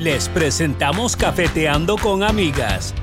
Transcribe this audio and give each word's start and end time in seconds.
Les 0.00 0.28
presentamos 0.30 1.14
Cafeteando 1.14 1.98
con 1.98 2.22
Amigas, 2.22 2.94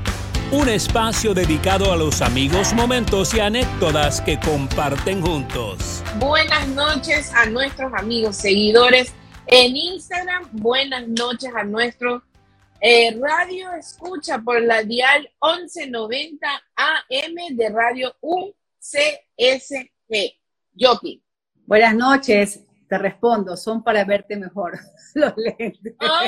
un 0.51 0.67
espacio 0.67 1.35
dedicado 1.35 1.91
a 1.91 1.95
los 1.95 2.23
amigos, 2.23 2.73
momentos 2.73 3.35
y 3.35 3.39
anécdotas 3.39 4.19
que 4.19 4.39
comparten 4.39 5.21
juntos. 5.21 6.01
Buenas 6.17 6.67
noches 6.69 7.31
a 7.35 7.45
nuestros 7.45 7.93
amigos 7.93 8.37
seguidores 8.37 9.13
en 9.45 9.77
Instagram. 9.77 10.49
Buenas 10.53 11.07
noches 11.07 11.51
a 11.55 11.63
nuestro 11.63 12.23
eh, 12.81 13.15
radio 13.21 13.73
escucha 13.73 14.39
por 14.39 14.59
la 14.59 14.81
dial 14.81 15.29
1190 15.39 16.47
AM 16.75 17.55
de 17.55 17.69
Radio 17.69 18.15
UCSG. 18.21 19.91
Yoki. 20.73 21.21
Buenas 21.67 21.93
noches. 21.93 22.66
Te 22.87 22.97
respondo, 22.97 23.57
son 23.57 23.83
para 23.83 24.03
verte 24.05 24.37
mejor 24.37 24.79
los 25.15 25.33
lentes. 25.35 25.95
¡Oh, 25.99 26.19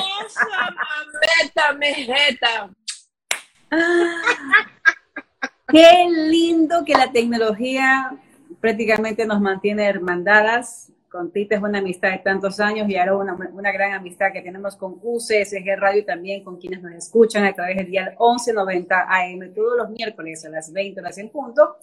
meta, 1.42 1.72
mejeta! 1.72 2.70
Qué 5.68 6.06
lindo 6.10 6.84
que 6.84 6.94
la 6.94 7.10
tecnología 7.12 8.18
prácticamente 8.60 9.24
nos 9.26 9.40
mantiene 9.40 9.86
hermandadas. 9.86 10.92
Con 11.08 11.32
Tita 11.32 11.56
es 11.56 11.62
una 11.62 11.78
amistad 11.78 12.10
de 12.10 12.18
tantos 12.18 12.60
años 12.60 12.88
y 12.88 12.96
ahora 12.96 13.16
una, 13.16 13.34
una 13.52 13.72
gran 13.72 13.94
amistad 13.94 14.32
que 14.32 14.42
tenemos 14.42 14.76
con 14.76 15.00
UCSG 15.02 15.76
Radio 15.76 16.02
y 16.02 16.04
también 16.04 16.44
con 16.44 16.58
quienes 16.58 16.82
nos 16.82 16.92
escuchan 16.92 17.44
a 17.44 17.52
través 17.52 17.78
del 17.78 17.86
día 17.86 18.10
1190 18.10 19.06
AM 19.08 19.54
todos 19.54 19.76
los 19.76 19.90
miércoles 19.90 20.44
a 20.44 20.50
las 20.50 20.72
20 20.72 21.00
horas 21.00 21.18
en 21.18 21.30
punto 21.30 21.76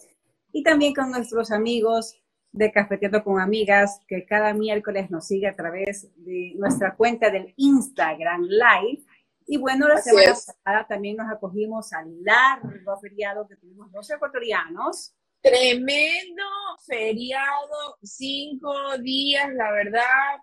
y 0.54 0.64
también 0.64 0.94
con 0.94 1.12
nuestros 1.12 1.52
amigos 1.52 2.16
de 2.58 2.72
Cafeteando 2.72 3.24
con 3.24 3.40
Amigas, 3.40 4.02
que 4.08 4.26
cada 4.26 4.54
miércoles 4.54 5.12
nos 5.12 5.28
sigue 5.28 5.48
a 5.48 5.56
través 5.56 6.10
de 6.16 6.54
nuestra 6.56 6.96
cuenta 6.96 7.30
del 7.30 7.54
Instagram 7.56 8.44
Live. 8.44 9.04
Y 9.46 9.58
bueno, 9.58 9.88
la 9.88 10.02
semana 10.02 10.34
pasada 10.34 10.88
también 10.88 11.18
nos 11.18 11.32
acogimos 11.32 11.94
al 11.94 12.24
largo 12.24 13.00
feriado 13.00 13.48
que 13.48 13.56
tuvimos 13.56 13.92
dos 13.92 14.10
ecuatorianos. 14.10 15.14
Tremendo 15.42 16.44
feriado, 16.86 17.98
cinco 18.02 18.74
días, 19.00 19.54
la 19.54 19.72
verdad. 19.72 20.38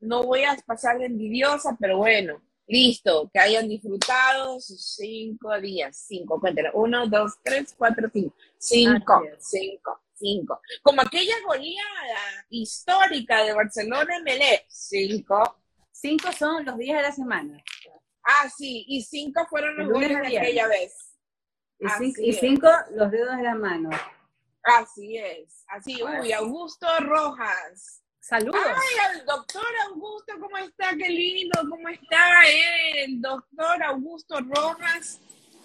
No 0.00 0.24
voy 0.24 0.42
a 0.42 0.56
pasar 0.66 0.98
de 0.98 1.06
envidiosa, 1.06 1.76
pero 1.80 1.98
bueno, 1.98 2.42
listo, 2.66 3.30
que 3.32 3.40
hayan 3.40 3.68
disfrutado 3.68 4.60
sus 4.60 4.96
cinco 4.96 5.58
días. 5.60 6.04
Cinco, 6.06 6.40
cuéntelo. 6.40 6.70
Uno, 6.74 7.06
dos, 7.06 7.34
tres, 7.42 7.74
cuatro, 7.78 8.10
cinco. 8.12 8.34
Cinco, 8.58 9.22
cinco. 9.38 10.00
Como 10.82 11.00
aquella 11.00 11.34
goleada 11.44 12.46
histórica 12.48 13.44
de 13.44 13.52
Barcelona 13.52 14.16
en 14.16 14.24
Melé. 14.24 14.64
Cinco. 14.68 15.58
Cinco 15.90 16.32
son 16.32 16.64
los 16.64 16.76
días 16.78 16.98
de 16.98 17.02
la 17.02 17.12
semana. 17.12 17.62
Ah, 18.24 18.48
sí, 18.48 18.84
y 18.88 19.02
cinco 19.02 19.46
fueron 19.48 19.76
los 19.76 19.88
goles 19.88 20.10
de 20.10 20.38
aquella 20.38 20.68
vez. 20.68 20.94
Y, 22.18 22.32
cinco, 22.32 22.68
los 22.92 23.10
dedos 23.10 23.36
de 23.36 23.42
la 23.42 23.54
mano. 23.56 23.90
Así 24.62 25.18
es. 25.18 25.64
Así, 25.66 26.00
uy, 26.02 26.32
Augusto 26.32 26.86
Rojas. 27.00 28.02
Saludos. 28.20 28.60
Ay, 28.64 29.18
al 29.18 29.26
doctor 29.26 29.66
Augusto, 29.88 30.34
¿cómo 30.40 30.56
está? 30.58 30.90
Qué 30.96 31.08
lindo, 31.08 31.58
¿cómo 31.68 31.88
está 31.88 32.44
el 33.04 33.20
doctor 33.20 33.82
Augusto 33.82 34.38
Rojas? 34.40 35.20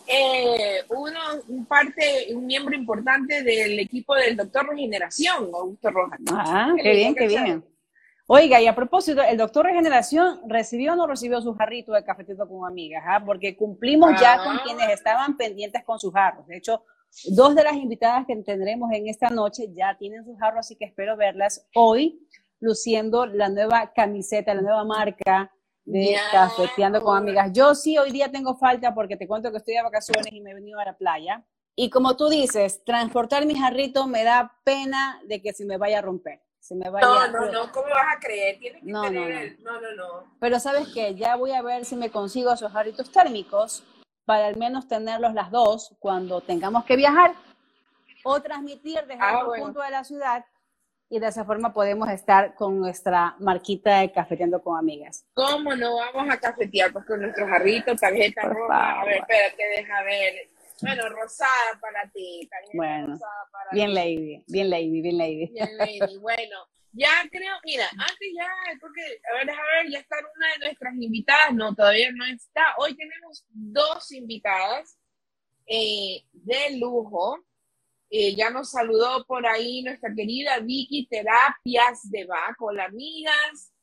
eh, 0.07 0.66
uno, 0.89 1.19
un 1.47 1.65
parte, 1.65 2.27
un 2.33 2.45
miembro 2.45 2.75
importante 2.75 3.43
del 3.43 3.79
equipo 3.79 4.15
del 4.15 4.35
doctor 4.35 4.67
Regeneración, 4.69 5.49
Augusto 5.53 5.89
Rojas. 5.91 6.19
Ah, 6.31 6.73
qué 6.81 6.91
bien, 6.93 7.15
qué 7.15 7.27
bien. 7.27 7.63
Oiga, 8.29 8.59
y 8.59 8.67
a 8.67 8.75
propósito, 8.75 9.21
¿el 9.21 9.37
doctor 9.37 9.65
Regeneración 9.65 10.41
recibió 10.49 10.93
o 10.93 10.95
no 10.97 11.07
recibió 11.07 11.41
su 11.41 11.53
jarrito 11.53 11.93
de 11.93 12.03
cafetito 12.03 12.47
con 12.47 12.69
amigas? 12.69 13.03
Ah? 13.07 13.23
Porque 13.25 13.55
cumplimos 13.55 14.19
ya 14.19 14.37
con 14.43 14.57
ah. 14.57 14.61
quienes 14.65 14.89
estaban 14.89 15.37
pendientes 15.37 15.83
con 15.85 15.97
sus 15.97 16.11
jarros. 16.11 16.45
De 16.47 16.57
hecho, 16.57 16.83
dos 17.29 17.55
de 17.55 17.63
las 17.63 17.75
invitadas 17.75 18.25
que 18.27 18.35
tendremos 18.35 18.91
en 18.91 19.07
esta 19.07 19.29
noche 19.29 19.69
ya 19.73 19.97
tienen 19.97 20.25
sus 20.25 20.37
jarros, 20.37 20.59
así 20.59 20.75
que 20.75 20.83
espero 20.83 21.15
verlas 21.15 21.65
hoy 21.73 22.19
luciendo 22.59 23.25
la 23.25 23.49
nueva 23.49 23.93
camiseta, 23.93 24.53
la 24.53 24.61
nueva 24.61 24.83
marca 24.83 25.51
de 25.87 26.17
cafeteando 26.33 27.01
con 27.01 27.17
amigas. 27.17 27.51
Yo 27.53 27.73
sí 27.73 27.97
hoy 27.97 28.11
día 28.11 28.29
tengo 28.29 28.57
falta 28.57 28.93
porque 28.93 29.15
te 29.15 29.25
cuento 29.25 29.51
que 29.51 29.57
estoy 29.57 29.75
de 29.75 29.83
vacaciones 29.83 30.27
y 30.31 30.41
me 30.41 30.51
he 30.51 30.53
venido 30.53 30.79
a 30.79 30.85
la 30.85 30.97
playa. 30.97 31.45
Y 31.75 31.89
como 31.89 32.17
tú 32.17 32.27
dices, 32.27 32.83
transportar 32.83 33.45
mi 33.45 33.55
jarrito 33.55 34.05
me 34.05 34.25
da 34.25 34.53
pena 34.65 35.21
de 35.25 35.41
que 35.41 35.53
se 35.53 35.65
me 35.65 35.77
vaya 35.77 35.99
a 35.99 36.01
romper. 36.01 36.41
Se 36.59 36.75
me 36.75 36.89
vaya 36.89 37.07
no, 37.07 37.27
no, 37.27 37.51
no, 37.51 37.71
¿cómo 37.71 37.87
vas 37.87 38.17
a 38.17 38.19
creer? 38.19 38.59
Tienes 38.59 38.83
que 38.83 38.91
no, 38.91 39.03
tener 39.03 39.57
no, 39.61 39.79
no, 39.79 39.81
no, 39.81 39.95
no. 39.95 40.37
Pero 40.41 40.59
sabes 40.59 40.89
qué, 40.93 41.15
ya 41.15 41.37
voy 41.37 41.51
a 41.51 41.61
ver 41.61 41.85
si 41.85 41.95
me 41.95 42.11
consigo 42.11 42.51
esos 42.51 42.71
jarritos 42.73 43.09
térmicos 43.09 43.83
para 44.25 44.47
al 44.47 44.57
menos 44.57 44.89
tenerlos 44.89 45.33
las 45.33 45.51
dos 45.51 45.95
cuando 45.99 46.41
tengamos 46.41 46.83
que 46.83 46.97
viajar 46.97 47.33
o 48.25 48.41
transmitir 48.41 48.99
desde 49.07 49.21
ah, 49.21 49.39
otro 49.45 49.63
punto 49.63 49.81
de 49.81 49.91
la 49.91 50.03
ciudad 50.03 50.43
y 51.09 51.19
de 51.19 51.27
esa 51.27 51.45
forma 51.45 51.73
podemos 51.73 52.09
estar 52.09 52.53
con 52.55 52.79
nuestra 52.79 53.35
marquita 53.39 53.99
de 53.99 54.11
cafeteando 54.11 54.61
con 54.61 54.77
amigas. 54.77 55.25
¿Cómo 55.33 55.75
no 55.75 55.95
vamos 55.95 56.33
a 56.33 56.39
cafetear 56.39 56.91
pues, 56.91 57.05
con 57.05 57.21
nuestros 57.21 57.49
jarritos, 57.49 57.99
tarjeta 57.99 58.41
roja? 58.41 59.01
A 59.01 59.05
ver, 59.05 59.17
espérate, 59.17 59.63
deja 59.75 60.03
ver. 60.03 60.49
Bueno, 60.81 61.09
rosada 61.09 61.79
para 61.81 62.09
ti. 62.11 62.47
Bueno, 62.73 63.17
bien 63.71 63.93
lady, 63.93 64.43
bien 64.47 64.69
lady, 64.69 65.01
bien 65.01 65.17
lady. 65.17 65.47
Bien 65.47 65.77
lady, 65.77 66.17
bueno. 66.19 66.57
Ya 66.93 67.09
creo, 67.29 67.53
mira, 67.63 67.85
antes 67.91 68.29
ya, 68.35 68.47
porque, 68.79 69.01
a 69.31 69.37
ver, 69.37 69.49
a 69.51 69.53
ver, 69.53 69.91
ya 69.91 69.99
está 69.99 70.15
una 70.17 70.47
de 70.53 70.59
nuestras 70.65 70.95
invitadas, 70.95 71.53
no, 71.53 71.75
todavía 71.75 72.11
no 72.11 72.25
está. 72.25 72.73
Hoy 72.79 72.95
tenemos 72.95 73.45
dos 73.49 74.11
invitadas 74.11 74.97
eh, 75.67 76.23
de 76.31 76.77
lujo. 76.77 77.45
Eh, 78.09 78.35
ya 78.35 78.49
nos 78.49 78.71
saludó 78.71 79.25
por 79.25 79.45
ahí 79.45 79.83
nuestra 79.83 80.13
querida 80.15 80.59
Vicky 80.59 81.07
Terapias 81.07 82.09
de 82.09 82.25
Baco, 82.25 82.71
las 82.71 82.87
amigas. 82.87 83.73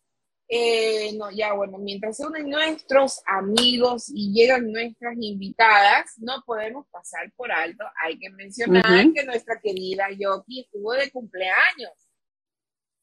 Eh, 0.49 1.13
no, 1.17 1.31
ya 1.31 1.55
bueno, 1.55 1.79
mientras 1.79 2.17
se 2.19 2.27
unen 2.27 2.49
nuestros 2.49 3.23
amigos 3.27 4.11
y 4.15 4.33
llegan 4.33 4.71
nuestras 4.71 5.17
invitadas, 5.19 6.13
no 6.19 6.43
podemos 6.45 6.87
pasar 6.89 7.33
por 7.35 7.51
alto. 7.51 7.85
Hay 8.03 8.19
que 8.19 8.31
mencionar 8.31 9.13
que 9.13 9.25
nuestra 9.25 9.59
querida 9.61 10.07
Yoki 10.11 10.61
estuvo 10.61 10.93
de 10.93 11.11
cumpleaños. 11.11 11.93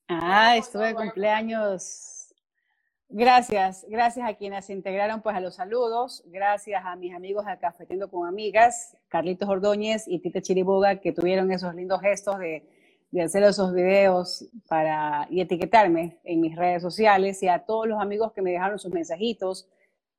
Ah, 0.08 0.58
estuvo 0.58 0.84
de 0.84 0.94
cumpleaños 0.94 2.21
Gracias, 3.14 3.86
gracias 3.90 4.26
a 4.26 4.36
quienes 4.36 4.64
se 4.64 4.72
integraron 4.72 5.22
pues 5.22 5.36
a 5.36 5.42
los 5.42 5.56
saludos, 5.56 6.24
gracias 6.28 6.82
a 6.86 6.96
mis 6.96 7.14
amigos 7.14 7.46
de 7.46 7.58
Cafetiendo 7.58 8.10
con 8.10 8.26
Amigas, 8.26 8.96
Carlitos 9.10 9.50
Ordóñez 9.50 10.08
y 10.08 10.20
Tita 10.20 10.42
Chiriboga, 10.42 10.96
que 11.02 11.12
tuvieron 11.12 11.52
esos 11.52 11.76
lindos 11.76 12.00
gestos 12.00 12.40
de, 12.40 12.66
hacer 13.22 13.44
esos 13.44 13.74
videos 13.74 14.48
para, 14.70 15.28
y 15.30 15.42
etiquetarme 15.42 16.22
en 16.24 16.40
mis 16.40 16.56
redes 16.56 16.82
sociales, 16.82 17.44
y 17.44 17.50
a 17.50 17.66
todos 17.66 17.86
los 17.86 18.00
amigos 18.00 18.32
que 18.32 18.42
me 18.42 18.52
dejaron 18.52 18.80
sus 18.80 18.94
mensajitos, 18.94 19.68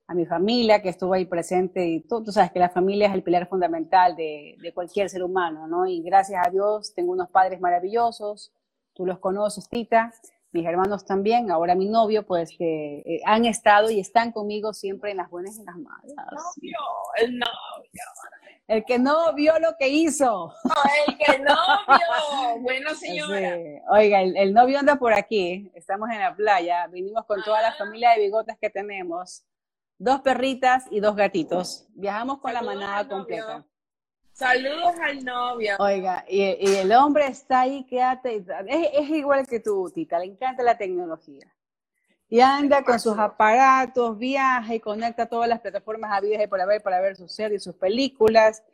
a 0.06 0.12
mi 0.12 0.26
familia 0.26 0.82
que 0.82 0.90
estuvo 0.90 1.14
ahí 1.14 1.24
presente, 1.24 1.86
y 1.86 2.00
tú, 2.00 2.22
tú 2.22 2.30
sabes 2.30 2.52
que 2.52 2.58
la 2.58 2.68
familia 2.68 3.08
es 3.08 3.14
el 3.14 3.22
pilar 3.22 3.48
fundamental 3.48 4.14
de, 4.16 4.56
de 4.60 4.74
cualquier 4.74 5.08
ser 5.08 5.22
humano, 5.22 5.66
¿no? 5.66 5.86
Y 5.86 6.02
gracias 6.02 6.46
a 6.46 6.50
Dios 6.50 6.92
tengo 6.94 7.12
unos 7.12 7.30
padres 7.30 7.58
maravillosos, 7.58 8.52
tú 8.92 9.06
los 9.06 9.18
conoces, 9.18 9.66
Tita, 9.66 10.12
mis 10.52 10.66
hermanos 10.66 11.04
también, 11.04 11.50
ahora 11.50 11.74
mi 11.74 11.88
novio, 11.88 12.24
pues 12.26 12.50
que 12.56 12.98
eh, 13.06 13.20
han 13.24 13.46
estado 13.46 13.90
y 13.90 13.98
están 13.98 14.32
conmigo 14.32 14.72
siempre 14.74 15.10
en 15.10 15.16
las 15.16 15.30
buenas 15.30 15.56
y 15.56 15.60
en 15.60 15.66
las 15.66 15.76
malas. 15.76 16.04
El 16.04 16.18
novio, 16.34 16.78
el 17.16 17.38
novio. 17.38 18.02
El 18.68 18.84
que 18.84 18.98
no 18.98 19.32
vio 19.34 19.58
lo 19.58 19.76
que 19.78 19.88
hizo. 19.88 20.52
el 21.06 21.18
que 21.18 21.38
no 21.40 21.56
vio. 21.88 22.60
Bueno, 22.60 22.90
señora. 22.94 23.56
Oiga, 23.90 24.22
el, 24.22 24.52
novio 24.52 24.78
anda 24.78 24.96
por 24.96 25.14
aquí. 25.14 25.70
Estamos 25.74 26.10
en 26.10 26.20
la 26.20 26.34
playa. 26.34 26.86
Vinimos 26.86 27.24
con 27.26 27.42
toda 27.42 27.60
la 27.60 27.68
ah. 27.68 27.76
familia 27.76 28.10
de 28.12 28.20
bigotes 28.20 28.56
que 28.60 28.70
tenemos. 28.70 29.44
Dos 29.98 30.20
perritas 30.20 30.84
y 30.90 31.00
dos 31.00 31.16
gatitos. 31.16 31.86
Viajamos 31.94 32.38
con 32.38 32.52
la 32.52 32.62
manada 32.62 33.08
completa. 33.08 33.64
Saludos 34.42 34.94
al 35.00 35.24
novio. 35.24 35.76
Oiga, 35.78 36.24
y, 36.28 36.42
el 36.42 36.92
hombre 36.92 37.28
está 37.28 37.60
ahí, 37.60 37.84
quédate. 37.84 38.44
Es, 38.66 38.88
es 38.92 39.08
igual 39.10 39.46
que 39.46 39.60
tú, 39.60 39.88
Tita, 39.94 40.18
le 40.18 40.24
encanta 40.24 40.64
la 40.64 40.76
tecnología. 40.76 41.46
Y 42.28 42.40
anda 42.40 42.82
con 42.82 42.98
sus 42.98 43.16
aparatos, 43.16 44.18
viaja 44.18 44.74
y 44.74 44.80
conecta 44.80 45.26
todas 45.26 45.48
las 45.48 45.60
plataformas 45.60 46.10
habidas 46.10 46.42
y 46.42 46.48
por 46.48 46.60
haber 46.60 46.82
para 46.82 47.00
ver 47.00 47.14
sus 47.14 47.32
series, 47.32 47.62
sus 47.62 47.76
películas. 47.76 48.64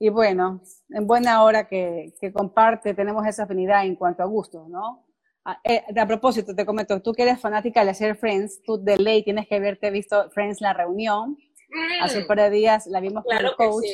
Y 0.00 0.08
bueno, 0.08 0.60
en 0.88 1.06
buena 1.06 1.44
hora 1.44 1.68
que, 1.68 2.12
que 2.20 2.32
comparte, 2.32 2.92
tenemos 2.92 3.24
esa 3.24 3.44
afinidad 3.44 3.86
en 3.86 3.94
cuanto 3.94 4.24
a 4.24 4.26
gustos, 4.26 4.68
¿no? 4.68 5.06
A, 5.44 5.60
eh, 5.62 5.84
a, 5.96 6.06
propósito, 6.06 6.52
te 6.52 6.66
comento, 6.66 7.00
tú 7.00 7.12
que 7.12 7.22
eres 7.22 7.38
fanática 7.38 7.84
de 7.84 7.90
hacer 7.90 8.16
Friends, 8.16 8.60
tú 8.64 8.82
de 8.82 8.96
ley 8.96 9.22
tienes 9.22 9.46
que 9.46 9.54
haberte 9.54 9.92
visto 9.92 10.30
Friends 10.30 10.60
la 10.60 10.72
reunión. 10.72 11.38
Hace 12.00 12.22
un 12.22 12.26
par 12.26 12.38
de 12.38 12.50
días 12.50 12.88
la 12.88 12.98
vimos 12.98 13.22
con 13.24 13.36
el 13.36 13.54
coach. 13.54 13.84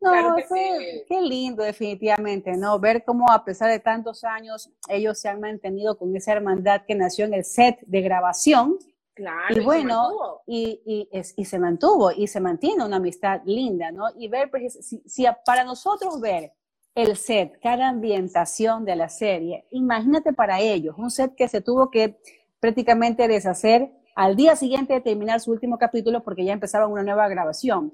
No, 0.00 0.36
qué 0.46 1.20
lindo, 1.20 1.62
definitivamente, 1.62 2.56
¿no? 2.56 2.78
Ver 2.78 3.04
cómo 3.04 3.30
a 3.30 3.44
pesar 3.44 3.70
de 3.70 3.80
tantos 3.80 4.24
años 4.24 4.70
ellos 4.88 5.18
se 5.18 5.28
han 5.28 5.40
mantenido 5.40 5.98
con 5.98 6.16
esa 6.16 6.32
hermandad 6.32 6.82
que 6.86 6.94
nació 6.94 7.26
en 7.26 7.34
el 7.34 7.44
set 7.44 7.78
de 7.82 8.00
grabación. 8.00 8.78
Claro, 9.12 9.54
y 9.54 9.60
bueno, 9.60 10.40
y, 10.46 10.80
y, 10.86 11.08
y, 11.36 11.44
se 11.44 11.58
mantuvo 11.58 12.10
y 12.10 12.26
se 12.26 12.40
mantiene 12.40 12.82
una 12.82 12.96
amistad 12.96 13.42
linda, 13.44 13.90
¿no? 13.92 14.06
Y 14.16 14.28
ver, 14.28 14.50
pues, 14.50 14.78
si, 14.86 15.02
si 15.04 15.26
para 15.44 15.64
nosotros 15.64 16.18
ver 16.20 16.54
el 16.94 17.16
set, 17.16 17.58
cada 17.60 17.88
ambientación 17.88 18.86
de 18.86 18.96
la 18.96 19.10
serie, 19.10 19.66
imagínate 19.70 20.32
para 20.32 20.60
ellos, 20.60 20.94
un 20.96 21.10
set 21.10 21.34
que 21.34 21.48
se 21.48 21.60
tuvo 21.60 21.90
que 21.90 22.18
prácticamente 22.60 23.28
deshacer 23.28 23.90
al 24.14 24.36
día 24.36 24.56
siguiente 24.56 24.94
de 24.94 25.00
terminar 25.00 25.40
su 25.40 25.50
último 25.50 25.78
capítulo 25.78 26.22
porque 26.22 26.44
ya 26.44 26.52
empezaba 26.52 26.86
una 26.86 27.02
nueva 27.02 27.28
grabación. 27.28 27.92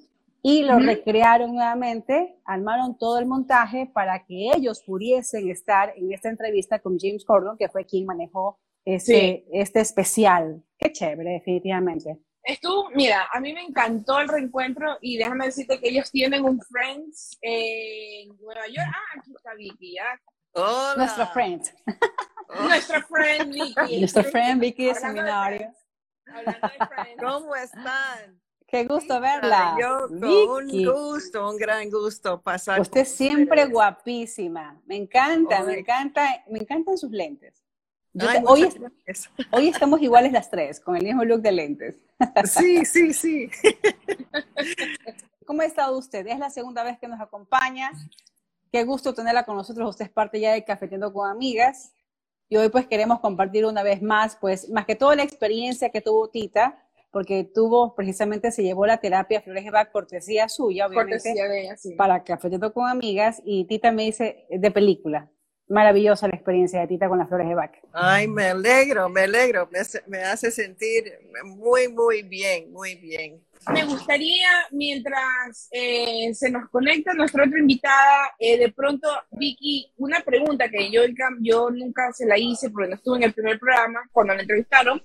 Y 0.49 0.63
lo 0.63 0.79
recrearon 0.79 1.57
nuevamente, 1.57 2.39
armaron 2.45 2.97
todo 2.97 3.19
el 3.19 3.27
montaje 3.27 3.91
para 3.93 4.25
que 4.25 4.53
ellos 4.55 4.81
pudiesen 4.87 5.51
estar 5.51 5.93
en 5.97 6.13
esta 6.13 6.29
entrevista 6.29 6.79
con 6.79 6.97
James 7.01 7.25
Corden, 7.25 7.57
que 7.59 7.69
fue 7.69 7.85
quien 7.85 8.07
manejó 8.07 8.57
este, 8.85 9.45
este 9.51 9.81
especial. 9.81 10.63
Qué 10.79 10.93
chévere, 10.93 11.31
definitivamente. 11.31 12.21
Estuvo, 12.45 12.91
mira, 12.91 13.27
a 13.33 13.41
mí 13.41 13.53
me 13.53 13.63
encantó 13.63 14.21
el 14.21 14.29
reencuentro 14.29 14.99
y 15.01 15.17
déjame 15.17 15.47
decirte 15.47 15.81
que 15.81 15.89
ellos 15.89 16.13
tienen 16.13 16.45
un 16.45 16.61
Friends 16.61 17.39
en 17.43 18.29
Nueva 18.39 18.69
York. 18.69 18.87
Ah, 18.87 19.19
aquí 19.19 19.33
está 19.35 19.53
Vicky, 19.55 19.95
ya. 19.95 20.21
Hola. 20.53 20.95
Nuestra 20.97 21.27
friend. 21.27 21.63
Nuestra 22.63 23.03
friend 23.03 23.53
Vicky. 23.53 23.99
Nuestra 23.99 24.23
friend 24.23 24.61
Vicky 24.61 24.87
de 24.87 24.95
seminario. 24.95 25.75
¿Cómo 27.19 27.57
están? 27.57 28.46
Qué 28.67 28.85
gusto 28.85 29.21
verla. 29.21 29.77
Yo, 29.81 30.09
un 30.09 30.85
gusto, 30.85 31.49
un 31.49 31.57
gran 31.57 31.89
gusto 31.89 32.41
pasar. 32.43 32.81
Usted 32.81 33.05
siempre 33.05 33.67
guapísima. 33.67 34.81
Me 34.87 34.97
encanta, 34.97 35.63
me 35.63 35.79
encanta, 35.79 36.45
me 36.49 36.59
encantan 36.59 36.99
sus 36.99 37.13
lentes. 37.13 37.63
hoy, 38.45 38.69
hoy, 39.53 39.69
estamos 39.69 40.03
iguales 40.03 40.33
las 40.33 40.51
tres, 40.51 40.81
con 40.81 40.97
el 40.97 41.05
mismo 41.05 41.25
look 41.25 41.43
de 41.43 41.53
lentes. 41.53 41.95
Sí, 42.45 42.85
sí, 42.85 43.13
sí. 43.13 43.51
¿Cómo 45.47 45.63
ha 45.63 45.65
estado 45.65 45.97
usted? 45.97 46.27
Es 46.27 46.39
la 46.39 46.51
segunda 46.51 46.83
vez 46.83 46.99
que 46.99 47.07
nos 47.07 47.21
acompaña. 47.21 47.93
Qué 48.73 48.83
gusto 48.83 49.15
tenerla 49.15 49.45
con 49.45 49.57
nosotros. 49.57 49.91
Usted 49.91 50.07
es 50.07 50.11
parte 50.11 50.41
ya 50.41 50.53
de 50.53 50.65
Cafetiendo 50.65 51.13
con 51.13 51.31
Amigas. 51.31 51.93
Y 52.49 52.57
hoy 52.57 52.69
pues 52.69 52.87
queremos 52.87 53.21
compartir 53.21 53.65
una 53.65 53.85
vez 53.85 54.03
más, 54.03 54.37
pues 54.37 54.69
más 54.71 54.87
que 54.87 54.97
toda 54.97 55.15
la 55.15 55.23
experiencia 55.23 55.91
que 55.91 56.01
tuvo 56.01 56.29
Tita, 56.29 56.86
porque 57.17 57.45
tuvo, 57.45 57.95
precisamente 57.95 58.51
se 58.51 58.63
llevó 58.63 58.85
la 58.85 58.99
terapia 58.99 59.41
Flores 59.41 59.65
de 59.65 59.71
Bach, 59.71 59.91
cortesía 59.91 60.51
suya, 60.51 60.87
obviamente, 60.87 61.13
cortesía 61.13 61.49
de 61.49 61.63
ella, 61.63 61.77
sí. 61.79 61.95
para 61.95 62.23
Cafetiendo 62.23 62.75
con 62.75 62.91
Amigas. 62.91 63.41
Y 63.43 63.65
Tita 63.65 63.91
me 63.91 64.03
dice, 64.03 64.45
de 64.51 64.71
película, 64.71 65.31
maravillosa 65.67 66.29
la 66.29 66.35
experiencia 66.35 66.79
de 66.79 66.89
Tita 66.89 67.09
con 67.09 67.17
las 67.17 67.29
Flores 67.29 67.49
de 67.49 67.55
Bach. 67.55 67.73
Ay, 67.95 68.29
me 68.29 68.49
alegro, 68.49 69.09
me 69.09 69.23
alegro, 69.23 69.67
me, 69.73 69.79
me 70.09 70.25
hace 70.25 70.51
sentir 70.51 71.11
muy, 71.43 71.89
muy 71.89 72.21
bien, 72.21 72.71
muy 72.71 72.97
bien 72.97 73.41
me 73.73 73.85
gustaría, 73.85 74.49
mientras 74.71 75.69
eh, 75.73 76.33
se 76.35 76.51
nos 76.51 76.69
conecta 76.71 77.15
nuestra 77.15 77.45
otra 77.45 77.59
invitada, 77.59 78.35
eh, 78.39 78.59
de 78.59 78.71
pronto, 78.73 79.09
Vicky, 79.33 79.93
una 79.97 80.21
pregunta 80.21 80.69
que 80.69 80.91
yo, 80.91 81.01
yo 81.41 81.71
nunca 81.71 82.13
se 82.13 82.27
la 82.27 82.39
hice 82.39 82.71
porque 82.71 82.91
no 82.91 82.95
estuve 82.95 83.17
en 83.17 83.23
el 83.25 83.33
primer 83.33 83.59
programa, 83.59 84.09
cuando 84.13 84.35
la 84.35 84.43
entrevistaron, 84.43 85.03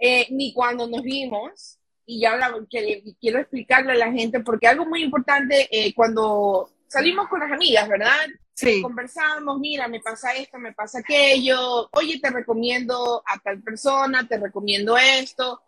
eh, 0.00 0.26
ni 0.30 0.52
cuando 0.52 0.86
nos 0.88 1.02
vimos, 1.02 1.78
y 2.06 2.20
ya 2.20 2.38
que, 2.68 3.04
quiero 3.20 3.38
explicarle 3.38 3.92
a 3.92 4.06
la 4.06 4.12
gente, 4.12 4.40
porque 4.40 4.66
algo 4.66 4.86
muy 4.86 5.02
importante, 5.04 5.68
cuando 5.94 6.70
salimos 6.88 7.28
con 7.28 7.40
las 7.40 7.52
amigas, 7.52 7.88
¿verdad? 7.88 8.26
Sí. 8.54 8.82
Conversamos, 8.82 9.60
mira, 9.60 9.86
me 9.86 10.00
pasa 10.00 10.34
esto, 10.34 10.58
me 10.58 10.72
pasa 10.72 10.98
aquello, 10.98 11.88
oye, 11.92 12.18
te 12.20 12.30
recomiendo 12.30 13.22
a 13.24 13.38
tal 13.38 13.62
persona, 13.62 14.26
te 14.26 14.38
recomiendo 14.38 14.98
esto 14.98 15.62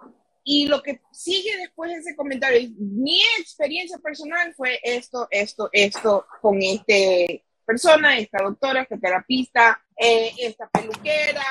y 0.44 0.67
lo 0.67 0.82
que 0.82 1.00
sigue 1.12 1.56
después 1.58 1.90
de 1.90 1.99
ese 1.99 2.17
comentario, 2.17 2.69
mi 2.79 3.20
experiencia 3.38 3.99
personal 3.99 4.55
fue 4.55 4.81
esto, 4.82 5.29
esto, 5.31 5.69
esto 5.73 6.26
con 6.40 6.61
esta 6.61 6.94
persona, 7.64 8.19
esta 8.19 8.43
doctora, 8.43 8.82
esta 8.82 8.99
terapista, 8.99 9.82
eh, 9.97 10.32
esta 10.38 10.69
peluquera, 10.69 11.44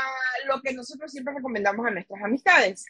lo 0.48 0.62
que 0.62 0.74
nosotros 0.74 1.12
siempre 1.12 1.34
recomendamos 1.34 1.86
a 1.86 1.92
nuestras 1.92 2.22
amistades. 2.24 2.86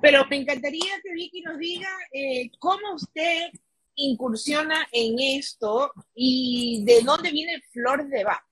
Pero 0.00 0.26
me 0.28 0.36
encantaría 0.36 1.00
que 1.02 1.12
Vicky 1.12 1.42
nos 1.42 1.58
diga 1.58 1.90
eh, 2.12 2.50
cómo 2.58 2.94
usted 2.94 3.50
incursiona 3.94 4.86
en 4.92 5.18
esto 5.18 5.92
y 6.14 6.82
de 6.84 7.02
dónde 7.02 7.30
viene 7.30 7.62
Flor 7.72 8.08
de 8.08 8.24
Bach. 8.24 8.42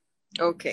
Ok. 0.40 0.64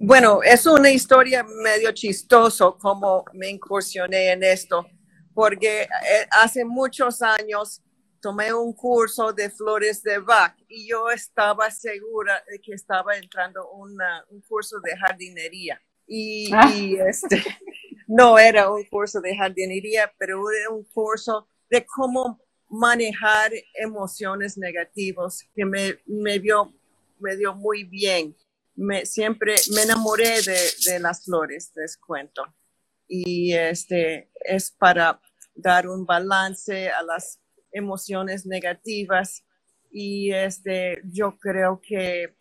Bueno, 0.00 0.42
es 0.42 0.66
una 0.66 0.90
historia 0.90 1.44
medio 1.44 1.92
chistoso 1.92 2.76
cómo 2.78 3.24
me 3.32 3.48
incursioné 3.48 4.32
en 4.32 4.42
esto 4.42 4.86
porque 5.34 5.82
eh, 5.82 5.88
hace 6.32 6.64
muchos 6.64 7.22
años 7.22 7.82
tomé 8.20 8.52
un 8.52 8.72
curso 8.72 9.32
de 9.32 9.50
flores 9.50 10.02
de 10.02 10.18
Bach 10.18 10.56
y 10.68 10.88
yo 10.88 11.10
estaba 11.10 11.70
segura 11.70 12.42
de 12.50 12.60
que 12.60 12.72
estaba 12.72 13.16
entrando 13.16 13.70
una, 13.70 14.24
un 14.30 14.40
curso 14.42 14.80
de 14.80 14.96
jardinería. 14.96 15.80
Y, 16.06 16.50
ah. 16.52 16.70
este, 17.08 17.42
no 18.06 18.38
era 18.38 18.70
un 18.70 18.84
curso 18.84 19.20
de 19.20 19.36
jardinería, 19.36 20.12
pero 20.18 20.50
era 20.50 20.70
un 20.70 20.84
curso 20.84 21.48
de 21.68 21.84
cómo 21.84 22.40
manejar 22.70 23.52
emociones 23.74 24.58
negativas 24.58 25.44
que 25.54 25.64
me, 25.64 25.98
me, 26.06 26.38
dio, 26.38 26.72
me 27.18 27.36
dio 27.36 27.54
muy 27.54 27.84
bien. 27.84 28.36
Me, 28.74 29.06
siempre 29.06 29.56
me 29.74 29.82
enamoré 29.82 30.40
de, 30.42 30.58
de 30.86 31.00
las 31.00 31.24
flores, 31.24 31.72
les 31.74 31.96
cuento. 31.96 32.42
Y 33.06 33.54
este 33.54 34.30
es 34.44 34.70
para 34.70 35.20
dar 35.54 35.88
un 35.88 36.06
balance 36.06 36.90
a 36.90 37.02
las 37.02 37.40
emociones 37.72 38.46
negativas 38.46 39.44
y 39.90 40.32
este, 40.32 41.00
yo 41.04 41.38
creo 41.38 41.80
que 41.80 42.36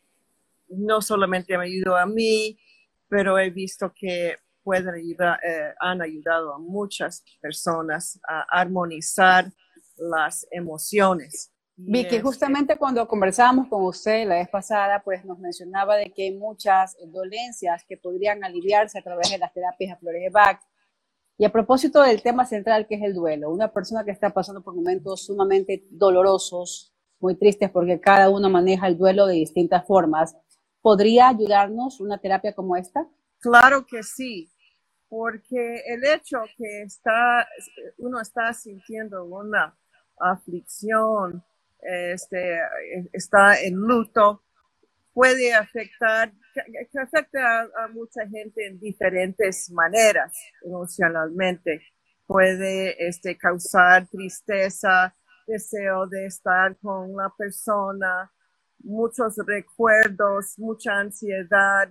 no 0.70 1.02
solamente 1.02 1.58
me 1.58 1.66
ayudó 1.66 1.96
a 1.96 2.06
mí, 2.06 2.60
pero 3.08 3.40
he 3.40 3.50
visto 3.50 3.94
que 3.94 4.36
pueden 4.64 4.90
ayudar, 4.90 5.40
eh, 5.44 5.74
han 5.80 6.02
ayudado 6.02 6.54
a 6.54 6.60
muchas 6.60 7.24
personas 7.40 8.20
a 8.28 8.46
armonizar 8.52 9.46
las 9.96 10.46
emociones. 10.52 11.54
Vicky, 11.80 12.16
este 12.16 12.22
justamente 12.22 12.76
cuando 12.76 13.08
conversábamos 13.08 13.68
con 13.68 13.84
usted 13.84 14.28
la 14.28 14.36
vez 14.36 14.50
pasada, 14.50 15.02
pues 15.04 15.24
nos 15.24 15.38
mencionaba 15.38 15.96
de 15.96 16.12
que 16.12 16.24
hay 16.24 16.36
muchas 16.36 16.98
dolencias 17.06 17.86
que 17.88 17.98
podrían 17.98 18.44
aliviarse 18.44 18.98
a 18.98 19.04
través 19.04 19.30
de 19.30 19.38
las 19.38 19.54
terapias 19.54 19.96
a 19.96 20.00
flores 20.00 20.24
de 20.24 20.30
Bach, 20.32 20.60
y 21.38 21.46
a 21.46 21.52
propósito 21.52 22.02
del 22.02 22.22
tema 22.22 22.46
central 22.46 22.88
que 22.88 22.96
es 22.96 23.04
el 23.04 23.14
duelo, 23.14 23.52
una 23.52 23.72
persona 23.72 24.04
que 24.04 24.12
está 24.12 24.32
pasando 24.32 24.64
por 24.64 24.76
momentos 24.76 25.26
sumamente 25.26 25.86
dolorosos, 25.92 26.94
muy 27.20 27.36
tristes 27.36 27.70
porque 27.70 28.00
cada 28.00 28.30
uno 28.30 28.50
maneja 28.50 28.88
el 28.88 28.98
duelo 28.98 29.28
de 29.28 29.36
distintas 29.36 29.86
formas, 29.86 30.36
¿podría 30.82 31.30
ayudarnos 31.30 32.00
una 32.00 32.18
terapia 32.18 32.54
como 32.54 32.76
esta? 32.76 33.08
Claro 33.40 33.86
que 33.86 34.02
sí, 34.04 34.50
porque 35.10 35.84
el 35.86 36.04
hecho 36.06 36.40
que 36.58 36.82
está, 36.84 37.48
uno 37.98 38.20
está 38.20 38.54
sintiendo 38.54 39.26
una 39.26 39.78
aflicción, 40.20 41.44
este, 41.82 42.60
está 43.14 43.62
en 43.62 43.76
luto, 43.76 44.44
puede 45.18 45.52
afectar, 45.52 46.32
que 46.54 47.00
afecta 47.00 47.62
a, 47.62 47.88
mucha 47.88 48.22
gente 48.30 48.68
en 48.68 48.80
diferentes 48.80 49.68
maneras 49.72 50.32
emocionalmente. 50.64 51.82
Puede 52.28 53.08
este, 53.08 53.36
causar 53.36 54.08
tristeza, 54.10 55.16
deseo 55.48 56.06
de 56.06 56.28
estar 56.28 56.78
con 56.78 57.16
la 57.16 57.34
persona, 57.36 58.32
muchos 58.78 59.34
recuerdos, 59.38 60.54
mucha 60.60 61.00
ansiedad, 61.00 61.90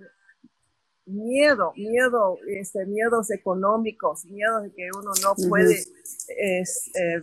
miedo, 1.05 1.73
miedo, 1.75 2.37
este, 2.47 2.85
miedos 2.85 3.29
económicos, 3.31 4.23
miedo 4.23 4.61
de 4.61 4.71
que 4.71 4.87
uno 4.97 5.11
no 5.21 5.49
puede 5.49 5.75
eh, 6.29 6.63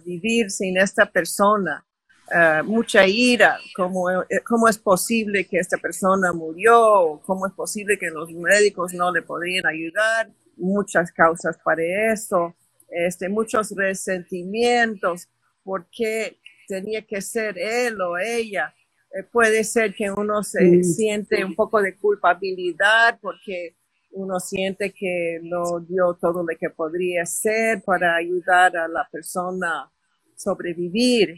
vivir 0.05 0.51
sin 0.51 0.77
esta 0.77 1.07
persona. 1.07 1.83
Eh, 2.31 2.63
mucha 2.65 3.07
ira, 3.07 3.59
cómo, 3.77 4.11
eh, 4.11 4.27
cómo 4.47 4.67
es 4.67 4.79
posible 4.79 5.47
que 5.47 5.59
esta 5.59 5.77
persona 5.77 6.33
murió, 6.33 7.21
cómo 7.27 7.47
es 7.47 7.53
posible 7.53 7.99
que 7.99 8.09
los 8.11 8.33
médicos 8.33 8.95
no 8.95 9.13
le 9.13 9.21
podrían 9.21 9.67
ayudar, 9.67 10.31
muchas 10.57 11.13
causas 11.13 11.59
para 11.63 11.83
eso, 12.13 12.55
este, 12.89 13.29
muchos 13.29 13.73
resentimientos, 13.77 15.29
por 15.63 15.87
qué 15.91 16.39
tenía 16.67 17.03
que 17.03 17.21
ser 17.21 17.59
él 17.59 18.01
o 18.01 18.17
ella. 18.17 18.75
Eh, 19.13 19.23
puede 19.25 19.63
ser 19.63 19.95
que 19.95 20.11
uno 20.11 20.43
se 20.43 20.83
siente 20.83 21.45
un 21.45 21.55
poco 21.55 21.83
de 21.83 21.95
culpabilidad 21.97 23.19
porque 23.21 23.77
uno 24.13 24.41
siente 24.41 24.93
que 24.93 25.41
no 25.43 25.81
dio 25.81 26.15
todo 26.15 26.43
lo 26.43 26.57
que 26.59 26.71
podría 26.71 27.27
ser 27.27 27.83
para 27.85 28.17
ayudar 28.17 28.77
a 28.77 28.89
la 28.89 29.07
persona 29.11 29.83
a 29.83 29.93
sobrevivir 30.37 31.37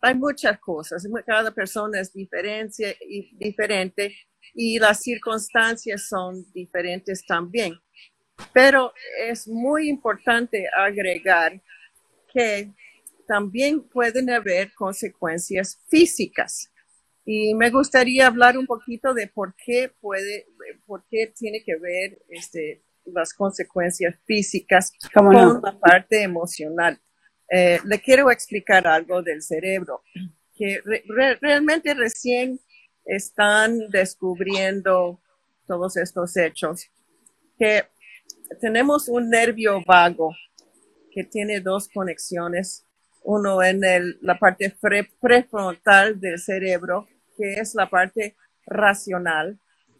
hay 0.00 0.14
muchas 0.14 0.58
cosas, 0.58 1.06
cada 1.26 1.50
persona 1.52 2.00
es 2.00 2.12
diferente 2.12 2.96
y, 3.00 3.36
diferente 3.36 4.14
y 4.54 4.78
las 4.78 5.00
circunstancias 5.00 6.08
son 6.08 6.44
diferentes 6.52 7.24
también. 7.26 7.74
Pero 8.52 8.92
es 9.18 9.46
muy 9.46 9.88
importante 9.88 10.66
agregar 10.74 11.60
que 12.32 12.72
también 13.26 13.82
pueden 13.88 14.30
haber 14.30 14.72
consecuencias 14.74 15.78
físicas. 15.88 16.72
Y 17.24 17.54
me 17.54 17.70
gustaría 17.70 18.26
hablar 18.26 18.56
un 18.56 18.66
poquito 18.66 19.12
de 19.12 19.28
por 19.28 19.54
qué 19.54 19.92
puede, 20.00 20.46
por 20.86 21.04
qué 21.08 21.32
tiene 21.36 21.62
que 21.62 21.76
ver 21.76 22.18
este, 22.28 22.82
las 23.04 23.34
consecuencias 23.34 24.16
físicas 24.24 24.92
con 25.12 25.34
la 25.34 25.78
parte 25.78 26.22
emocional. 26.22 26.98
Eh, 27.50 27.80
le 27.84 28.00
quiero 28.00 28.30
explicar 28.30 28.86
algo 28.86 29.22
del 29.22 29.42
cerebro, 29.42 30.02
que 30.54 30.80
realmente 31.40 31.94
recién 31.94 32.60
están 33.04 33.90
descubriendo 33.90 35.20
todos 35.66 35.96
estos 35.96 36.36
hechos, 36.36 36.88
que 37.58 37.84
tenemos 38.60 39.08
un 39.08 39.30
nervio 39.30 39.82
vago 39.84 40.34
que 41.10 41.24
tiene 41.24 41.60
dos 41.60 41.88
conexiones, 41.88 42.86
uno 43.24 43.62
en 43.62 43.80
la 44.20 44.38
parte 44.38 44.74
prefrontal 45.20 46.20
del 46.20 46.38
cerebro, 46.38 47.08
que 47.36 47.54
es 47.54 47.74
la 47.74 47.90
parte 47.90 48.36
racional, 48.64 49.58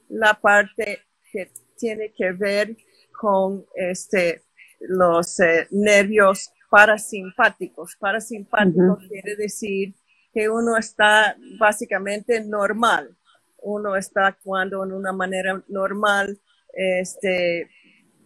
la 0.08 0.34
parte 0.34 1.00
que 1.32 1.50
tiene 1.76 2.12
que 2.12 2.30
ver 2.32 2.76
con 3.18 3.66
este, 3.74 4.44
los 4.80 5.40
eh, 5.40 5.66
nervios 5.70 6.52
parasimpáticos. 6.70 7.96
Parasimpáticos 7.96 9.06
quiere 9.08 9.36
decir 9.36 9.94
que 10.32 10.48
uno 10.48 10.76
está 10.76 11.36
básicamente 11.58 12.42
normal, 12.42 13.16
uno 13.58 13.96
está 13.96 14.28
actuando 14.28 14.84
en 14.84 14.92
una 14.92 15.12
manera 15.12 15.62
normal, 15.68 16.38
este, 16.72 17.68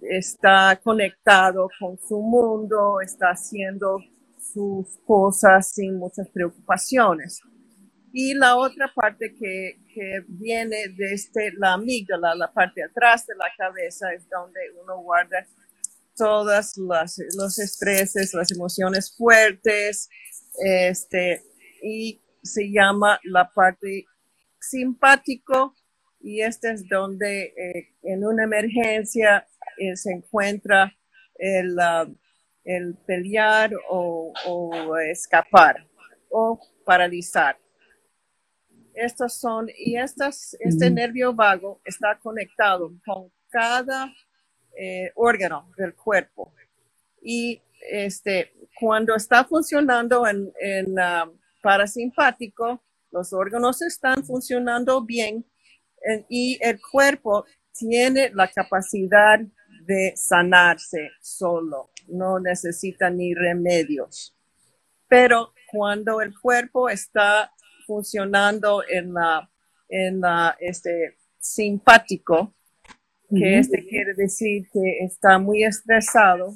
está 0.03 0.79
conectado 0.83 1.69
con 1.81 1.99
su 1.99 2.21
mundo, 2.21 3.01
está 3.01 3.31
haciendo 3.31 3.99
sus 4.39 4.99
cosas 5.07 5.73
sin 5.73 5.97
muchas 5.97 6.29
preocupaciones. 6.29 7.41
Y 8.13 8.35
la 8.35 8.57
otra 8.57 8.93
parte 8.95 9.35
que, 9.35 9.81
viene 10.27 10.89
desde 10.97 11.53
la 11.53 11.75
amígdala, 11.75 12.35
la 12.35 12.53
parte 12.53 12.81
de 12.81 12.87
atrás 12.87 13.27
de 13.27 13.35
la 13.37 13.47
cabeza, 13.57 14.13
es 14.13 14.29
donde 14.29 14.61
uno 14.83 14.99
guarda 14.99 15.47
todas 16.17 16.77
las, 16.77 17.19
los 17.37 17.59
estreses, 17.59 18.35
las 18.35 18.51
emociones 18.53 19.15
fuertes, 19.17 20.09
este, 20.65 21.43
y 21.83 22.21
se 22.43 22.71
llama 22.71 23.19
la 23.25 23.51
parte 23.53 24.05
simpático 24.61 25.75
y 26.21 26.41
este 26.41 26.71
es 26.71 26.89
donde 26.89 27.55
eh, 27.57 27.95
en 28.03 28.25
una 28.27 28.45
emergencia 28.45 29.47
eh, 29.77 29.95
se 29.97 30.13
encuentra 30.13 30.97
el, 31.37 31.79
ah, 31.79 32.09
el 32.65 32.97
pelear 33.07 33.73
o, 33.91 34.33
escapar 35.11 35.87
o 36.31 36.59
paralizar. 36.85 37.59
Estos 38.95 39.35
son, 39.35 39.69
y 39.77 39.99
estas, 39.99 40.57
este 40.61 40.91
nervio 40.91 41.35
vago 41.35 41.81
está 41.85 42.19
conectado 42.19 42.93
con 43.05 43.31
cada 43.51 44.13
eh, 44.77 45.13
órgano 45.15 45.71
del 45.77 45.95
cuerpo. 45.95 46.53
Y 47.23 47.61
este, 47.91 48.53
cuando 48.79 49.15
está 49.15 49.45
funcionando 49.45 50.27
en, 50.27 50.53
en 50.61 50.99
ah, 50.99 51.31
parasimpático, 51.63 52.83
los 53.11 53.33
órganos 53.33 53.81
están 53.83 54.25
funcionando 54.25 55.03
bien 55.03 55.45
y 56.29 56.59
el 56.61 56.79
cuerpo 56.81 57.47
tiene 57.73 58.31
la 58.35 58.49
capacidad 58.49 59.41
de 59.87 60.13
sanarse 60.17 61.11
solo, 61.21 61.91
no 62.09 62.39
necesita 62.39 63.11
ni 63.11 63.35
remedios. 63.35 64.37
Pero 65.09 65.53
cuando 65.71 66.21
el 66.21 66.39
cuerpo 66.39 66.89
está 66.89 67.53
funcionando 67.87 68.83
en 68.89 69.15
la, 69.15 69.51
en 69.89 70.23
este, 70.61 71.19
simpático, 71.39 72.55
que 73.31 73.59
este 73.59 73.85
quiere 73.87 74.15
decir 74.15 74.69
que 74.73 74.99
está 75.01 75.39
muy 75.39 75.65
estresado, 75.65 76.55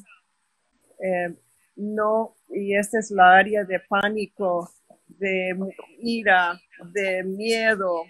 eh, 1.03 1.35
no, 1.77 2.35
y 2.51 2.77
esta 2.77 2.99
es 2.99 3.11
la 3.11 3.37
área 3.37 3.65
de 3.65 3.81
pánico 3.81 4.71
de 5.07 5.57
ira, 6.01 6.61
de 6.93 7.23
miedo, 7.25 8.03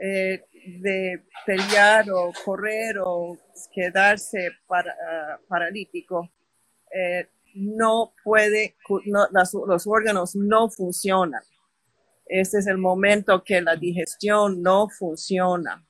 eh, 0.00 0.42
de 0.80 1.22
pelear 1.44 2.10
o 2.10 2.32
correr 2.44 2.96
o 3.04 3.36
quedarse 3.72 4.50
para, 4.66 4.94
paralítico, 5.48 6.30
eh, 6.94 7.28
no 7.54 8.12
puede, 8.22 8.76
los 9.66 9.86
órganos 9.86 10.36
no 10.36 10.70
funcionan. 10.70 11.42
Este 12.26 12.58
es 12.58 12.66
el 12.68 12.78
momento 12.78 13.42
que 13.42 13.60
la 13.60 13.74
digestión 13.74 14.62
no 14.62 14.88
funciona. 14.88 15.84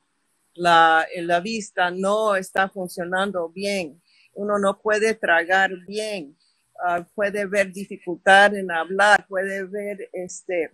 La, 0.53 1.05
la 1.17 1.39
vista 1.39 1.91
no 1.91 2.35
está 2.35 2.69
funcionando 2.69 3.49
bien. 3.49 4.01
Uno 4.33 4.59
no 4.59 4.79
puede 4.81 5.13
tragar 5.15 5.71
bien 5.87 6.37
Ah, 6.83 7.05
puede 7.13 7.45
ver 7.45 7.71
dificultad 7.71 8.55
en 8.55 8.71
hablar, 8.71 9.27
puede 9.27 9.65
ver 9.65 10.09
este, 10.13 10.71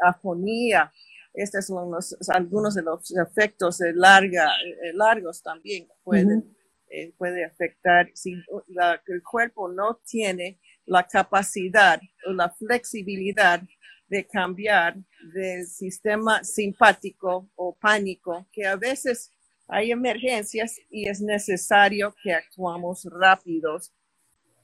afonía. 0.00 0.92
Estos 1.32 1.66
son 1.66 1.94
algunos 2.28 2.74
de 2.74 2.82
los 2.82 3.10
efectos 3.16 3.78
de 3.78 3.94
larga, 3.94 4.50
eh, 4.84 4.92
largos 4.92 5.42
también 5.42 5.88
pueden, 6.04 6.54
eh, 6.90 7.12
puede 7.16 7.44
afectar. 7.44 8.10
Si 8.14 8.32
el 8.32 9.22
cuerpo 9.22 9.68
no 9.68 9.98
tiene 10.04 10.60
la 10.84 11.06
capacidad 11.06 12.00
o 12.26 12.32
la 12.32 12.50
flexibilidad 12.50 13.62
de 14.08 14.26
cambiar 14.26 14.96
del 15.34 15.66
sistema 15.66 16.44
simpático 16.44 17.48
o 17.56 17.74
pánico, 17.74 18.46
que 18.52 18.66
a 18.66 18.76
veces 18.76 19.32
hay 19.68 19.90
emergencias 19.90 20.78
y 20.90 21.08
es 21.08 21.20
necesario 21.20 22.14
que 22.22 22.32
actuamos 22.32 23.06
rápidos. 23.10 23.92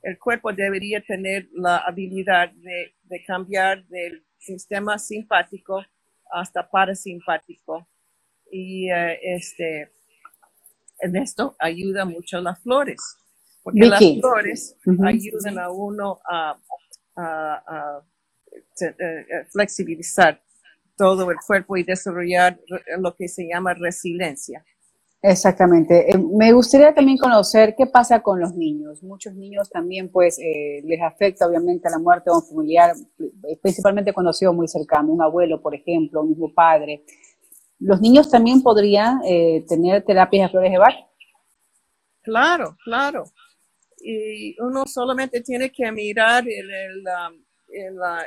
El 0.02 0.18
cuerpo 0.18 0.52
debería 0.52 1.00
tener 1.00 1.48
la 1.52 1.78
habilidad 1.78 2.50
de, 2.52 3.24
cambiar 3.26 3.84
del 3.86 4.24
sistema 4.38 4.98
simpático 4.98 5.84
hasta 6.30 6.68
parasimpático. 6.68 7.86
Y 8.50 8.90
eh, 8.90 9.18
este, 9.22 9.92
en 11.00 11.16
esto 11.16 11.56
ayuda 11.58 12.04
mucho 12.04 12.40
las 12.40 12.60
flores, 12.60 13.00
porque 13.62 13.86
las 13.86 14.00
flores 14.20 14.76
ayudan 15.04 15.58
a 15.58 15.70
uno 15.70 16.20
a, 16.28 16.58
eh, 17.16 18.11
flexibilizar 19.50 20.40
todo 20.96 21.30
el 21.30 21.36
cuerpo 21.46 21.76
y 21.76 21.82
desarrollar 21.82 22.60
lo 22.98 23.14
que 23.14 23.28
se 23.28 23.46
llama 23.48 23.74
resiliencia. 23.74 24.64
Exactamente. 25.24 26.10
Eh, 26.10 26.18
me 26.18 26.52
gustaría 26.52 26.92
también 26.92 27.16
conocer 27.16 27.76
qué 27.78 27.86
pasa 27.86 28.20
con 28.20 28.40
los 28.40 28.56
niños. 28.56 29.04
Muchos 29.04 29.34
niños 29.34 29.70
también, 29.70 30.10
pues, 30.10 30.36
eh, 30.40 30.82
les 30.84 31.00
afecta 31.00 31.46
obviamente 31.46 31.88
la 31.88 32.00
muerte 32.00 32.28
de 32.28 32.36
un 32.36 32.42
familiar, 32.42 32.92
eh, 33.20 33.56
principalmente 33.62 34.12
cuando 34.12 34.30
ha 34.30 34.32
sido 34.32 34.52
muy 34.52 34.66
cercano, 34.66 35.12
un 35.12 35.22
abuelo, 35.22 35.62
por 35.62 35.76
ejemplo, 35.76 36.22
un 36.22 36.30
mismo 36.30 36.52
padre. 36.52 37.04
¿Los 37.78 38.00
niños 38.00 38.30
también 38.30 38.62
podrían 38.62 39.20
tener 39.68 40.04
terapias 40.04 40.46
de 40.46 40.50
flores 40.50 40.70
de 40.70 40.78
Bach? 40.78 40.94
Claro, 42.22 42.76
claro. 42.84 43.24
Y 43.98 44.56
uno 44.60 44.84
solamente 44.86 45.40
tiene 45.40 45.70
que 45.72 45.90
mirar 45.90 46.44
en, 47.72 47.96
la, 47.96 48.26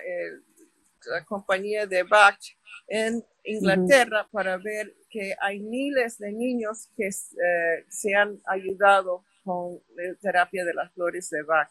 compañía 1.25 1.85
de 1.85 2.03
Bach 2.03 2.39
en 2.87 3.23
Inglaterra 3.43 4.27
para 4.31 4.57
ver 4.57 4.93
que 5.09 5.35
hay 5.39 5.59
miles 5.59 6.17
de 6.17 6.31
niños 6.31 6.89
que 6.95 7.07
eh, 7.07 7.85
se 7.89 8.15
han 8.15 8.41
ayudado 8.47 9.23
con 9.43 9.79
la 9.95 10.15
terapia 10.19 10.65
de 10.65 10.73
las 10.73 10.91
flores 10.93 11.29
de 11.29 11.43
Bach. 11.43 11.69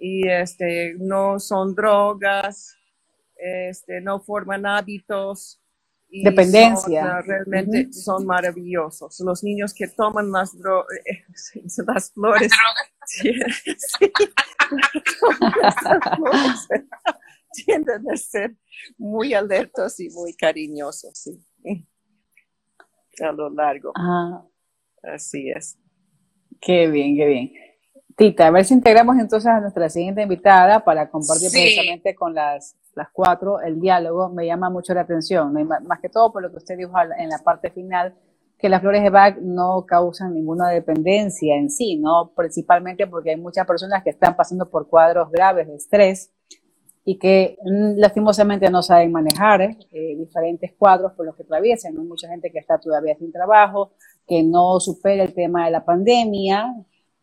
Y 0.00 0.28
este, 0.28 0.94
no 0.98 1.38
son 1.38 1.74
drogas, 1.74 2.76
este, 3.36 4.00
no 4.00 4.20
forman 4.20 4.66
hábitos. 4.66 5.60
Dependencia. 6.10 7.20
realmente 7.20 7.92
son 7.92 8.26
maravillosos. 8.26 9.20
Los 9.20 9.44
niños 9.44 9.74
que 9.74 9.88
toman 9.88 10.30
las, 10.32 10.54
las 11.86 12.12
flores. 12.12 12.50
Tienden 17.52 18.10
a 18.12 18.16
ser 18.16 18.56
muy 18.96 19.34
alertos 19.34 19.98
y 20.00 20.10
muy 20.10 20.34
cariñosos. 20.34 21.18
Sí 21.18 21.40
a 23.22 23.32
lo 23.32 23.50
largo. 23.50 23.92
Así 25.02 25.50
es. 25.50 25.78
Qué 26.60 26.88
bien, 26.88 27.16
qué 27.16 27.26
bien. 27.26 27.52
Tita, 28.16 28.48
a 28.48 28.50
ver 28.50 28.64
si 28.64 28.74
integramos 28.74 29.16
entonces 29.16 29.46
a 29.46 29.60
nuestra 29.60 29.88
siguiente 29.88 30.22
invitada 30.22 30.84
para 30.84 31.08
compartir 31.08 31.50
precisamente 31.52 32.16
con 32.16 32.34
las, 32.34 32.76
las 32.94 33.08
cuatro 33.12 33.60
el 33.60 33.80
diálogo. 33.80 34.28
Me 34.28 34.44
llama 34.44 34.70
mucho 34.70 34.92
la 34.92 35.02
atención, 35.02 35.52
más 35.52 36.00
que 36.00 36.08
todo 36.08 36.32
por 36.32 36.42
lo 36.42 36.50
que 36.50 36.56
usted 36.56 36.76
dijo 36.76 36.92
en 37.16 37.28
la 37.28 37.38
parte 37.38 37.70
final, 37.70 38.16
que 38.58 38.68
las 38.68 38.80
flores 38.80 39.02
de 39.02 39.10
Bach 39.10 39.36
no 39.40 39.84
causan 39.86 40.34
ninguna 40.34 40.68
dependencia 40.70 41.56
en 41.56 41.70
sí, 41.70 41.96
¿no? 41.96 42.32
Principalmente 42.34 43.06
porque 43.06 43.30
hay 43.30 43.36
muchas 43.36 43.66
personas 43.66 44.02
que 44.02 44.10
están 44.10 44.34
pasando 44.34 44.68
por 44.68 44.88
cuadros 44.88 45.30
graves 45.30 45.68
de 45.68 45.76
estrés 45.76 46.32
y 47.04 47.18
que 47.18 47.56
mm, 47.62 47.98
lastimosamente 47.98 48.68
no 48.68 48.82
saben 48.82 49.12
manejar 49.12 49.62
eh, 49.62 50.16
diferentes 50.18 50.72
cuadros 50.76 51.12
por 51.12 51.24
los 51.24 51.36
que 51.36 51.44
atraviesan. 51.44 51.96
Hay 51.96 52.04
mucha 52.04 52.28
gente 52.28 52.50
que 52.50 52.58
está 52.58 52.78
todavía 52.78 53.16
sin 53.16 53.30
trabajo, 53.30 53.92
que 54.26 54.42
no 54.42 54.80
supera 54.80 55.22
el 55.22 55.34
tema 55.34 55.66
de 55.66 55.70
la 55.70 55.84
pandemia, 55.84 56.74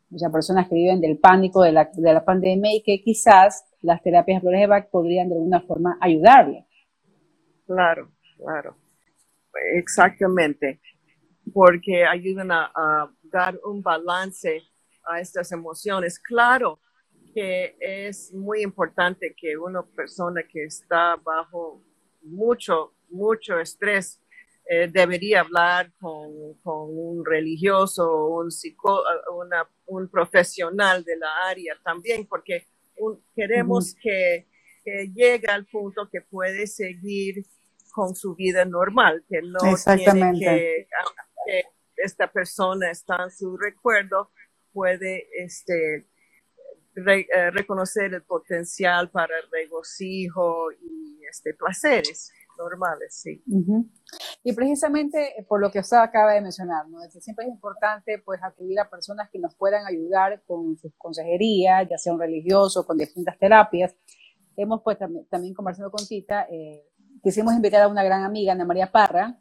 muchas 0.10 0.32
personas 0.32 0.70
que 0.70 0.75
viven 0.75 1.01
del 1.01 1.18
pánico 1.18 1.63
de 1.63 1.74
la, 1.74 1.89
de 1.94 2.13
la 2.13 2.24
pandemia 2.24 2.74
y 2.74 2.82
que 2.82 3.01
quizás 3.04 3.65
las 3.82 4.01
terapias 4.01 4.38
de 4.38 4.42
flores 4.42 4.62
de 4.62 4.68
Bach 4.68 4.89
podrían 4.89 5.27
de 5.27 5.36
alguna 5.36 5.60
forma 5.60 5.98
ayudarle. 6.00 6.65
Claro, 7.68 8.10
claro. 8.38 8.77
Exactamente 9.74 10.80
porque 11.54 12.06
ayudan 12.06 12.52
a, 12.52 13.12
dar 13.24 13.60
un 13.66 13.82
balance 13.82 14.64
a 15.06 15.20
estas 15.20 15.52
emociones. 15.52 16.20
Claro 16.20 16.80
que 17.34 17.75
es 17.80 18.34
muy 18.34 18.62
importante 18.62 19.36
que 19.38 19.58
una 19.58 19.84
persona 19.84 20.42
que 20.44 20.64
está 20.64 21.18
bajo 21.18 21.84
mucho, 22.22 22.94
mucho 23.10 23.60
estrés 23.60 24.22
eh, 24.68 24.90
debería 24.92 25.42
hablar 25.42 25.92
con, 26.00 26.58
un 26.64 27.24
religioso, 27.24 28.28
un, 28.28 28.52
psico, 28.52 29.04
un 29.86 30.10
profesional 30.10 31.04
de 31.04 31.18
la 31.18 31.48
área 31.48 31.78
también, 31.84 32.25
porque 32.25 32.66
queremos 33.36 33.96
que, 34.02 34.48
llegue 34.86 35.48
al 35.48 35.66
punto 35.66 36.08
que 36.12 36.22
puede 36.22 36.68
seguir 36.68 37.44
con 37.92 38.16
su 38.16 38.36
vida 38.36 38.66
normal, 38.66 39.24
que 39.28 39.42
no 39.42 39.58
tiene 39.96 40.40
que 40.40 40.88
que 41.46 41.64
esta 41.98 42.32
persona 42.32 42.92
está 42.92 43.24
en 43.24 43.32
su 43.32 43.58
recuerdo, 43.58 44.32
puede 44.72 45.28
este, 45.38 46.08
eh, 46.96 47.52
reconocer 47.52 48.14
el 48.14 48.24
potencial 48.24 49.10
para 49.10 49.36
regocijo 49.52 50.72
y 50.72 51.20
este, 51.30 51.54
placeres 51.54 52.32
normales, 52.58 53.16
sí. 53.16 53.44
Y 54.44 54.54
precisamente 54.54 55.46
por 55.48 55.60
lo 55.60 55.72
que 55.72 55.80
usted 55.80 55.98
acaba 55.98 56.34
de 56.34 56.42
mencionar, 56.42 56.88
¿no? 56.88 57.00
siempre 57.20 57.46
es 57.46 57.52
importante 57.52 58.20
pues 58.24 58.42
acudir 58.42 58.80
a 58.80 58.90
personas 58.90 59.30
que 59.30 59.40
nos 59.40 59.56
puedan 59.56 59.86
ayudar 59.86 60.42
con 60.46 60.78
sus 60.78 60.94
consejerías, 60.98 61.88
ya 61.90 61.98
sea 61.98 62.14
un 62.14 62.20
religioso, 62.20 62.86
con 62.86 62.98
distintas 62.98 63.38
terapias. 63.38 63.94
Hemos 64.56 64.82
pues 64.84 64.98
también, 64.98 65.54
conversado 65.54 65.92
con 65.92 66.08
Tita, 66.08 66.48
eh, 66.50 66.86
quisimos 67.22 67.54
invitar 67.54 67.82
a 67.82 67.88
una 67.90 68.04
gran 68.04 68.24
amiga, 68.24 68.54
Ana 68.54 68.64
María 68.64 68.90
Parra, 68.90 69.38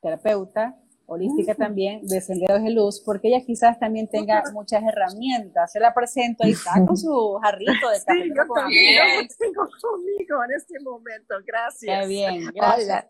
terapeuta, 0.00 0.76
holística 1.06 1.54
también 1.54 2.06
de 2.06 2.20
Senderos 2.20 2.62
de 2.62 2.70
Luz, 2.70 3.00
porque 3.00 3.28
ella 3.28 3.44
quizás 3.44 3.78
también 3.78 4.08
tenga 4.08 4.42
muchas 4.52 4.82
herramientas. 4.82 5.72
Se 5.72 5.80
la 5.80 5.94
presento, 5.94 6.44
ahí 6.44 6.52
está 6.52 6.84
con 6.84 6.96
su 6.96 7.38
jarrito 7.42 7.72
de 7.72 8.02
café. 8.04 8.22
Sí, 8.22 8.32
yo 8.36 8.54
también 8.54 9.28
tengo 9.38 9.68
conmigo 9.80 10.44
en 10.44 10.52
este 10.56 10.80
momento, 10.80 11.34
gracias. 11.46 12.02
Qué 12.02 12.08
bien, 12.08 12.50
gracias. 12.54 13.06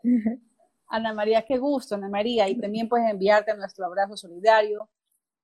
Ana 0.88 1.12
María, 1.12 1.42
qué 1.42 1.58
gusto, 1.58 1.94
Ana 1.94 2.08
María, 2.08 2.48
y 2.48 2.60
también 2.60 2.88
puedes 2.88 3.10
enviarte 3.10 3.54
nuestro 3.56 3.86
abrazo 3.86 4.16
solidario. 4.16 4.88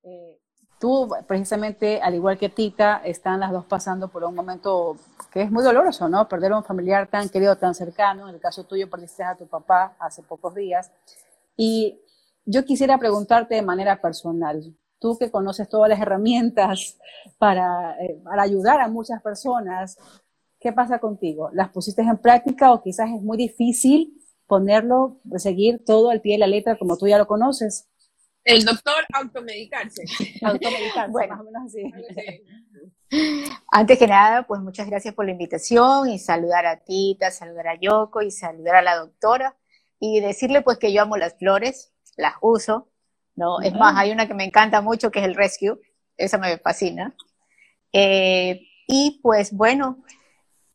Eh, 0.03 0.39
tú, 0.79 1.09
precisamente, 1.27 2.01
al 2.01 2.15
igual 2.15 2.37
que 2.37 2.49
Tita, 2.49 3.01
están 3.03 3.39
las 3.39 3.51
dos 3.51 3.65
pasando 3.65 4.07
por 4.07 4.23
un 4.23 4.35
momento 4.35 4.95
que 5.31 5.41
es 5.41 5.51
muy 5.51 5.63
doloroso, 5.63 6.07
¿no? 6.07 6.27
Perder 6.27 6.53
a 6.53 6.57
un 6.57 6.63
familiar 6.63 7.07
tan 7.07 7.27
querido, 7.29 7.57
tan 7.57 7.73
cercano. 7.73 8.29
En 8.29 8.35
el 8.35 8.41
caso 8.41 8.63
tuyo, 8.65 8.89
perdiste 8.89 9.23
a 9.23 9.35
tu 9.35 9.47
papá 9.47 9.95
hace 9.99 10.21
pocos 10.21 10.53
días. 10.53 10.91
Y 11.57 11.99
yo 12.45 12.65
quisiera 12.65 12.97
preguntarte 12.97 13.55
de 13.55 13.61
manera 13.61 14.01
personal, 14.01 14.75
tú 14.99 15.17
que 15.17 15.31
conoces 15.31 15.67
todas 15.69 15.89
las 15.89 15.99
herramientas 15.99 16.97
para, 17.37 17.97
eh, 18.01 18.19
para 18.23 18.43
ayudar 18.43 18.81
a 18.81 18.87
muchas 18.87 19.21
personas, 19.21 19.97
¿qué 20.59 20.71
pasa 20.71 20.99
contigo? 20.99 21.49
¿Las 21.53 21.69
pusiste 21.69 22.01
en 22.01 22.17
práctica 22.17 22.71
o 22.71 22.81
quizás 22.81 23.09
es 23.09 23.21
muy 23.21 23.37
difícil 23.37 24.13
ponerlo, 24.47 25.19
seguir 25.37 25.83
todo 25.85 26.09
al 26.09 26.21
pie 26.21 26.33
de 26.33 26.39
la 26.39 26.47
letra 26.47 26.77
como 26.77 26.97
tú 26.97 27.07
ya 27.07 27.17
lo 27.17 27.27
conoces? 27.27 27.89
El 28.43 28.65
doctor 28.65 29.05
automedicarse. 29.13 30.03
automedicarse, 30.41 31.11
bueno. 31.11 31.35
más 31.35 31.41
o 31.41 31.43
menos 31.45 31.63
así. 31.65 31.83
Antes 33.71 33.99
que 33.99 34.07
nada, 34.07 34.47
pues 34.47 34.61
muchas 34.61 34.87
gracias 34.87 35.13
por 35.13 35.25
la 35.25 35.31
invitación 35.31 36.09
y 36.09 36.19
saludar 36.19 36.65
a 36.65 36.77
Tita, 36.83 37.31
saludar 37.31 37.67
a 37.67 37.79
Yoko 37.79 38.21
y 38.21 38.31
saludar 38.31 38.75
a 38.75 38.81
la 38.81 38.95
doctora 38.95 39.55
y 39.99 40.19
decirle 40.19 40.61
pues 40.61 40.77
que 40.77 40.91
yo 40.91 41.03
amo 41.03 41.15
las 41.15 41.37
flores, 41.37 41.92
las 42.17 42.35
uso, 42.41 42.89
¿no? 43.35 43.61
Es 43.61 43.73
más, 43.73 43.95
hay 43.97 44.11
una 44.11 44.27
que 44.27 44.33
me 44.33 44.45
encanta 44.45 44.81
mucho 44.81 45.11
que 45.11 45.19
es 45.19 45.25
el 45.25 45.35
Rescue, 45.35 45.79
esa 46.17 46.37
me 46.37 46.57
fascina. 46.57 47.15
Eh, 47.91 48.61
y 48.87 49.19
pues 49.21 49.51
bueno, 49.53 50.03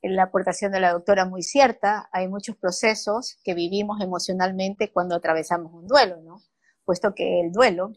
la 0.02 0.24
aportación 0.24 0.72
de 0.72 0.80
la 0.80 0.92
doctora 0.92 1.24
muy 1.24 1.42
cierta, 1.42 2.08
hay 2.12 2.28
muchos 2.28 2.56
procesos 2.56 3.38
que 3.44 3.54
vivimos 3.54 4.00
emocionalmente 4.00 4.92
cuando 4.92 5.16
atravesamos 5.16 5.72
un 5.72 5.86
duelo, 5.86 6.20
¿no? 6.22 6.42
Puesto 6.84 7.14
que 7.14 7.40
el 7.40 7.52
duelo 7.52 7.92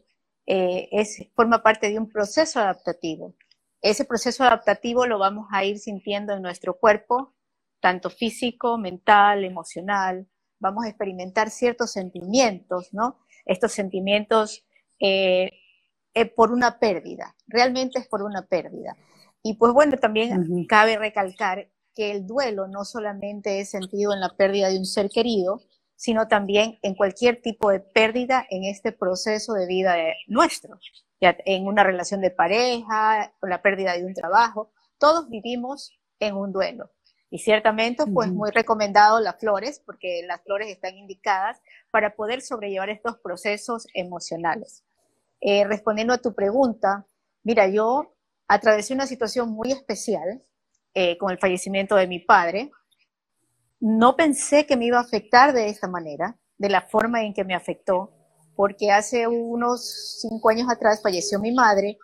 eh, 0.45 0.89
es, 0.91 1.27
forma 1.35 1.61
parte 1.63 1.89
de 1.89 1.99
un 1.99 2.09
proceso 2.09 2.59
adaptativo. 2.59 3.35
Ese 3.81 4.05
proceso 4.05 4.43
adaptativo 4.43 5.05
lo 5.05 5.17
vamos 5.17 5.47
a 5.51 5.63
ir 5.63 5.79
sintiendo 5.79 6.33
en 6.33 6.41
nuestro 6.41 6.77
cuerpo, 6.77 7.33
tanto 7.79 8.09
físico, 8.09 8.77
mental, 8.77 9.43
emocional. 9.43 10.27
Vamos 10.59 10.85
a 10.85 10.89
experimentar 10.89 11.49
ciertos 11.49 11.91
sentimientos, 11.91 12.93
¿no? 12.93 13.19
Estos 13.45 13.71
sentimientos 13.71 14.65
eh, 14.99 15.51
eh, 16.13 16.25
por 16.25 16.51
una 16.51 16.79
pérdida, 16.79 17.35
realmente 17.47 17.99
es 17.99 18.07
por 18.07 18.23
una 18.23 18.45
pérdida. 18.45 18.95
Y 19.43 19.55
pues 19.55 19.73
bueno, 19.73 19.97
también 19.97 20.65
cabe 20.67 20.97
recalcar 20.97 21.69
que 21.95 22.11
el 22.11 22.27
duelo 22.27 22.67
no 22.67 22.85
solamente 22.85 23.59
es 23.59 23.71
sentido 23.71 24.13
en 24.13 24.19
la 24.19 24.35
pérdida 24.35 24.69
de 24.69 24.77
un 24.77 24.85
ser 24.85 25.09
querido, 25.09 25.61
sino 25.95 26.27
también 26.27 26.79
en 26.81 26.95
cualquier 26.95 27.41
tipo 27.41 27.69
de 27.69 27.79
pérdida 27.79 28.45
en 28.49 28.63
este 28.63 28.91
proceso 28.91 29.53
de 29.53 29.67
vida 29.67 29.95
nuestro, 30.27 30.79
ya 31.19 31.35
en 31.45 31.67
una 31.67 31.83
relación 31.83 32.21
de 32.21 32.31
pareja, 32.31 33.33
con 33.39 33.49
la 33.49 33.61
pérdida 33.61 33.93
de 33.93 34.05
un 34.05 34.13
trabajo, 34.13 34.71
todos 34.97 35.29
vivimos 35.29 35.99
en 36.19 36.35
un 36.35 36.51
duelo. 36.51 36.91
Y 37.33 37.39
ciertamente, 37.39 38.05
pues 38.05 38.29
muy 38.29 38.51
recomendado 38.51 39.21
las 39.21 39.39
flores, 39.39 39.81
porque 39.85 40.21
las 40.27 40.41
flores 40.41 40.67
están 40.67 40.97
indicadas 40.97 41.61
para 41.89 42.13
poder 42.13 42.41
sobrellevar 42.41 42.89
estos 42.89 43.17
procesos 43.19 43.87
emocionales. 43.93 44.83
Eh, 45.39 45.63
respondiendo 45.63 46.13
a 46.13 46.17
tu 46.17 46.35
pregunta, 46.35 47.07
mira, 47.43 47.69
yo 47.69 48.13
atravesé 48.49 48.93
una 48.93 49.07
situación 49.07 49.49
muy 49.49 49.71
especial 49.71 50.43
eh, 50.93 51.17
con 51.17 51.31
el 51.31 51.39
fallecimiento 51.39 51.95
de 51.95 52.05
mi 52.05 52.19
padre. 52.19 52.69
No 53.79 54.17
pensé 54.17 54.65
que 54.65 54.75
me 54.75 54.87
iba 54.87 54.97
a 54.97 55.03
afectar 55.03 55.53
de 55.53 55.69
esta 55.69 55.87
manera, 55.87 56.37
de 56.57 56.69
la 56.69 56.81
forma 56.81 57.23
en 57.23 57.33
que 57.33 57.45
me 57.45 57.55
afectó, 57.55 58.11
porque 58.57 58.91
hace 58.91 59.25
unos 59.25 60.19
cinco 60.19 60.49
años 60.49 60.67
atrás 60.69 61.01
falleció 61.01 61.39
mi 61.39 61.53
madre 61.53 61.97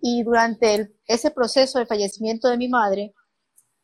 y 0.00 0.22
durante 0.22 0.94
ese 1.06 1.30
proceso 1.30 1.78
de 1.78 1.84
fallecimiento 1.84 2.48
de 2.48 2.56
mi 2.56 2.68
madre, 2.68 3.12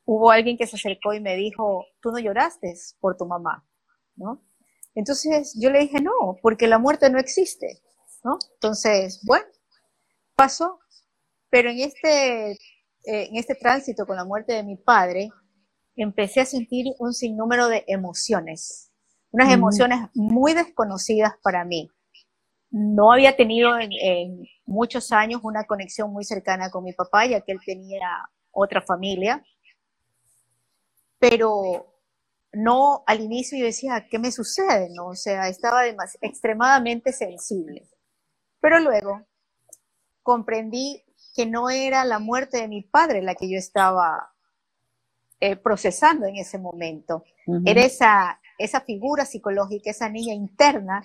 hubo 0.08 0.30
alguien 0.30 0.56
que 0.56 0.66
se 0.66 0.76
acercó 0.76 1.12
y 1.12 1.20
me 1.20 1.36
dijo, 1.36 1.84
tú 2.00 2.10
no 2.10 2.18
lloraste 2.18 2.74
por 2.98 3.18
tu 3.18 3.26
mamá, 3.26 3.68
¿no? 4.16 4.42
Entonces 4.94 5.54
yo 5.60 5.68
le 5.68 5.80
dije, 5.80 6.00
no, 6.00 6.38
porque 6.40 6.66
la 6.66 6.78
muerte 6.78 7.10
no 7.10 7.18
existe, 7.18 7.82
¿no? 8.24 8.38
Entonces, 8.54 9.20
bueno, 9.26 9.44
pasó, 10.34 10.80
pero 11.50 11.68
en 11.68 11.80
este, 11.80 12.52
eh, 12.52 12.58
en 13.04 13.36
este 13.36 13.54
tránsito 13.54 14.06
con 14.06 14.16
la 14.16 14.24
muerte 14.24 14.54
de 14.54 14.62
mi 14.62 14.76
padre, 14.76 15.28
empecé 15.94 16.40
a 16.40 16.46
sentir 16.46 16.86
un 16.98 17.12
sinnúmero 17.12 17.68
de 17.68 17.84
emociones, 17.86 18.90
unas 19.30 19.52
emociones 19.52 19.98
muy 20.14 20.54
desconocidas 20.54 21.34
para 21.42 21.66
mí. 21.66 21.90
No 22.70 23.12
había 23.12 23.36
tenido 23.36 23.78
en, 23.78 23.90
en 23.92 24.42
muchos 24.64 25.12
años 25.12 25.42
una 25.44 25.64
conexión 25.64 26.10
muy 26.10 26.24
cercana 26.24 26.70
con 26.70 26.82
mi 26.82 26.94
papá, 26.94 27.26
ya 27.26 27.42
que 27.42 27.52
él 27.52 27.60
tenía 27.62 28.08
otra 28.50 28.80
familia, 28.80 29.44
pero 31.18 31.94
no 32.52 33.02
al 33.06 33.20
inicio 33.20 33.58
yo 33.58 33.66
decía, 33.66 34.06
¿qué 34.10 34.18
me 34.18 34.32
sucede? 34.32 34.88
No? 34.90 35.08
O 35.08 35.14
sea, 35.14 35.48
estaba 35.48 35.86
extremadamente 36.20 37.12
sensible. 37.12 37.88
Pero 38.60 38.80
luego 38.80 39.26
comprendí 40.22 41.04
que 41.34 41.46
no 41.46 41.70
era 41.70 42.04
la 42.04 42.18
muerte 42.18 42.58
de 42.58 42.68
mi 42.68 42.82
padre 42.82 43.22
la 43.22 43.34
que 43.34 43.48
yo 43.50 43.58
estaba 43.58 44.32
eh, 45.40 45.56
procesando 45.56 46.26
en 46.26 46.36
ese 46.36 46.58
momento. 46.58 47.24
Era 47.64 47.82
esa, 47.82 48.40
esa 48.58 48.80
figura 48.80 49.24
psicológica, 49.24 49.90
esa 49.90 50.08
niña 50.08 50.34
interna 50.34 51.02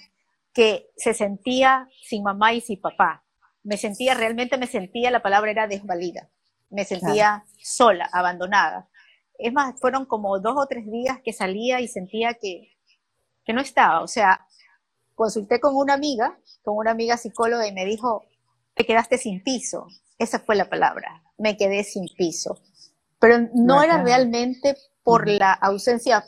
que 0.54 0.90
se 0.98 1.14
sentía 1.14 1.88
sin 2.02 2.24
mamá 2.24 2.54
y 2.54 2.62
sin 2.62 2.82
papá. 2.82 3.24
Me 3.64 3.78
sentía, 3.78 4.14
realmente 4.14 4.58
me 4.58 4.68
sentía, 4.68 5.12
la 5.12 5.22
palabra 5.22 5.52
era 5.52 5.68
desvalida. 5.68 6.30
Me 6.70 6.84
sentía 6.84 7.46
sola, 7.62 8.10
abandonada. 8.12 8.90
Es 9.38 9.52
más, 9.52 9.80
fueron 9.80 10.06
como 10.06 10.40
dos 10.40 10.56
o 10.58 10.68
tres 10.68 10.90
días 10.90 11.20
que 11.24 11.34
salía 11.34 11.82
y 11.82 11.88
sentía 11.88 12.36
que, 12.36 12.72
que 13.44 13.54
no 13.54 13.62
estaba. 13.62 14.02
O 14.02 14.08
sea, 14.08 14.46
consulté 15.16 15.60
con 15.60 15.76
una 15.76 15.94
amiga, 15.94 16.38
con 16.64 16.78
una 16.78 16.92
amiga 16.92 17.18
psicóloga 17.18 17.68
y 17.68 17.74
me 17.74 17.86
dijo, 17.86 18.26
te 18.74 18.86
quedaste 18.86 19.18
sin 19.18 19.44
piso. 19.44 19.88
Esa 20.18 20.40
fue 20.40 20.56
la 20.56 20.70
palabra, 20.70 21.24
me 21.38 21.58
quedé 21.58 21.84
sin 21.84 22.06
piso. 22.16 22.60
Pero 23.20 23.50
no 23.54 23.82
era 23.82 24.04
realmente 24.04 24.76
por 25.04 25.28
la 25.28 25.54
ausencia 25.54 26.24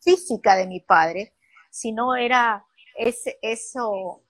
física 0.00 0.56
de 0.56 0.66
mi 0.66 0.80
padre, 0.80 1.34
sino 1.70 2.16
era 2.16 2.64
ese, 2.96 3.38
eso, 3.42 4.22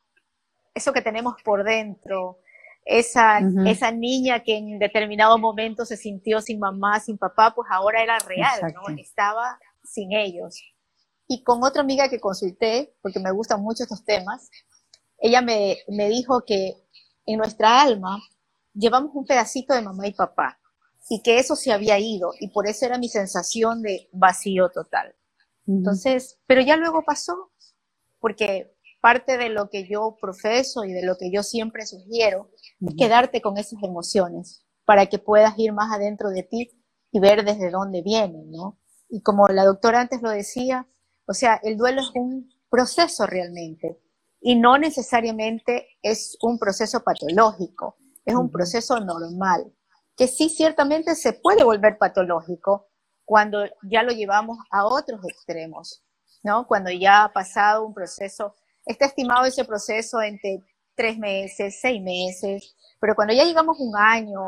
eso 0.75 0.93
que 0.93 1.03
tenemos 1.03 1.35
por 1.43 1.65
dentro, 1.65 2.41
esa, 2.89 3.41
esa 3.67 3.93
niña 3.93 4.43
que 4.43 4.57
en 4.57 4.79
determinado 4.79 5.37
momento 5.37 5.85
se 5.85 5.99
sintió 5.99 6.41
sin 6.41 6.59
mamá, 6.59 6.99
sin 7.01 7.19
papá, 7.19 7.53
pues 7.55 7.69
ahora 7.71 8.03
era 8.03 8.19
real, 8.21 8.73
¿no? 8.73 8.97
Estaba 8.97 9.59
sin 9.85 10.15
ellos. 10.15 10.59
Y 11.27 11.45
con 11.45 11.63
otra 11.63 11.83
amiga 11.83 12.09
que 12.09 12.19
consulté, 12.19 12.95
porque 13.03 13.21
me 13.21 13.31
gustan 13.31 13.61
mucho 13.61 13.83
estos 13.83 14.07
temas, 14.07 14.49
ella 15.19 15.43
me, 15.43 15.77
me 15.89 16.09
dijo 16.09 16.45
que 16.47 16.77
en 17.27 17.37
nuestra 17.37 17.83
alma 17.83 18.23
llevamos 18.73 19.11
un 19.13 19.27
pedacito 19.27 19.75
de 19.75 19.83
mamá 19.83 20.07
y 20.07 20.15
papá 20.15 20.59
y 21.11 21.21
que 21.23 21.39
eso 21.39 21.57
se 21.57 21.73
había 21.73 21.99
ido 21.99 22.33
y 22.41 22.49
por 22.49 22.67
eso 22.67 22.87
era 22.87 22.97
mi 22.97 23.11
sensación 23.11 23.83
de 23.83 24.09
vacío 24.13 24.71
total. 24.71 25.15
Entonces, 25.67 26.39
pero 26.47 26.63
ya 26.63 26.79
luego 26.79 27.05
pasó, 27.05 27.53
porque 28.19 28.75
parte 29.03 29.37
de 29.37 29.51
lo 29.51 29.69
que 29.69 29.87
yo 29.87 30.17
profeso 30.19 30.85
y 30.85 30.93
de 30.93 31.05
lo 31.05 31.19
que 31.19 31.31
yo 31.31 31.43
siempre 31.43 31.85
sugiero 31.85 32.51
es 32.81 32.95
quedarte 32.97 33.41
con 33.41 33.59
esas 33.59 33.83
emociones 33.83 34.65
para 34.85 35.07
que 35.07 35.19
puedas 35.19 35.59
ir 35.59 35.73
más 35.73 35.93
adentro 35.95 36.31
de 36.31 36.43
ti 36.43 36.71
y 37.11 37.21
ver 37.21 37.45
desde 37.45 37.71
dónde 37.71 38.03
vienen, 38.03 38.51
¿no? 38.51 38.79
Y 39.09 39.23
como 39.23 39.49
la 39.49 39.65
doctora 39.65 40.01
antes 40.01 40.23
lo 40.23 40.31
decía, 40.31 40.87
o 41.27 41.35
sea, 41.35 41.61
el 41.63 41.77
duelo 41.77 42.01
es 42.01 42.11
un 42.15 42.51
proceso 42.71 43.27
realmente 43.27 43.99
y 44.41 44.57
no 44.57 44.79
necesariamente 44.79 45.89
es 46.03 46.37
un 46.43 46.59
proceso 46.59 47.03
patológico, 47.03 47.97
es 48.25 48.35
un 48.35 48.51
proceso 48.51 49.01
normal, 49.01 49.73
que 50.17 50.29
sí 50.29 50.49
ciertamente 50.49 51.15
se 51.15 51.33
puede 51.33 51.65
volver 51.65 51.99
patológico 51.99 52.89
cuando 53.25 53.65
ya 53.83 54.03
lo 54.03 54.13
llevamos 54.13 54.59
a 54.71 54.87
otros 54.87 55.21
extremos, 55.29 56.03
¿no? 56.43 56.67
Cuando 56.67 56.91
ya 56.91 57.25
ha 57.25 57.33
pasado 57.33 57.85
un 57.85 57.95
proceso, 57.95 58.55
está 58.87 59.07
estimado 59.07 59.45
ese 59.45 59.65
proceso 59.65 60.23
entre 60.23 60.63
tres 60.99 61.17
meses, 61.17 61.79
seis 61.81 62.03
meses, 62.03 62.75
pero 63.01 63.15
cuando 63.15 63.33
ya 63.33 63.45
llegamos 63.45 63.79
un 63.79 63.97
año, 63.97 64.41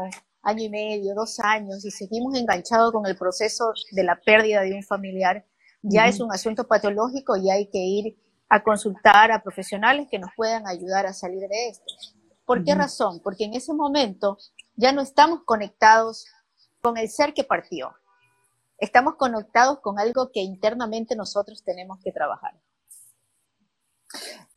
año 0.43 0.65
y 0.65 0.69
medio, 0.69 1.15
dos 1.15 1.39
años 1.39 1.85
y 1.85 1.93
seguimos 1.93 2.37
enganchados 2.37 2.93
con 2.93 3.07
el 3.07 3.17
proceso 3.17 3.73
de 3.93 4.03
la 4.03 4.17
pérdida 4.21 4.63
de 4.63 4.75
un 4.75 4.83
familiar, 4.83 5.47
ya 5.81 6.09
es 6.09 6.19
un 6.19 6.33
asunto 6.33 6.67
patológico 6.67 7.37
y 7.37 7.51
hay 7.51 7.67
que 7.67 7.79
ir 7.79 8.19
a 8.49 8.65
consultar 8.65 9.31
a 9.31 9.45
profesionales 9.45 10.09
que 10.11 10.19
nos 10.19 10.31
puedan 10.37 10.67
ayudar 10.67 11.07
a 11.07 11.13
salir 11.13 11.49
de 11.49 11.69
esto. 11.69 11.95
¿Por 12.45 12.65
qué 12.65 12.75
razón? 12.75 13.21
Porque 13.23 13.45
en 13.45 13.55
ese 13.55 13.73
momento 13.73 14.37
ya 14.75 14.91
no 14.91 15.03
estamos 15.03 15.45
conectados 15.45 16.27
con 16.83 16.99
el 16.99 17.09
ser 17.09 17.33
que 17.33 17.45
partió. 17.45 17.95
Estamos 18.77 19.15
conectados 19.15 19.79
con 19.79 20.01
algo 20.01 20.33
que 20.33 20.41
internamente 20.41 21.15
nosotros 21.15 21.63
tenemos 21.63 22.01
que 22.03 22.11
trabajar. 22.11 22.55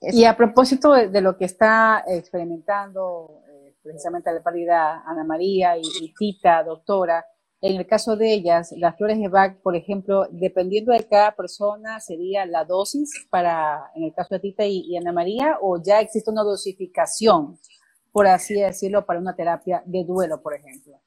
Y 0.01 0.25
a 0.25 0.35
propósito 0.35 0.93
de, 0.93 1.21
lo 1.21 1.37
que 1.37 1.45
está 1.45 2.03
experimentando 2.07 3.41
eh, 3.47 3.75
precisamente 3.81 4.33
la 4.33 4.43
paridad 4.43 5.01
Ana 5.05 5.23
María 5.23 5.77
y, 5.77 6.13
Tita, 6.13 6.63
doctora, 6.63 7.25
en 7.61 7.77
el 7.77 7.87
caso 7.87 8.17
de 8.17 8.33
ellas, 8.33 8.73
las 8.75 8.97
flores 8.97 9.17
de 9.17 9.29
Bach, 9.29 9.55
por 9.61 9.77
ejemplo, 9.77 10.27
dependiendo 10.29 10.91
de 10.91 11.07
cada 11.07 11.31
persona, 11.31 12.01
sería 12.01 12.45
la 12.45 12.65
dosis 12.65 13.25
para, 13.29 13.91
en 13.95 14.03
el 14.03 14.13
caso 14.13 14.35
de 14.35 14.41
Tita 14.41 14.65
y, 14.65 14.97
Ana 14.97 15.13
María, 15.13 15.57
o 15.61 15.81
ya 15.81 16.01
existe 16.01 16.29
una 16.29 16.43
dosificación, 16.43 17.57
por 18.11 18.27
así 18.27 18.55
decirlo, 18.55 19.05
para 19.05 19.19
una 19.19 19.35
terapia 19.35 19.81
de 19.85 20.03
duelo, 20.03 20.41
por 20.41 20.55
ejemplo. 20.55 20.99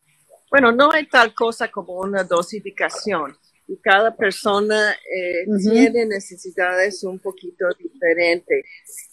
Bueno, 0.51 0.73
no 0.73 0.91
hay 0.91 1.07
tal 1.07 1.35
cosa 1.35 1.71
como 1.71 2.01
una 2.01 2.25
dosificación 2.25 3.37
y 3.69 3.77
cada 3.79 4.17
persona 4.17 4.93
eh, 4.93 5.45
tiene 5.61 6.07
necesidades 6.07 7.03
un 7.03 7.19
poquito 7.19 7.67
diferentes. 7.79 8.65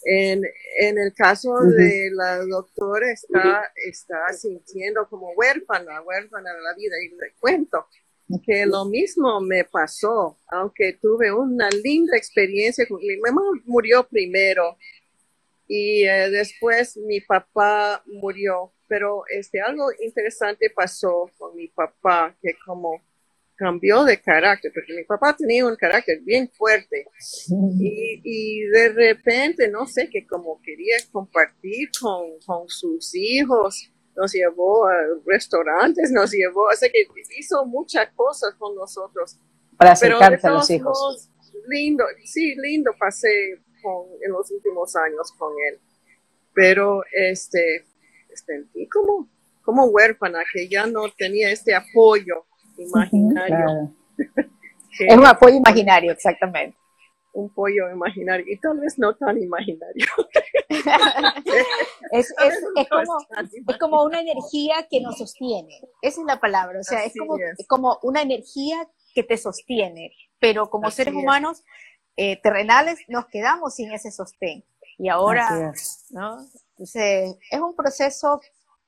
En, 0.05 0.43
en 0.79 0.97
el 0.99 1.13
caso 1.13 1.55
de 1.61 2.11
la 2.13 2.37
doctora 2.45 3.11
está, 3.11 3.71
está 3.87 4.31
sintiendo 4.33 5.07
como 5.09 5.31
huérfana, 5.31 6.01
huérfana 6.01 6.53
de 6.53 6.61
la 6.61 6.73
vida. 6.75 6.95
Y 7.03 7.09
le 7.09 7.33
cuento 7.39 7.87
que 8.45 8.65
lo 8.65 8.85
mismo 8.85 9.41
me 9.41 9.63
pasó, 9.63 10.37
aunque 10.47 10.93
tuve 11.01 11.33
una 11.33 11.69
linda 11.69 12.15
experiencia. 12.15 12.85
Mi 12.89 13.17
mamá 13.17 13.41
murió 13.65 14.07
primero 14.07 14.77
y 15.67 16.03
eh, 16.03 16.29
después 16.29 16.95
mi 16.97 17.21
papá 17.21 18.03
murió. 18.05 18.71
Pero 18.87 19.23
este, 19.29 19.61
algo 19.61 19.87
interesante 19.99 20.69
pasó 20.69 21.31
con 21.39 21.55
mi 21.55 21.67
papá, 21.69 22.35
que 22.39 22.53
como 22.63 23.01
cambió 23.63 24.03
de 24.03 24.19
carácter, 24.19 24.73
porque 24.73 24.93
mi 24.93 25.05
papá 25.05 25.33
tenía 25.37 25.65
un 25.65 25.77
carácter 25.77 26.19
bien 26.21 26.49
fuerte 26.49 27.07
y, 27.79 28.19
y 28.21 28.65
de 28.65 28.89
repente, 28.89 29.69
no 29.69 29.87
sé, 29.87 30.09
que 30.09 30.27
como 30.27 30.61
quería 30.61 30.97
compartir 31.13 31.87
con, 31.97 32.39
con, 32.45 32.67
sus 32.67 33.15
hijos, 33.15 33.89
nos 34.17 34.33
llevó 34.33 34.85
a 34.85 34.95
restaurantes, 35.25 36.11
nos 36.11 36.31
llevó, 36.31 36.63
o 36.63 36.75
sea 36.75 36.89
que 36.89 37.07
hizo 37.37 37.65
muchas 37.65 38.11
cosas 38.15 38.53
con 38.55 38.75
nosotros. 38.75 39.39
Para 39.77 39.93
acercarse 39.93 40.45
a 40.45 40.51
los 40.51 40.69
hijos. 40.69 41.29
lindo, 41.69 42.03
sí, 42.25 42.55
lindo 42.55 42.91
pasé 42.99 43.61
con, 43.81 44.07
en 44.21 44.31
los 44.33 44.51
últimos 44.51 44.93
años 44.97 45.31
con 45.37 45.53
él, 45.69 45.79
pero 46.53 47.01
este, 47.13 47.85
sentí 48.33 48.89
como, 48.89 49.29
como 49.61 49.85
huérfana, 49.85 50.43
que 50.51 50.67
ya 50.67 50.85
no 50.85 51.09
tenía 51.17 51.49
este 51.49 51.73
apoyo 51.73 52.45
imaginario. 52.77 53.93
es 54.99 55.17
un 55.17 55.25
apoyo 55.25 55.55
imaginario, 55.55 56.11
exactamente. 56.11 56.77
Un 57.33 57.49
pollo 57.49 57.89
imaginario 57.89 58.45
y 58.47 58.59
tal 58.59 58.79
vez 58.79 58.99
no 58.99 59.15
tan 59.15 59.41
imaginario. 59.41 60.05
es, 62.11 62.29
es, 62.29 62.35
es, 62.75 62.89
como, 62.89 63.17
es, 63.67 63.77
como, 63.79 64.03
una 64.03 64.21
energía 64.21 64.87
que 64.89 65.01
nos 65.01 65.17
sostiene. 65.17 65.81
Esa 66.01 66.21
es 66.21 66.27
la 66.27 66.39
palabra. 66.39 66.79
O 66.79 66.83
sea, 66.83 67.03
es 67.03 67.13
como, 67.17 67.35
como, 67.67 67.99
una 68.03 68.21
energía 68.21 68.87
que 69.15 69.23
te 69.23 69.37
sostiene. 69.37 70.11
Pero 70.39 70.69
como 70.69 70.91
seres 70.91 71.15
humanos 71.15 71.63
eh, 72.17 72.39
terrenales 72.41 72.99
nos 73.07 73.25
quedamos 73.27 73.75
sin 73.75 73.91
ese 73.91 74.11
sostén. 74.11 74.63
Y 74.99 75.09
ahora, 75.09 75.73
¿no? 76.11 76.37
Entonces, 76.71 77.35
es 77.49 77.59
un 77.59 77.75
proceso 77.75 78.41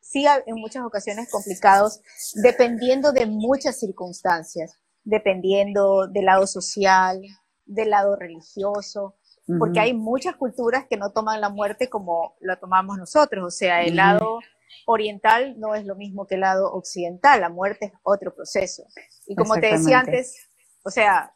sí 0.06 0.26
en 0.46 0.56
muchas 0.56 0.84
ocasiones 0.86 1.30
complicados, 1.32 2.02
dependiendo 2.36 3.12
de 3.12 3.26
muchas 3.26 3.80
circunstancias, 3.80 4.80
dependiendo 5.04 6.08
del 6.08 6.26
lado 6.26 6.46
social, 6.48 7.22
del 7.66 7.90
lado 7.90 8.16
religioso, 8.16 9.16
porque 9.60 9.80
hay 9.80 9.94
muchas 9.94 10.36
culturas 10.36 10.86
que 10.90 10.98
no 10.98 11.12
toman 11.12 11.40
la 11.40 11.50
muerte 11.50 11.90
como 11.90 12.36
la 12.40 12.60
tomamos 12.60 12.98
nosotros, 12.98 13.46
o 13.46 13.52
sea, 13.52 13.84
el 13.84 13.96
lado 13.96 14.40
oriental 14.88 15.60
no 15.60 15.76
es 15.76 15.86
lo 15.86 15.96
mismo 15.96 16.26
que 16.26 16.36
el 16.36 16.42
lado 16.42 16.72
occidental, 16.72 17.42
la 17.42 17.50
muerte 17.50 17.86
es 17.86 17.94
otro 18.04 18.34
proceso. 18.34 18.84
Y 19.28 19.36
como 19.36 19.56
te 19.56 19.72
decía 19.72 20.00
antes, 20.00 20.50
o 20.84 20.90
sea, 20.90 21.34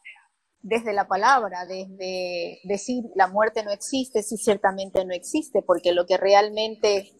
desde 0.60 0.92
la 0.92 1.06
palabra, 1.06 1.66
desde 1.66 2.60
decir 2.64 3.04
la 3.14 3.28
muerte 3.28 3.64
no 3.64 3.70
existe, 3.70 4.22
sí 4.22 4.36
ciertamente 4.36 5.04
no 5.04 5.14
existe, 5.14 5.62
porque 5.62 5.92
lo 5.92 6.06
que 6.06 6.16
realmente 6.16 7.10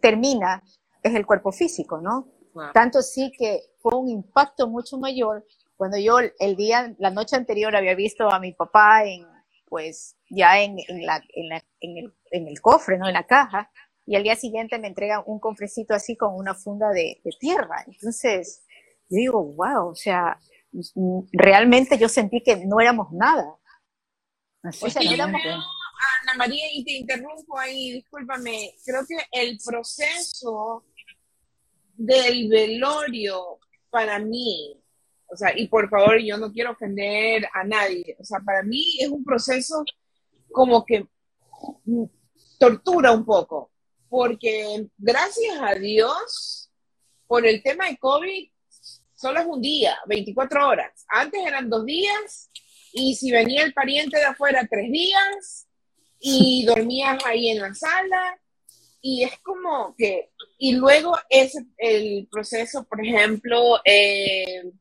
termina 0.00 0.62
es 1.04 1.14
el 1.14 1.26
cuerpo 1.26 1.52
físico, 1.52 2.00
¿no? 2.00 2.28
Tanto 2.72 3.02
sí 3.02 3.32
que 3.36 3.60
fue 3.78 3.96
un 3.96 4.08
impacto 4.08 4.68
mucho 4.68 4.96
mayor 4.98 5.44
cuando 5.76 5.98
yo 5.98 6.18
el 6.38 6.56
día, 6.56 6.94
la 6.98 7.10
noche 7.10 7.36
anterior 7.36 7.74
había 7.74 7.94
visto 7.94 8.30
a 8.30 8.38
mi 8.38 8.52
papá 8.52 9.04
en, 9.04 9.26
pues, 9.66 10.16
ya 10.30 10.60
en, 10.60 10.76
en, 10.88 11.04
la, 11.04 11.22
en, 11.34 11.48
la, 11.48 11.64
en, 11.80 11.98
el, 11.98 12.14
en 12.30 12.48
el 12.48 12.60
cofre, 12.60 12.96
¿no? 12.96 13.08
En 13.08 13.14
la 13.14 13.26
caja, 13.26 13.70
y 14.06 14.16
al 14.16 14.22
día 14.22 14.36
siguiente 14.36 14.78
me 14.78 14.88
entregan 14.88 15.22
un 15.26 15.40
cofrecito 15.40 15.94
así 15.94 16.16
con 16.16 16.34
una 16.34 16.54
funda 16.54 16.90
de, 16.90 17.20
de 17.24 17.30
tierra. 17.40 17.84
Entonces, 17.86 18.62
yo 19.08 19.16
digo, 19.16 19.42
wow, 19.42 19.88
o 19.88 19.94
sea, 19.94 20.38
realmente 21.32 21.98
yo 21.98 22.08
sentí 22.08 22.42
que 22.42 22.64
no 22.64 22.80
éramos 22.80 23.12
nada. 23.12 23.56
o 24.62 24.90
sea, 24.90 25.02
no 25.02 25.10
éramos... 25.12 25.40
Ana 26.22 26.34
María, 26.36 26.64
y 26.72 26.84
te 26.84 26.92
interrumpo 26.92 27.58
ahí, 27.58 27.92
discúlpame, 27.92 28.74
creo 28.84 29.02
que 29.06 29.16
el 29.32 29.58
proceso 29.64 30.84
del 31.96 32.48
velorio 32.48 33.58
para 33.90 34.18
mí, 34.18 34.80
o 35.26 35.36
sea, 35.36 35.56
y 35.56 35.68
por 35.68 35.88
favor, 35.88 36.18
yo 36.20 36.36
no 36.36 36.52
quiero 36.52 36.72
ofender 36.72 37.46
a 37.52 37.64
nadie, 37.64 38.16
o 38.18 38.24
sea, 38.24 38.40
para 38.40 38.62
mí 38.62 38.96
es 39.00 39.08
un 39.08 39.24
proceso 39.24 39.84
como 40.52 40.84
que 40.84 41.06
tortura 42.58 43.12
un 43.12 43.24
poco, 43.24 43.70
porque 44.08 44.86
gracias 44.96 45.58
a 45.60 45.74
Dios, 45.74 46.70
por 47.26 47.46
el 47.46 47.62
tema 47.62 47.88
de 47.88 47.96
COVID, 47.96 48.48
solo 49.14 49.40
es 49.40 49.46
un 49.46 49.60
día, 49.60 49.98
24 50.06 50.68
horas. 50.68 51.04
Antes 51.08 51.40
eran 51.44 51.68
dos 51.70 51.84
días, 51.84 52.50
y 52.92 53.14
si 53.16 53.32
venía 53.32 53.64
el 53.64 53.72
pariente 53.72 54.18
de 54.18 54.24
afuera, 54.24 54.68
tres 54.70 54.90
días, 54.90 55.66
y 56.20 56.64
dormías 56.64 57.24
ahí 57.24 57.50
en 57.50 57.60
la 57.60 57.74
sala 57.74 58.38
y 59.06 59.22
es 59.22 59.38
como 59.40 59.94
que, 59.98 60.30
y 60.56 60.76
luego 60.76 61.14
es 61.28 61.54
el 61.76 62.26
proceso, 62.30 62.84
por 62.84 63.04
ejemplo, 63.04 63.78
eh, 63.84 64.72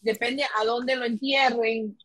depende 0.00 0.44
a 0.44 0.64
dónde 0.64 0.94
lo 0.94 1.04
entierren. 1.04 1.98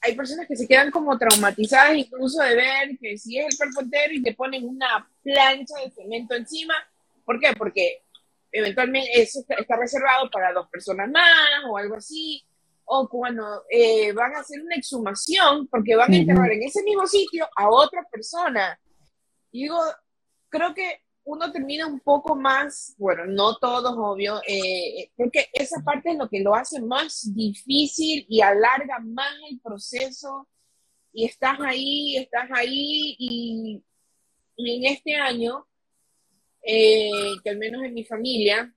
Hay 0.00 0.16
personas 0.16 0.46
que 0.48 0.56
se 0.56 0.66
quedan 0.66 0.90
como 0.90 1.18
traumatizadas 1.18 1.98
incluso 1.98 2.42
de 2.42 2.56
ver 2.56 2.98
que 2.98 3.18
si 3.18 3.38
es 3.38 3.44
el 3.44 3.58
cuerpo 3.58 3.82
entero 3.82 4.14
y 4.14 4.22
te 4.22 4.32
ponen 4.32 4.66
una 4.66 5.06
plancha 5.22 5.74
de 5.84 5.90
cemento 5.90 6.34
encima. 6.34 6.74
¿Por 7.26 7.38
qué? 7.38 7.52
Porque 7.58 8.04
eventualmente 8.50 9.10
eso 9.12 9.44
está, 9.46 9.76
reservado 9.76 10.30
para 10.30 10.54
dos 10.54 10.66
personas 10.70 11.10
más 11.10 11.26
o 11.68 11.76
algo 11.76 11.96
así. 11.96 12.42
O 12.86 13.06
cuando 13.06 13.64
eh, 13.68 14.12
van 14.12 14.34
a 14.34 14.40
hacer 14.40 14.62
una 14.62 14.76
exhumación, 14.76 15.68
porque 15.68 15.94
van 15.94 16.10
a 16.10 16.16
enterrar 16.16 16.50
en 16.52 16.62
ese 16.62 16.82
mismo 16.82 17.06
sitio 17.06 17.46
a 17.54 17.68
otra 17.68 18.02
persona. 18.10 18.80
Y 19.50 19.64
digo, 19.64 19.78
creo 20.52 20.74
que 20.74 21.00
uno 21.24 21.50
termina 21.50 21.86
un 21.86 22.00
poco 22.00 22.36
más, 22.36 22.94
bueno, 22.98 23.24
no 23.26 23.56
todos, 23.56 23.94
obvio, 23.96 24.40
eh, 24.46 25.10
porque 25.16 25.48
esa 25.52 25.82
parte 25.82 26.10
es 26.10 26.18
lo 26.18 26.28
que 26.28 26.40
lo 26.40 26.54
hace 26.54 26.80
más 26.80 27.32
difícil 27.34 28.26
y 28.28 28.40
alarga 28.40 28.98
más 29.00 29.32
el 29.50 29.60
proceso. 29.60 30.48
Y 31.12 31.26
estás 31.26 31.58
ahí, 31.60 32.16
estás 32.16 32.48
ahí, 32.52 33.16
y, 33.18 33.82
en 34.56 34.84
este 34.84 35.14
año, 35.14 35.66
eh, 36.62 37.10
que 37.42 37.50
al 37.50 37.58
menos 37.58 37.82
en 37.84 37.94
mi 37.94 38.04
familia, 38.04 38.74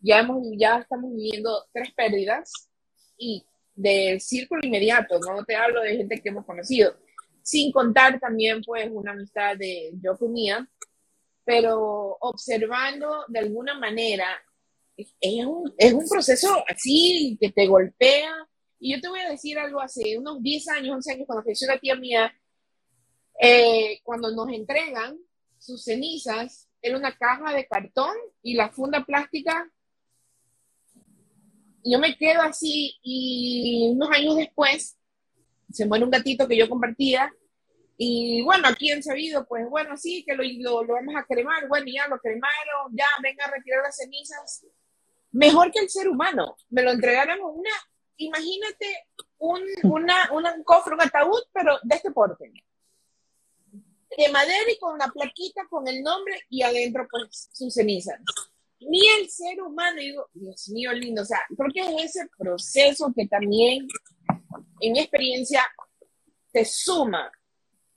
ya, 0.00 0.20
hemos, 0.20 0.42
ya 0.56 0.78
estamos 0.78 1.14
viviendo 1.14 1.66
tres 1.72 1.92
pérdidas 1.94 2.52
y 3.18 3.44
del 3.74 4.20
círculo 4.20 4.60
inmediato, 4.64 5.18
no 5.18 5.44
te 5.44 5.56
hablo 5.56 5.82
de 5.82 5.96
gente 5.96 6.20
que 6.20 6.28
hemos 6.28 6.44
conocido, 6.44 6.96
sin 7.42 7.72
contar 7.72 8.18
también 8.20 8.62
pues 8.62 8.88
una 8.90 9.12
amistad 9.12 9.56
de 9.56 9.92
yo 10.00 10.16
con 10.16 10.32
mía, 10.32 10.68
pero 11.44 12.16
observando 12.20 13.24
de 13.28 13.38
alguna 13.40 13.78
manera, 13.78 14.26
es 14.96 15.44
un, 15.44 15.72
es 15.76 15.92
un 15.92 16.08
proceso 16.08 16.64
así 16.68 17.36
que 17.40 17.50
te 17.50 17.66
golpea. 17.66 18.32
Y 18.78 18.94
yo 18.94 19.00
te 19.00 19.08
voy 19.08 19.20
a 19.20 19.30
decir 19.30 19.58
algo, 19.58 19.80
hace 19.80 20.18
unos 20.18 20.42
10 20.42 20.68
años, 20.68 20.94
11 20.96 21.12
años, 21.12 21.26
cuando 21.26 21.44
falleció 21.44 21.68
la 21.68 21.78
tía 21.78 21.96
mía, 21.96 22.32
eh, 23.40 24.00
cuando 24.02 24.30
nos 24.34 24.48
entregan 24.50 25.18
sus 25.58 25.84
cenizas, 25.84 26.68
era 26.82 26.98
una 26.98 27.16
caja 27.16 27.54
de 27.54 27.66
cartón 27.66 28.14
y 28.42 28.54
la 28.54 28.70
funda 28.70 29.04
plástica. 29.04 29.70
Yo 31.82 31.98
me 31.98 32.16
quedo 32.16 32.42
así 32.42 32.94
y 33.02 33.88
unos 33.90 34.10
años 34.10 34.36
después 34.36 34.96
se 35.70 35.86
muere 35.86 36.04
un 36.04 36.10
gatito 36.10 36.46
que 36.46 36.56
yo 36.56 36.68
compartía 36.68 37.32
y 37.96 38.42
bueno, 38.42 38.68
aquí 38.68 38.90
han 38.90 39.02
sabido, 39.02 39.46
pues 39.46 39.68
bueno, 39.68 39.96
sí, 39.96 40.24
que 40.26 40.34
lo, 40.34 40.42
lo, 40.82 40.94
vamos 40.94 41.14
a 41.16 41.24
cremar, 41.24 41.68
bueno, 41.68 41.86
ya 41.86 42.08
lo 42.08 42.18
cremaron, 42.18 42.92
ya 42.92 43.06
venga 43.22 43.44
a 43.44 43.50
retirar 43.50 43.82
las 43.82 43.96
cenizas. 43.96 44.66
Mejor 45.30 45.70
que 45.70 45.80
el 45.80 45.90
ser 45.90 46.08
humano. 46.08 46.56
Me 46.70 46.82
lo 46.82 46.90
entregaron 46.90 47.38
una, 47.40 47.70
imagínate 48.16 49.08
un, 49.38 49.60
una, 49.84 50.30
un 50.32 50.64
cofre, 50.64 50.94
un 50.94 51.02
ataúd, 51.02 51.42
pero 51.52 51.78
de 51.82 51.94
este 51.94 52.10
porte. 52.10 52.52
De 54.16 54.28
madera 54.28 54.70
y 54.70 54.78
con 54.78 54.98
la 54.98 55.08
plaquita 55.08 55.62
con 55.68 55.86
el 55.86 56.02
nombre 56.02 56.40
y 56.48 56.62
adentro 56.62 57.06
pues 57.10 57.48
sus 57.52 57.74
cenizas. 57.74 58.20
Ni 58.80 59.06
el 59.08 59.30
ser 59.30 59.62
humano, 59.62 59.98
digo, 59.98 60.28
Dios 60.32 60.68
mío, 60.68 60.92
lindo. 60.92 61.22
O 61.22 61.24
sea, 61.24 61.40
creo 61.56 61.70
que 61.72 61.80
es 61.80 62.16
ese 62.16 62.28
proceso 62.36 63.12
que 63.16 63.26
también, 63.26 63.86
en 64.80 64.92
mi 64.92 65.00
experiencia, 65.00 65.62
te 66.52 66.64
suma 66.64 67.32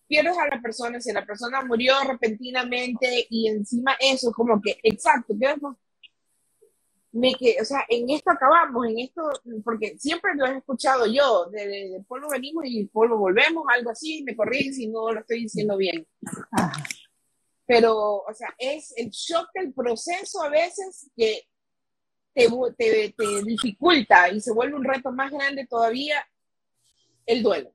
pierdes 0.07 0.37
a 0.37 0.47
la 0.47 0.61
persona, 0.61 0.99
si 1.01 1.11
la 1.11 1.25
persona 1.25 1.61
murió 1.63 1.93
repentinamente 2.07 3.27
y 3.29 3.47
encima 3.47 3.95
eso, 3.99 4.31
como 4.31 4.61
que, 4.61 4.79
exacto, 4.83 5.33
me 7.11 7.33
que, 7.33 7.57
o 7.61 7.65
sea, 7.65 7.83
en 7.89 8.09
esto 8.09 8.31
acabamos, 8.31 8.87
en 8.87 8.99
esto, 8.99 9.21
porque 9.63 9.97
siempre 9.97 10.31
lo 10.35 10.45
he 10.45 10.57
escuchado 10.57 11.05
yo, 11.07 11.45
de, 11.49 12.03
polvo 12.07 12.29
venimos 12.29 12.63
y 12.67 12.85
polvo 12.85 13.17
volvemos, 13.17 13.65
algo 13.69 13.89
así, 13.89 14.23
me 14.23 14.35
corrigen 14.35 14.73
si 14.73 14.87
no 14.87 15.11
lo 15.11 15.19
estoy 15.19 15.43
diciendo 15.43 15.77
bien. 15.77 16.07
Pero, 17.65 18.17
o 18.17 18.33
sea, 18.33 18.53
es 18.57 18.93
el 18.95 19.09
shock 19.09 19.49
del 19.53 19.73
proceso 19.73 20.41
a 20.41 20.49
veces 20.49 21.09
que 21.15 21.41
te, 22.33 22.47
te, 22.77 23.13
te 23.17 23.43
dificulta 23.43 24.29
y 24.29 24.39
se 24.39 24.53
vuelve 24.53 24.75
un 24.75 24.83
reto 24.83 25.11
más 25.11 25.31
grande 25.31 25.65
todavía 25.65 26.25
el 27.25 27.43
duelo. 27.43 27.73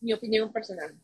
Mi 0.00 0.12
opinión 0.12 0.52
personal. 0.52 0.98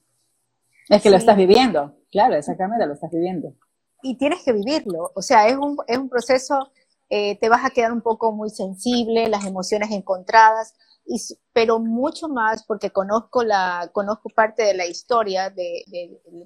Es 0.89 1.03
que 1.03 1.11
lo 1.11 1.17
estás 1.17 1.37
viviendo, 1.37 1.95
claro, 2.11 2.35
exactamente, 2.35 2.87
lo 2.87 2.95
estás 2.95 3.11
viviendo. 3.11 3.55
Y 4.03 4.17
tienes 4.17 4.43
que 4.45 4.53
vivirlo, 4.53 5.13
o 5.15 5.23
sea, 5.23 5.49
es 5.49 5.57
un, 5.57 5.77
es 5.87 5.99
un 5.99 6.09
proceso, 6.09 6.71
eh, 7.11 7.39
te 7.39 7.49
vas 7.49 7.65
a 7.65 7.71
quedar 7.71 7.93
un 7.93 8.01
poco 8.01 8.33
muy 8.33 8.51
sensible, 8.51 9.29
las 9.29 9.45
emociones 9.45 9.91
encontradas, 9.91 10.75
y, 11.05 11.21
pero 11.53 11.79
mucho 11.79 12.29
más 12.29 12.65
porque 12.65 12.91
conozco, 12.91 13.43
la, 13.43 13.91
conozco 13.93 14.29
parte 14.35 14.63
de 14.63 14.75
la 14.75 14.87
historia 14.87 15.51
de, 15.51 15.85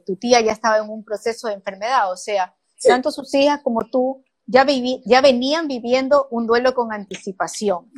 tu 0.07 0.17
tía 0.17 0.41
ya 0.41 0.53
estaba 0.53 0.79
en 0.79 0.89
un 0.89 1.05
proceso 1.05 1.49
de 1.49 1.55
enfermedad, 1.55 2.11
o 2.11 2.17
sea, 2.17 2.55
tanto 2.83 3.11
sus 3.11 3.33
hijas 3.35 3.61
como 3.63 3.81
tú 3.91 4.25
ya, 4.47 4.65
viví, 4.65 5.03
ya 5.07 5.21
venían 5.21 5.69
viviendo 5.69 6.29
un 6.31 6.47
duelo 6.47 6.75
con 6.75 6.93
anticipación. 6.93 7.91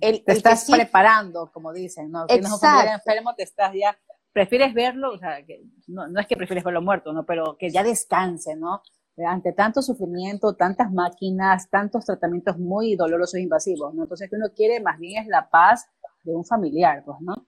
te 0.00 0.22
estás 0.26 0.66
preparando, 0.70 1.50
como 1.52 1.72
dicen, 1.72 2.10
¿no? 2.10 2.26
Si 2.28 2.40
no 2.40 2.58
enfermo, 2.92 3.34
te 3.34 3.42
estás 3.44 3.72
ya 3.74 3.96
prefieres 4.36 4.74
verlo, 4.74 5.14
o 5.14 5.18
sea, 5.18 5.42
que 5.46 5.62
no, 5.86 6.08
no, 6.08 6.20
es 6.20 6.26
que 6.26 6.36
prefieres 6.36 6.62
verlo 6.62 6.82
muerto, 6.82 7.10
¿no? 7.14 7.24
Pero 7.24 7.56
que 7.56 7.70
ya 7.70 7.82
descanse, 7.82 8.54
¿no? 8.54 8.82
Ante 9.26 9.54
tanto 9.54 9.80
sufrimiento, 9.80 10.54
tantas 10.56 10.92
máquinas, 10.92 11.70
tantos 11.70 12.04
tratamientos 12.04 12.58
muy 12.58 12.96
dolorosos 12.96 13.36
e 13.36 13.40
invasivos, 13.40 13.94
¿no? 13.94 14.02
Entonces, 14.02 14.28
que 14.28 14.36
uno 14.36 14.48
quiere 14.54 14.78
más 14.80 14.98
bien 14.98 15.22
es 15.22 15.26
la 15.26 15.48
paz 15.48 15.86
de 16.22 16.34
un 16.34 16.44
familiar, 16.44 17.02
pues, 17.06 17.16
¿no? 17.22 17.46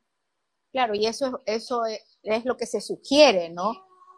Claro, 0.73 0.95
y 0.95 1.05
eso, 1.05 1.43
eso 1.45 1.83
es, 1.85 2.47
lo 2.47 2.57
que 2.57 2.65
se 2.65 2.81
sugiere, 2.81 3.51
¿no? 3.51 3.73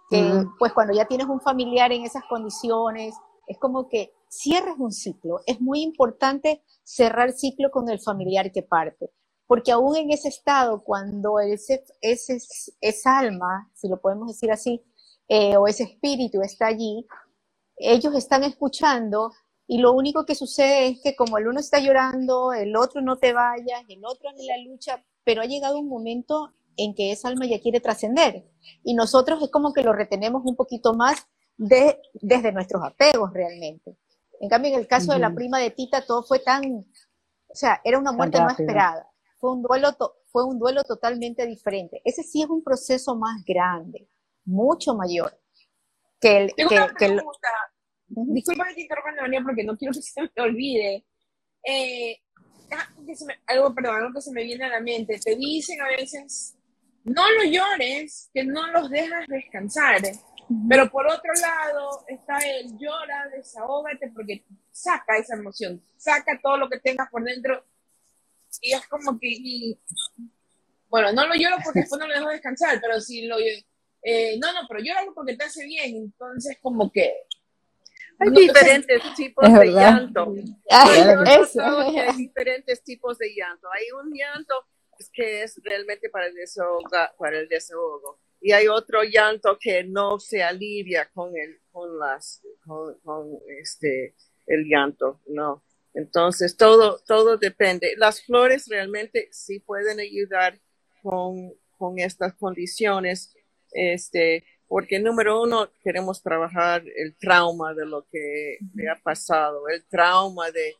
Que, 0.08 0.44
pues, 0.56 0.72
cuando 0.72 0.94
ya 0.94 1.06
tienes 1.06 1.26
un 1.26 1.40
familiar 1.40 1.90
en 1.90 2.04
esas 2.04 2.22
condiciones, 2.28 3.16
es 3.48 3.58
como 3.58 3.88
que 3.88 4.12
cierres 4.28 4.76
un 4.78 4.92
ciclo. 4.92 5.40
Es 5.44 5.60
muy 5.60 5.82
importante 5.82 6.62
cerrar 6.84 7.30
el 7.30 7.34
ciclo 7.34 7.72
con 7.72 7.88
el 7.88 7.98
familiar 7.98 8.52
que 8.52 8.62
parte 8.62 9.10
porque 9.50 9.72
aún 9.72 9.96
en 9.96 10.12
ese 10.12 10.28
estado, 10.28 10.84
cuando 10.84 11.40
ese, 11.40 11.82
ese, 12.00 12.38
esa 12.80 13.18
alma, 13.18 13.68
si 13.74 13.88
lo 13.88 14.00
podemos 14.00 14.28
decir 14.28 14.52
así, 14.52 14.80
eh, 15.26 15.56
o 15.56 15.66
ese 15.66 15.82
espíritu 15.82 16.40
está 16.40 16.68
allí, 16.68 17.04
ellos 17.76 18.14
están 18.14 18.44
escuchando 18.44 19.32
y 19.66 19.78
lo 19.78 19.92
único 19.92 20.24
que 20.24 20.36
sucede 20.36 20.86
es 20.86 21.00
que 21.02 21.16
como 21.16 21.36
el 21.36 21.48
uno 21.48 21.58
está 21.58 21.80
llorando, 21.80 22.52
el 22.52 22.76
otro 22.76 23.00
no 23.00 23.18
te 23.18 23.32
vayas, 23.32 23.82
el 23.88 24.04
otro 24.04 24.30
en 24.30 24.46
la 24.46 24.56
lucha, 24.58 25.04
pero 25.24 25.42
ha 25.42 25.46
llegado 25.46 25.80
un 25.80 25.88
momento 25.88 26.54
en 26.76 26.94
que 26.94 27.10
esa 27.10 27.26
alma 27.26 27.44
ya 27.44 27.60
quiere 27.60 27.80
trascender. 27.80 28.44
Y 28.84 28.94
nosotros 28.94 29.42
es 29.42 29.50
como 29.50 29.72
que 29.72 29.82
lo 29.82 29.92
retenemos 29.92 30.42
un 30.44 30.54
poquito 30.54 30.94
más 30.94 31.26
de, 31.56 32.00
desde 32.14 32.52
nuestros 32.52 32.84
apegos 32.84 33.32
realmente. 33.32 33.96
En 34.38 34.48
cambio, 34.48 34.74
en 34.74 34.78
el 34.78 34.86
caso 34.86 35.12
de 35.12 35.18
la 35.18 35.34
prima 35.34 35.58
de 35.58 35.72
Tita, 35.72 36.06
todo 36.06 36.22
fue 36.22 36.38
tan, 36.38 36.62
o 37.48 37.54
sea, 37.54 37.80
era 37.82 37.98
una 37.98 38.12
muerte 38.12 38.38
no 38.38 38.48
esperada 38.48 39.09
fue 39.40 39.52
un 39.52 39.62
duelo, 39.62 39.88
fue 40.30 40.44
un 40.44 40.58
duelo 40.58 40.84
totalmente 40.84 41.46
diferente. 41.46 42.02
Ese 42.04 42.22
sí 42.22 42.42
es 42.42 42.48
un 42.48 42.62
proceso 42.62 43.16
más 43.16 43.44
grande, 43.44 44.08
mucho 44.44 44.94
mayor 44.94 45.40
que 46.20 46.36
el... 46.36 46.54
que, 46.54 46.66
que 46.98 47.18
Disculpa 48.12 48.66
que 48.66 48.74
te 48.74 48.80
interrumpa, 48.82 49.44
porque 49.44 49.62
no 49.62 49.76
quiero 49.76 49.94
que 49.94 50.02
se 50.02 50.22
me 50.22 50.42
olvide. 50.42 51.04
Eh, 51.64 52.20
algo, 53.46 53.72
perdón, 53.72 53.96
algo 53.96 54.12
que 54.12 54.20
se 54.20 54.32
me 54.32 54.42
viene 54.42 54.64
a 54.64 54.68
la 54.68 54.80
mente. 54.80 55.18
Te 55.22 55.36
dicen 55.36 55.80
a 55.80 55.86
veces, 55.86 56.56
no 57.04 57.22
lo 57.30 57.44
llores, 57.44 58.28
que 58.34 58.42
no 58.44 58.66
los 58.72 58.90
dejas 58.90 59.26
descansar. 59.28 60.02
Pero 60.68 60.90
por 60.90 61.06
otro 61.06 61.32
lado 61.40 62.04
está 62.08 62.38
el 62.38 62.76
llora, 62.78 63.28
desahógate, 63.32 64.10
porque 64.12 64.44
saca 64.72 65.16
esa 65.16 65.36
emoción, 65.36 65.80
saca 65.96 66.40
todo 66.42 66.56
lo 66.56 66.68
que 66.68 66.80
tengas 66.80 67.08
por 67.10 67.22
dentro 67.22 67.64
y 68.60 68.72
es 68.72 68.86
como 68.88 69.18
que, 69.18 69.78
bueno, 70.88 71.12
no 71.12 71.26
lo 71.26 71.34
lloro 71.34 71.56
porque 71.64 71.80
después 71.80 72.00
no 72.00 72.08
lo 72.08 72.14
dejo 72.14 72.28
descansar, 72.28 72.80
pero 72.80 73.00
si 73.00 73.26
lo, 73.26 73.38
eh, 73.38 74.38
no, 74.38 74.52
no, 74.52 74.60
pero 74.68 74.80
lloro 74.80 75.14
porque 75.14 75.36
te 75.36 75.44
hace 75.44 75.64
bien, 75.64 75.96
entonces 75.96 76.58
como 76.60 76.90
que... 76.90 77.12
Hay 78.18 78.30
diferentes 78.30 79.02
tipos 79.16 79.50
de 79.50 79.72
llanto. 79.72 80.34
hay 80.68 82.16
diferentes 82.18 82.82
tipos 82.84 83.16
de 83.16 83.34
llanto. 83.34 83.66
Hay 83.72 83.90
un 83.92 84.12
llanto 84.12 84.54
que 85.10 85.42
es 85.42 85.58
realmente 85.64 86.10
para 86.10 86.26
el 86.26 86.34
desahogo, 86.34 86.82
para 87.18 87.38
el 87.38 87.48
desahogo. 87.48 88.18
Y 88.42 88.52
hay 88.52 88.68
otro 88.68 89.02
llanto 89.04 89.58
que 89.58 89.84
no 89.84 90.18
se 90.18 90.42
alivia 90.42 91.08
con 91.14 91.34
el, 91.36 91.60
con 91.70 91.98
las, 91.98 92.42
con, 92.64 92.98
con 93.00 93.38
este, 93.58 94.14
el 94.46 94.64
llanto, 94.64 95.20
no. 95.26 95.62
Entonces, 95.94 96.56
todo, 96.56 97.00
todo 97.06 97.36
depende. 97.36 97.94
Las 97.96 98.22
flores 98.22 98.66
realmente 98.68 99.28
sí 99.32 99.60
pueden 99.60 100.00
ayudar 100.00 100.60
con, 101.02 101.52
con 101.78 101.98
estas 101.98 102.34
condiciones 102.34 103.34
este, 103.72 104.44
porque 104.68 104.98
número 105.00 105.42
uno, 105.42 105.70
queremos 105.82 106.22
trabajar 106.22 106.84
el 106.96 107.16
trauma 107.16 107.74
de 107.74 107.86
lo 107.86 108.06
que 108.10 108.58
le 108.74 108.88
ha 108.88 108.96
pasado, 108.96 109.68
el 109.68 109.84
trauma 109.84 110.50
de, 110.50 110.74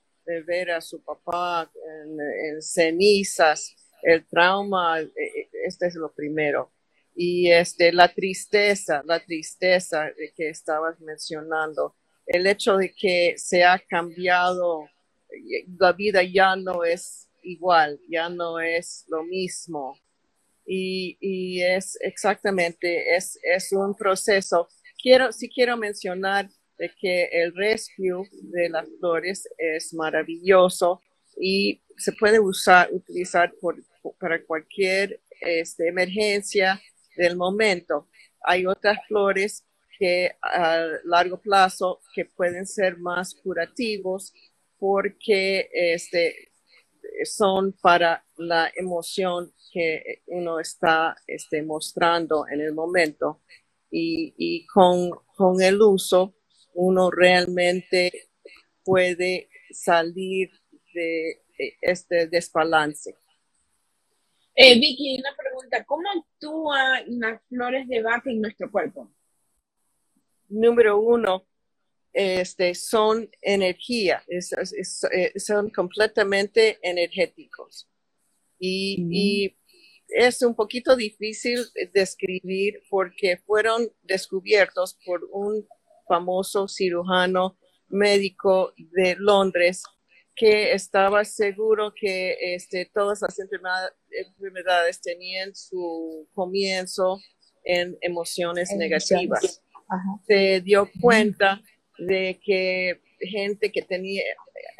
ver 0.47 0.71
a 0.71 0.81
su 0.81 1.03
papá 1.03 1.69
en, 1.75 2.63
cenizas, 2.63 3.75
el 4.05 4.25
trauma, 4.29 5.01
e, 5.01 5.07
e, 5.07 5.51
este 5.65 5.89
es 5.89 5.97
lo 5.97 6.13
primero. 6.13 6.71
Y 7.17 7.51
este, 7.51 7.93
la 7.93 8.15
tristeza, 8.15 9.03
la 9.05 9.19
tristeza 9.19 10.13
que 10.37 10.51
estabas 10.51 11.01
mencionando, 11.01 11.97
el 12.27 12.47
hecho 12.47 12.77
de 12.77 12.95
que 12.95 13.35
se 13.39 13.65
ha 13.65 13.81
cambiado, 13.81 14.89
la 15.79 15.93
vida 15.93 16.23
ya 16.23 16.57
no 16.57 16.85
es 16.85 17.29
igual, 17.43 18.01
ya 18.09 18.29
no 18.29 18.61
es 18.61 19.05
lo 19.09 19.25
mismo. 19.25 19.99
Y, 20.67 21.61
es 21.63 21.99
exactamente, 22.01 23.17
es, 23.17 23.39
es 23.43 23.73
un 23.73 23.95
proceso. 23.95 24.69
Quiero, 25.03 25.33
sí 25.33 25.49
quiero 25.49 25.77
mencionar 25.77 26.49
de 26.79 26.91
que 27.01 27.25
el 27.33 27.55
rescue 27.55 28.29
de 28.31 28.69
las 28.69 28.87
flores 28.99 29.49
es 29.59 29.93
maravilloso 29.93 31.01
y 31.39 31.83
se 31.97 32.13
puede 32.13 32.39
usar, 32.39 32.89
utilizar 32.93 33.53
para 34.19 34.43
cualquier 34.45 35.21
este, 35.41 35.89
emergencia 35.89 36.81
del 37.17 37.37
momento. 37.37 38.09
Hay 38.43 38.67
otras 38.67 38.99
flores 39.09 39.65
que 39.99 40.33
a 40.41 40.87
largo 41.05 41.39
plazo 41.41 42.01
que 42.15 42.25
pueden 42.25 42.67
ser 42.67 42.99
más 42.99 43.35
curativos 43.35 44.33
porque 44.81 45.69
este, 45.73 46.51
son 47.25 47.73
para 47.75 48.25
la 48.39 48.73
emoción 48.75 49.53
que 49.73 50.23
uno 50.27 50.59
está 50.59 51.15
este, 51.27 51.63
mostrando 51.63 52.47
en 52.49 52.61
el 52.61 52.75
momento 52.75 53.43
y, 53.93 54.67
con, 54.67 55.11
con, 55.37 55.61
el 55.61 55.81
uso 55.83 56.35
uno 56.75 57.11
realmente 57.11 58.31
puede 58.85 59.49
salir 59.73 60.51
de 60.95 61.43
este 61.81 62.29
desbalance. 62.29 63.17
Eh, 64.55 64.79
Vicky, 64.79 65.19
una 65.19 65.35
pregunta, 65.37 65.85
¿cómo 65.85 66.05
actúan 66.09 67.05
las 67.21 67.43
flores 67.49 67.89
de 67.89 68.03
vaca 68.03 68.31
en 68.31 68.41
nuestro 68.41 68.71
cuerpo? 68.71 69.11
Número 70.49 70.99
uno, 70.99 71.47
este, 72.13 72.75
son 72.75 73.31
energía, 73.41 74.25
eh, 74.29 75.39
son 75.39 75.71
completamente 75.71 76.79
energéticos. 76.83 77.89
Y, 78.59 79.57
es 80.13 80.43
un 80.43 80.57
poquito 80.57 80.97
difícil 80.97 81.61
describir 81.95 82.83
porque 82.91 83.37
fueron 83.47 83.89
descubiertos 84.03 84.99
por 85.07 85.21
un 85.31 85.65
famoso 86.09 86.67
cirujano 86.67 87.57
médico 87.87 88.75
de 88.77 89.15
Londres 89.17 89.85
que 90.35 90.73
estaba 90.73 91.25
seguro 91.25 91.95
que 91.95 92.37
este, 92.55 92.91
todas 92.93 93.21
las 93.23 93.39
enfermedades 93.39 95.01
tenían 95.01 95.55
su 95.55 96.29
comienzo 96.35 97.21
en 97.63 97.97
emociones 98.01 98.73
negativas. 98.75 99.63
Se 100.27 100.61
dio 100.61 100.91
cuenta 101.01 101.63
de 102.01 102.41
que 102.43 103.01
gente 103.21 103.71
que 103.71 103.83
tenía 103.83 104.23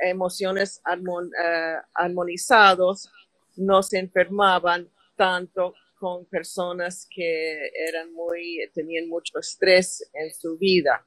emociones 0.03 0.81
eh, 0.87 1.77
armonizados 1.95 3.11
no 3.57 3.83
se 3.83 3.99
enfermaban 3.99 4.89
tanto 5.17 5.75
con 5.99 6.25
personas 6.25 7.07
que 7.15 7.71
eran 7.89 8.13
muy, 8.15 8.59
tenían 8.73 9.07
mucho 9.09 9.39
estrés 9.39 10.11
en 10.15 10.33
su 10.33 10.57
vida. 10.57 11.07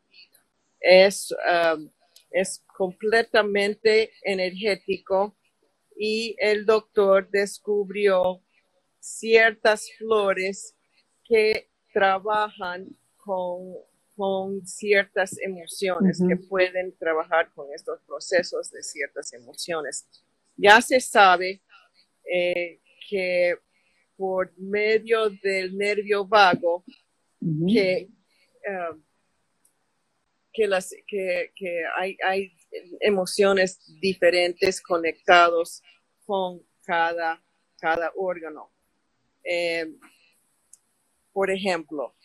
Es, 0.80 1.32
um, 1.32 1.89
es 2.30 2.63
completamente 2.78 4.12
energético 4.21 5.36
y 5.97 6.36
el 6.38 6.65
doctor 6.65 7.28
descubrió 7.32 8.43
ciertas 8.99 9.89
flores 9.97 10.76
que 11.23 11.71
trabajan 11.91 12.88
con 13.17 13.73
con 14.15 14.65
ciertas 14.65 15.38
emociones, 15.39 16.21
que 16.28 16.36
pueden 16.36 16.95
trabajar 16.97 17.52
con 17.54 17.73
estos 17.73 17.99
procesos 18.02 18.69
de 18.71 18.84
ciertas 18.84 19.34
emociones. 19.34 20.08
Ya 20.56 20.82
se 20.82 20.99
sabe 20.99 21.62
eh, 22.32 22.80
que 23.10 23.58
por 24.15 24.54
medio 24.58 25.30
del 25.30 25.76
nervio 25.78 26.26
vago, 26.26 26.84
que, 27.39 28.08
um, 28.67 29.04
que, 30.54 30.67
las, 30.67 30.95
que, 31.08 31.52
hay, 31.97 32.15
hay, 32.23 32.56
emociones 32.99 33.80
diferentes 33.99 34.82
conectados 34.82 35.82
con 36.26 36.62
cada, 36.84 37.43
cada 37.80 38.12
órgano. 38.15 38.71
Eh, 39.43 39.91
por 41.32 41.49
ejemplo, 41.52 42.15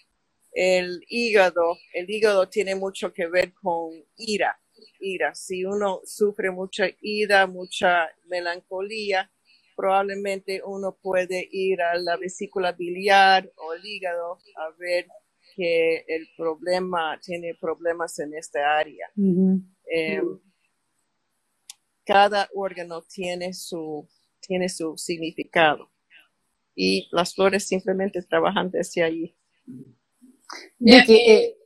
el 0.53 1.05
hígado, 1.09 1.77
el 1.93 2.09
hígado 2.11 2.49
tiene 2.49 2.75
mucho 2.75 3.13
que 3.13 3.27
ver 3.27 3.53
con 3.55 3.91
ira, 4.17 4.59
ira. 5.01 5.35
Si 5.35 5.65
uno 5.65 6.01
sufre 6.05 6.51
mucha 6.51 6.87
ira, 7.01 7.47
mucha 7.47 8.09
melancolía, 8.27 9.31
probablemente 9.77 10.61
uno 10.65 10.97
puede 11.01 11.49
ir 11.53 11.81
a 11.83 11.97
la 11.97 12.17
vesícula 12.17 12.73
biliar 12.73 13.51
o 13.57 13.75
el 13.75 13.85
hígado 13.85 14.39
a 14.57 14.71
ver 14.77 15.07
que 15.55 16.05
el 16.09 16.29
problema 16.37 17.21
tiene 17.23 17.55
problemas 17.55 18.19
en 18.19 18.35
esta 18.35 18.79
área. 18.79 19.09
Em, 19.17 20.39
cada 22.05 22.49
órgano 22.55 23.03
tiene 23.03 23.53
su, 23.53 24.09
tiene 24.41 24.69
su 24.69 24.97
significado 24.97 25.91
y 26.75 27.09
las 27.11 27.35
flores 27.35 27.67
simplemente 27.67 28.23
trabajan 28.23 28.71
desde 28.71 29.03
allí. 29.03 29.37
Vicky, 30.79 31.17
eh, 31.17 31.57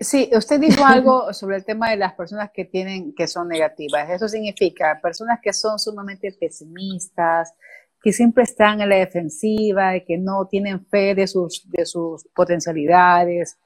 sí, 0.00 0.30
usted 0.32 0.60
dijo 0.60 0.84
algo 0.84 1.32
sobre 1.32 1.56
el 1.56 1.64
tema 1.64 1.90
de 1.90 1.96
las 1.96 2.14
personas 2.14 2.50
que 2.52 2.64
tienen, 2.64 3.14
que 3.14 3.26
son 3.26 3.48
negativas. 3.48 4.08
Eso 4.10 4.28
significa 4.28 4.98
personas 5.02 5.40
que 5.42 5.52
son 5.52 5.78
sumamente 5.78 6.32
pesimistas, 6.32 7.54
que 8.02 8.12
siempre 8.12 8.44
están 8.44 8.80
en 8.80 8.88
la 8.88 8.96
defensiva, 8.96 9.92
que 10.00 10.16
no 10.16 10.46
tienen 10.46 10.86
fe 10.86 11.14
de 11.14 11.26
sus, 11.26 11.68
de 11.70 11.84
sus 11.84 12.24
potencialidades. 12.34 13.58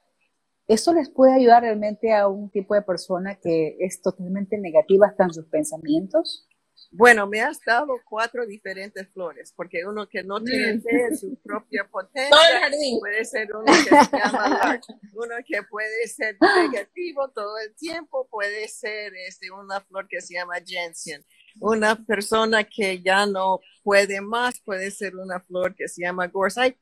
¿Eso 0.66 0.92
les 0.94 1.10
puede 1.10 1.34
ayudar 1.34 1.62
realmente 1.62 2.12
a 2.12 2.26
un 2.26 2.50
tipo 2.50 2.74
de 2.74 2.82
persona 2.82 3.36
que 3.36 3.76
es 3.78 4.00
totalmente 4.00 4.58
negativa 4.58 5.06
hasta 5.06 5.24
en 5.24 5.34
sus 5.34 5.46
pensamientos? 5.46 6.48
Bueno, 6.96 7.26
me 7.26 7.40
has 7.40 7.60
dado 7.66 8.00
cuatro 8.08 8.46
diferentes 8.46 9.08
flores, 9.12 9.52
porque 9.56 9.84
uno 9.84 10.08
que 10.08 10.22
no 10.22 10.42
tiene 10.42 10.80
fe 10.80 11.06
en 11.06 11.18
su 11.18 11.36
propia 11.42 11.88
potencia 11.90 12.38
puede 13.00 13.24
ser 13.24 13.48
uno 13.52 13.64
que 13.64 13.90
se 13.90 14.16
llama 14.16 14.80
uno 15.14 15.34
que 15.44 15.62
puede 15.64 16.06
ser 16.06 16.36
negativo 16.40 17.28
todo 17.30 17.58
el 17.58 17.74
tiempo, 17.74 18.28
puede 18.30 18.68
ser 18.68 19.12
este, 19.26 19.50
una 19.50 19.80
flor 19.80 20.06
que 20.08 20.20
se 20.20 20.34
llama 20.34 20.54
Jensen. 20.64 21.24
Una 21.60 21.96
persona 21.96 22.64
que 22.64 23.00
ya 23.02 23.26
no 23.26 23.60
puede 23.82 24.20
más 24.20 24.60
puede 24.60 24.90
ser 24.90 25.16
una 25.16 25.40
flor 25.40 25.74
que 25.74 25.88
se 25.88 26.02
llama 26.02 26.28
Gorse. 26.28 26.78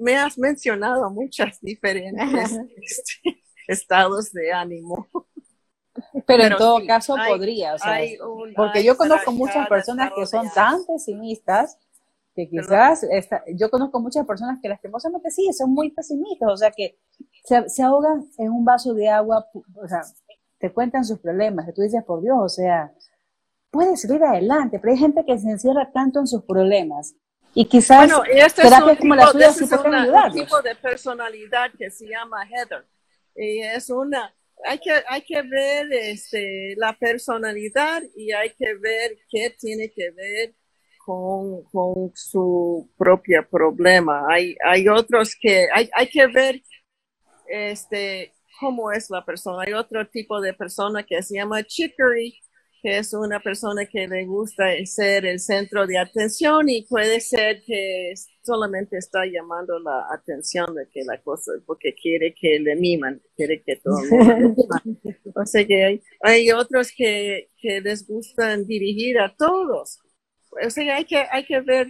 me 0.00 0.16
has 0.16 0.38
mencionado 0.38 1.10
muchas 1.10 1.60
diferentes 1.60 2.52
este, 2.82 3.42
estados 3.66 4.32
de 4.32 4.52
ánimo. 4.52 5.08
Pero, 6.26 6.44
en 6.44 6.56
todo 6.56 6.86
caso 6.86 7.14
podría, 7.28 7.76
porque 8.56 8.84
yo 8.84 8.96
conozco 8.96 9.32
muchas 9.32 9.68
personas 9.68 10.12
que 10.16 10.26
son 10.26 10.48
tan 10.54 10.84
pesimistas 10.86 11.78
que 12.34 12.48
quizás, 12.48 13.06
yo 13.54 13.70
conozco 13.70 13.98
muchas 13.98 14.26
personas 14.26 14.58
que 14.60 14.68
lastimosamente 14.68 15.30
sí, 15.30 15.50
son 15.52 15.72
muy 15.72 15.90
pesimistas, 15.90 16.50
o 16.52 16.56
sea 16.56 16.70
que 16.70 16.98
se, 17.44 17.82
ahogan 17.82 18.26
en 18.36 18.50
un 18.50 18.64
vaso 18.64 18.92
de 18.92 19.08
agua, 19.08 19.46
o 19.54 19.88
sea, 19.88 20.02
te 20.58 20.70
cuentan 20.70 21.04
sus 21.04 21.18
problemas, 21.18 21.66
y 21.68 21.72
tú 21.72 21.80
dices, 21.80 22.04
por 22.04 22.20
Dios, 22.20 22.36
o 22.38 22.48
sea, 22.48 22.92
puedes 23.70 24.02
salir 24.02 24.22
adelante, 24.22 24.78
pero 24.78 24.92
hay 24.92 24.98
gente 24.98 25.24
que 25.24 25.38
se 25.38 25.48
encierra 25.48 25.90
tanto 25.92 26.20
en 26.20 26.26
sus 26.26 26.44
problemas 26.44 27.14
y 27.58 27.64
quizás 27.64 28.12
bueno, 28.12 28.22
este 28.24 28.66
es 28.66 28.80
un 28.82 28.96
como 28.96 29.14
la 29.14 29.28
suya 29.28 29.50
sí 29.50 29.64
un 29.64 30.32
tipo 30.34 30.60
de 30.60 30.74
personalidad 30.74 31.70
que 31.78 31.90
se 31.90 32.06
llama 32.06 32.46
Heather. 32.46 32.84
Y 33.34 33.60
es 33.60 33.88
una, 33.88 34.34
hay 34.64 34.78
que, 34.78 34.92
hay 35.08 35.22
que 35.22 35.42
ver 35.42 35.92
este, 35.92 36.74
la 36.76 36.92
personalidad 36.94 38.02
y 38.14 38.32
hay 38.32 38.50
que 38.50 38.74
ver 38.74 39.16
qué 39.28 39.54
tiene 39.58 39.90
que 39.94 40.10
ver 40.10 40.54
con, 41.04 41.62
con 41.64 42.10
su 42.14 42.90
propio 42.96 43.46
problema. 43.48 44.26
Hay, 44.28 44.56
hay 44.64 44.88
otros 44.88 45.36
que 45.40 45.66
hay, 45.72 45.88
hay 45.94 46.08
que 46.08 46.26
ver 46.26 46.62
este, 47.48 48.32
cómo 48.58 48.90
es 48.90 49.10
la 49.10 49.24
persona. 49.24 49.64
Hay 49.66 49.72
otro 49.72 50.06
tipo 50.08 50.40
de 50.40 50.54
persona 50.54 51.02
que 51.02 51.22
se 51.22 51.36
llama 51.36 51.62
chicory, 51.64 52.40
que 52.82 52.98
es 52.98 53.12
una 53.14 53.40
persona 53.40 53.86
que 53.86 54.06
le 54.06 54.24
gusta 54.26 54.64
ser 54.84 55.26
el 55.26 55.40
centro 55.40 55.86
de 55.86 55.98
atención 55.98 56.68
y 56.68 56.82
puede 56.86 57.20
ser 57.20 57.62
que 57.62 58.12
solamente 58.42 58.98
está 58.98 59.24
llamando 59.26 59.78
la 59.80 60.06
atención 60.12 60.74
de 60.74 60.88
que 60.92 61.02
la 61.04 61.20
cosa, 61.22 61.52
porque 61.66 61.94
quiere 61.94 62.34
que 62.34 62.60
le 62.60 62.76
miman, 62.76 63.20
quiere 63.36 63.62
que 63.62 63.76
todo 63.76 63.98
el 64.02 64.10
mundo 64.10 64.68
O 65.34 65.46
sea 65.46 65.66
que 65.66 65.84
hay, 65.84 66.02
hay 66.22 66.50
otros 66.52 66.92
que, 66.96 67.50
que, 67.60 67.80
les 67.80 68.06
gustan 68.06 68.66
dirigir 68.66 69.18
a 69.18 69.34
todos. 69.34 69.98
O 70.64 70.70
sea, 70.70 70.96
hay 70.96 71.04
que, 71.04 71.18
hay 71.30 71.44
que 71.44 71.60
ver 71.60 71.88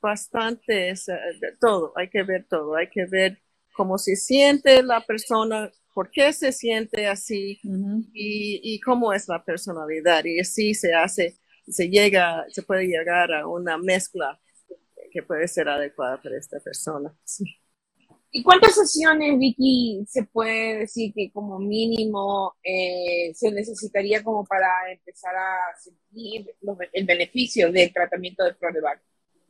bastante 0.00 0.92
todo, 1.60 1.92
hay 1.96 2.08
que 2.10 2.22
ver 2.22 2.46
todo, 2.48 2.76
hay 2.76 2.88
que 2.88 3.06
ver 3.06 3.38
cómo 3.74 3.98
se 3.98 4.16
siente 4.16 4.82
la 4.82 5.00
persona 5.00 5.70
por 5.94 6.10
qué 6.10 6.32
se 6.32 6.52
siente 6.52 7.06
así 7.06 7.60
y, 8.12 8.80
cómo 8.80 9.12
es 9.12 9.28
la 9.28 9.42
personalidad. 9.42 10.24
Y 10.24 10.40
así 10.40 10.74
se 10.74 10.92
hace, 10.92 11.38
se 11.66 11.88
llega, 11.88 12.44
se 12.50 12.62
puede 12.62 12.86
llegar 12.86 13.32
a 13.32 13.46
una 13.46 13.78
mezcla 13.78 14.38
que 15.12 15.22
puede 15.22 15.46
ser 15.46 15.68
adecuada 15.68 16.20
para 16.20 16.36
esta 16.36 16.58
persona. 16.58 17.14
¿Y 18.32 18.42
cuántas 18.42 18.74
sesiones, 18.74 19.38
Vicky, 19.38 20.04
se 20.08 20.24
puede 20.24 20.80
decir 20.80 21.12
que 21.14 21.30
como 21.32 21.60
mínimo 21.60 22.56
eh, 22.64 23.32
se 23.32 23.52
necesitaría 23.52 24.24
como 24.24 24.44
para 24.44 24.90
empezar 24.90 25.36
a 25.36 25.78
sentir 25.78 26.52
el 26.92 27.06
beneficio 27.06 27.70
del 27.70 27.92
tratamiento 27.92 28.42
de 28.42 28.54
flor 28.54 28.72
de 28.72 28.80
Bach? 28.80 29.00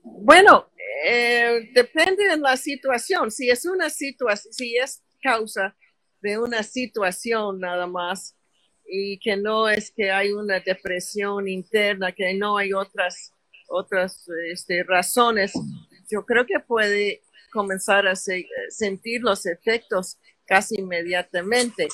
Bueno, 0.03 0.66
eh, 1.09 1.70
depende 1.72 2.28
de 2.28 2.36
la 2.36 2.59
situación. 2.59 3.30
Si 3.30 3.49
es 3.49 3.64
una 3.64 3.88
situación, 3.88 4.53
si 4.53 4.76
es 4.76 5.03
causa 5.22 5.74
de 6.25 6.39
una 6.39 6.62
situación 6.62 7.61
nada 7.61 7.87
más 7.87 8.35
y 8.87 9.18
que 9.18 9.37
no 9.37 9.68
es 9.68 9.93
que 9.95 10.11
hay 10.11 10.33
una 10.33 10.59
depresión 10.59 11.47
interna, 11.47 12.12
que 12.12 12.33
no 12.33 12.57
hay 12.57 12.72
otras, 12.72 13.31
otras 13.68 14.27
este, 14.51 14.83
razones, 14.85 15.53
yo 16.11 16.25
creo 16.25 16.47
que 16.47 16.61
puede 16.61 17.22
comenzar 17.53 18.07
a 18.07 18.14
sentir 18.16 19.20
los 19.20 19.45
efectos 19.45 20.16
casi 20.47 20.77
inmediatamente, 20.81 21.89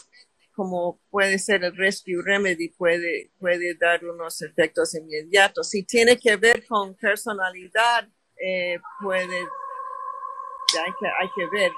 como 0.54 1.00
puede 1.10 1.40
ser 1.40 1.64
el 1.64 1.76
Rescue 1.76 2.22
Remedy, 2.24 2.68
puede, 2.68 3.32
puede 3.40 3.74
dar 3.74 4.04
unos 4.04 4.42
efectos 4.42 4.94
inmediatos. 4.94 5.70
Si 5.70 5.82
tiene 5.82 6.16
que 6.16 6.36
ver 6.36 6.64
con 6.66 6.94
personalidad, 6.94 8.08
eh, 8.36 8.78
puede, 9.02 9.38
hay 9.38 10.92
que, 11.00 11.08
hay 11.20 11.28
que 11.34 11.46
ver 11.52 11.72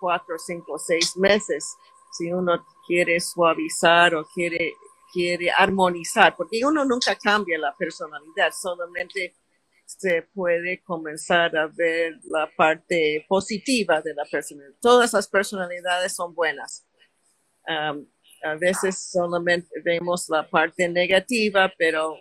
cuatro, 0.00 0.38
cinco, 0.38 0.78
seis 0.78 1.16
meses 1.16 1.76
si 2.10 2.32
uno 2.32 2.66
quiere 2.86 3.20
suavizar 3.20 4.14
o 4.14 4.24
quiere, 4.24 4.74
quiere 5.12 5.50
armonizar, 5.50 6.36
porque 6.36 6.60
uno 6.64 6.84
nunca 6.84 7.16
cambia 7.16 7.58
la 7.58 7.74
personalidad, 7.76 8.50
solamente 8.52 9.34
se 9.86 10.22
puede 10.22 10.82
comenzar 10.82 11.56
a 11.56 11.66
ver 11.66 12.14
la 12.24 12.48
parte 12.56 13.24
positiva 13.28 14.00
de 14.00 14.14
la 14.14 14.24
personalidad. 14.24 14.76
Todas 14.80 15.12
las 15.12 15.28
personalidades 15.28 16.14
son 16.14 16.34
buenas. 16.34 16.86
a 17.66 18.54
veces 18.58 19.10
solamente 19.10 19.68
vemos 19.84 20.28
la 20.28 20.48
parte 20.48 20.88
negativa, 20.88 21.72
pero 21.76 22.16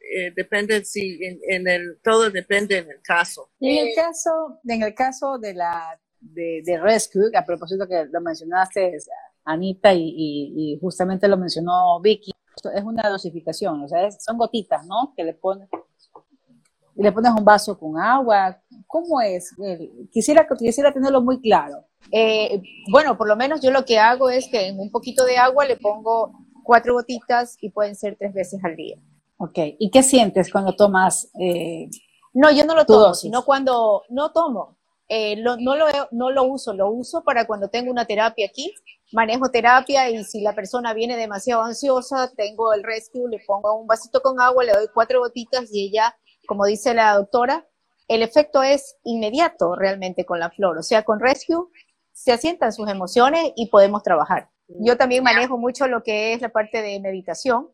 eh, 0.00 0.32
depende 0.34 0.84
si 0.84 1.18
en, 1.22 1.68
el 1.68 1.98
todo 2.02 2.30
depende 2.30 2.78
en 2.78 2.90
el 2.90 3.00
caso. 3.02 3.50
En 3.60 3.88
el 3.88 3.94
caso, 3.94 4.60
en 4.66 4.82
el 4.82 4.94
caso 4.94 5.38
de 5.38 5.54
la 5.54 6.00
de, 6.20 6.78
Rescue, 6.80 7.30
a 7.34 7.44
propósito 7.44 7.86
que 7.88 8.06
lo 8.10 8.20
mencionaste, 8.20 8.98
Anita, 9.44 9.92
y, 9.94 10.78
justamente 10.80 11.28
lo 11.28 11.36
mencionó 11.36 12.00
Vicky, 12.00 12.32
es 12.74 12.84
una 12.84 13.08
dosificación, 13.08 13.82
o 13.82 13.88
sea, 13.88 14.10
son 14.10 14.36
gotitas, 14.36 14.84
¿no? 14.86 15.14
Que 15.16 15.24
le 15.24 15.34
pones, 15.34 15.68
y 16.96 17.02
le 17.02 17.12
pones 17.12 17.32
un 17.36 17.44
vaso 17.44 17.78
con 17.78 17.98
agua. 17.98 18.60
¿Cómo 18.86 19.20
es? 19.20 19.54
Quisiera, 20.10 20.46
quisiera 20.58 20.92
tenerlo 20.92 21.22
muy 21.22 21.40
claro. 21.40 21.84
Eh, 22.12 22.60
bueno, 22.90 23.16
por 23.16 23.28
lo 23.28 23.36
menos 23.36 23.62
yo 23.62 23.70
lo 23.70 23.84
que 23.84 23.98
hago 23.98 24.28
es 24.28 24.48
que 24.48 24.68
en 24.68 24.80
un 24.80 24.90
poquito 24.90 25.24
de 25.24 25.38
agua 25.38 25.64
le 25.64 25.76
pongo 25.76 26.32
cuatro 26.62 26.94
gotitas 26.94 27.56
y 27.60 27.70
pueden 27.70 27.94
ser 27.94 28.16
tres 28.18 28.34
veces 28.34 28.62
al 28.64 28.76
día. 28.76 28.98
Ok, 29.38 29.58
¿y 29.78 29.90
qué 29.90 30.02
sientes 30.02 30.52
cuando 30.52 30.76
tomas? 30.76 31.30
Eh, 31.40 31.88
no, 32.34 32.50
yo 32.50 32.64
no 32.64 32.74
lo 32.74 32.84
tomo, 32.84 33.14
sino 33.14 33.44
cuando 33.44 34.02
no 34.10 34.32
tomo. 34.32 34.76
Eh, 35.12 35.34
no, 35.42 35.56
lo, 35.56 35.86
no 36.12 36.30
lo 36.30 36.44
uso, 36.44 36.72
lo 36.72 36.88
uso 36.88 37.24
para 37.24 37.44
cuando 37.44 37.68
tengo 37.68 37.90
una 37.90 38.04
terapia 38.04 38.46
aquí, 38.46 38.72
manejo 39.10 39.50
terapia 39.50 40.08
y 40.08 40.22
si 40.22 40.40
la 40.40 40.54
persona 40.54 40.94
viene 40.94 41.16
demasiado 41.16 41.64
ansiosa, 41.64 42.30
tengo 42.36 42.72
el 42.72 42.84
rescue, 42.84 43.28
le 43.28 43.40
pongo 43.44 43.74
un 43.74 43.88
vasito 43.88 44.22
con 44.22 44.40
agua, 44.40 44.62
le 44.62 44.70
doy 44.70 44.86
cuatro 44.94 45.18
gotitas 45.18 45.68
y 45.72 45.88
ella, 45.88 46.16
como 46.46 46.64
dice 46.64 46.94
la 46.94 47.16
doctora, 47.16 47.66
el 48.06 48.22
efecto 48.22 48.62
es 48.62 48.98
inmediato 49.02 49.74
realmente 49.74 50.24
con 50.24 50.38
la 50.38 50.48
flor, 50.48 50.78
o 50.78 50.82
sea, 50.84 51.02
con 51.02 51.18
rescue 51.18 51.66
se 52.12 52.30
asientan 52.30 52.72
sus 52.72 52.88
emociones 52.88 53.52
y 53.56 53.66
podemos 53.66 54.04
trabajar. 54.04 54.48
Yo 54.68 54.96
también 54.96 55.24
manejo 55.24 55.58
mucho 55.58 55.88
lo 55.88 56.04
que 56.04 56.34
es 56.34 56.40
la 56.40 56.50
parte 56.50 56.82
de 56.82 57.00
meditación, 57.00 57.68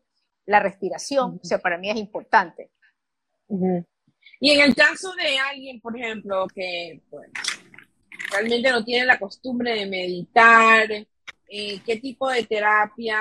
la 0.47 0.59
respiración, 0.59 1.39
o 1.39 1.45
sea, 1.45 1.59
para 1.59 1.77
mí 1.77 1.91
es 1.91 1.97
importante. 1.97 2.71
Y 4.39 4.51
en 4.51 4.61
el 4.61 4.75
caso 4.75 5.13
de 5.15 5.37
alguien, 5.39 5.81
por 5.81 5.97
ejemplo, 5.97 6.47
que 6.53 7.01
realmente 8.31 8.71
no 8.71 8.83
tiene 8.83 9.05
la 9.05 9.17
costumbre 9.17 9.73
de 9.73 9.85
meditar, 9.87 10.91
eh, 11.49 11.81
¿qué 11.85 11.95
tipo 11.97 12.29
de 12.29 12.43
terapia 12.43 13.19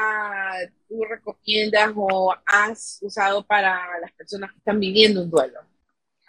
tú 0.89 1.03
recomiendas 1.05 1.93
o 1.95 2.35
has 2.45 2.99
usado 3.01 3.47
para 3.47 3.99
las 4.01 4.13
personas 4.13 4.53
que 4.53 4.59
están 4.59 4.79
viviendo 4.79 5.23
un 5.23 5.31
duelo? 5.31 5.61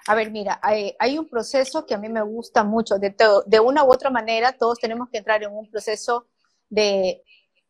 A 0.07 0.15
ver, 0.15 0.31
mira, 0.31 0.57
hay, 0.63 1.17
un 1.17 1.27
proceso 1.27 1.85
que 1.85 1.93
a 1.93 1.97
mí 1.97 2.07
me 2.07 2.21
gusta 2.21 2.63
mucho. 2.63 2.97
De, 2.97 3.13
de 3.45 3.59
una 3.59 3.83
u 3.83 3.91
otra 3.91 4.09
manera, 4.09 4.53
todos 4.53 4.79
tenemos 4.79 5.09
que 5.09 5.17
entrar 5.17 5.43
en 5.43 5.51
un 5.51 5.69
proceso 5.69 6.27
de, 6.69 7.23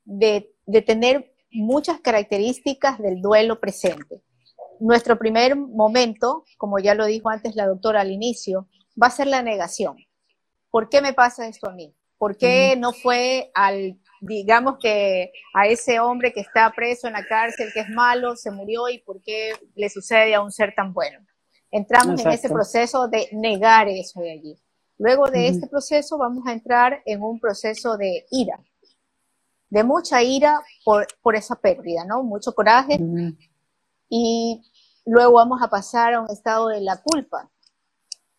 de, 0.05 0.53
de 0.67 0.81
tener 0.83 1.33
muchas 1.49 1.99
características 1.99 2.99
del 2.99 3.21
duelo 3.21 3.59
presente 3.59 4.21
nuestro 4.79 5.17
primer 5.17 5.55
momento, 5.55 6.43
como 6.57 6.79
ya 6.79 6.95
lo 6.95 7.05
dijo 7.05 7.29
antes 7.29 7.55
la 7.55 7.67
doctora 7.67 8.01
al 8.01 8.11
inicio, 8.11 8.67
va 9.01 9.07
a 9.07 9.11
ser 9.11 9.27
la 9.27 9.41
negación. 9.41 9.97
¿Por 10.71 10.89
qué 10.89 11.01
me 11.01 11.13
pasa 11.13 11.47
esto 11.47 11.69
a 11.69 11.73
mí? 11.73 11.93
¿Por 12.17 12.37
qué 12.37 12.75
no 12.77 12.93
fue 12.93 13.51
al, 13.53 13.99
digamos 14.21 14.77
que 14.79 15.31
a 15.53 15.67
ese 15.67 15.99
hombre 15.99 16.33
que 16.33 16.39
está 16.39 16.71
preso 16.75 17.07
en 17.07 17.13
la 17.13 17.25
cárcel, 17.25 17.69
que 17.73 17.81
es 17.81 17.89
malo, 17.89 18.35
se 18.35 18.49
murió 18.49 18.89
y 18.89 18.99
por 18.99 19.21
qué 19.21 19.53
le 19.75 19.89
sucede 19.89 20.33
a 20.33 20.41
un 20.41 20.51
ser 20.51 20.73
tan 20.75 20.93
bueno? 20.93 21.19
Entramos 21.69 22.19
en 22.25 22.31
ese 22.31 22.49
proceso 22.49 23.07
de 23.07 23.27
negar 23.33 23.87
eso 23.87 24.21
de 24.21 24.31
allí. 24.31 24.55
Luego 24.97 25.29
de 25.29 25.47
este 25.47 25.67
proceso 25.67 26.17
vamos 26.17 26.47
a 26.47 26.53
entrar 26.53 27.01
en 27.05 27.21
un 27.21 27.39
proceso 27.39 27.97
de 27.97 28.25
ira, 28.31 28.59
de 29.69 29.83
mucha 29.83 30.23
ira 30.23 30.59
por, 30.83 31.05
por 31.21 31.35
esa 31.35 31.55
pérdida, 31.55 32.03
¿no? 32.05 32.23
Mucho 32.23 32.53
coraje, 32.53 32.97
y 34.09 34.61
luego 35.05 35.33
vamos 35.33 35.61
a 35.61 35.69
pasar 35.69 36.13
a 36.13 36.21
un 36.21 36.29
estado 36.29 36.67
de 36.69 36.81
la 36.81 37.01
culpa. 37.01 37.49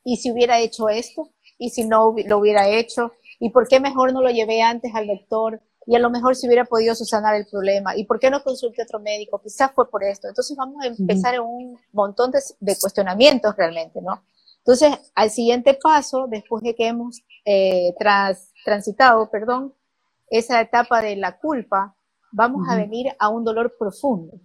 ¿Y 0.05 0.17
si 0.17 0.31
hubiera 0.31 0.59
hecho 0.59 0.89
esto? 0.89 1.31
¿Y 1.59 1.71
si 1.71 1.85
no 1.85 2.15
lo 2.27 2.39
hubiera 2.39 2.69
hecho? 2.69 3.13
¿Y 3.41 3.51
por 3.51 3.69
qué 3.69 3.81
mejor 3.81 4.13
no 4.13 4.23
lo 4.23 4.31
llevé 4.31 4.63
antes 4.63 4.95
al 4.95 5.07
doctor? 5.07 5.61
Y 5.87 5.97
a 5.97 5.99
lo 5.99 6.11
mejor 6.11 6.37
si 6.37 6.47
hubiera 6.47 6.65
podido 6.65 6.95
sanar 6.95 7.35
el 7.35 7.47
problema. 7.47 7.97
¿Y 7.97 8.05
por 8.05 8.19
qué 8.19 8.31
no 8.31 8.43
consulté 8.43 8.83
a 8.83 8.85
otro 8.85 9.01
médico? 9.01 9.41
Quizás 9.41 9.73
fue 9.75 9.91
por 9.91 10.05
esto. 10.05 10.29
Entonces 10.29 10.57
vamos 10.57 10.85
a 10.85 10.89
empezar 10.89 11.35
en 11.35 11.41
un 11.41 11.79
montón 11.93 12.31
de, 12.31 12.77
cuestionamientos 12.79 13.57
realmente, 13.57 14.01
¿no? 14.03 14.23
Entonces, 14.59 14.99
al 15.15 15.31
siguiente 15.31 15.79
paso, 15.83 16.27
después 16.29 16.63
de 16.63 16.75
que 16.75 16.89
hemos 16.89 17.23
eh, 17.47 17.95
transitado, 18.65 19.31
perdón, 19.31 19.75
esa 20.29 20.61
etapa 20.61 21.01
de 21.01 21.17
la 21.17 21.39
culpa, 21.39 21.97
vamos 22.33 22.69
a 22.69 22.77
venir 22.77 23.07
a 23.19 23.31
un 23.31 23.45
dolor 23.45 23.75
profundo 23.79 24.39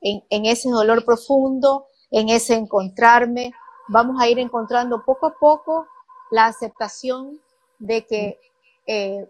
en, 0.00 0.46
ese 0.46 0.70
dolor 0.70 1.04
profundo, 1.04 1.86
en 2.10 2.28
ese 2.28 2.54
encontrarme, 2.54 3.52
vamos 3.88 4.20
a 4.20 4.28
ir 4.28 4.38
encontrando 4.38 5.04
poco 5.04 5.26
a 5.26 5.34
poco 5.38 5.86
la 6.30 6.46
aceptación 6.46 7.40
de 7.78 8.06
que 8.06 8.38
eh, 8.86 9.28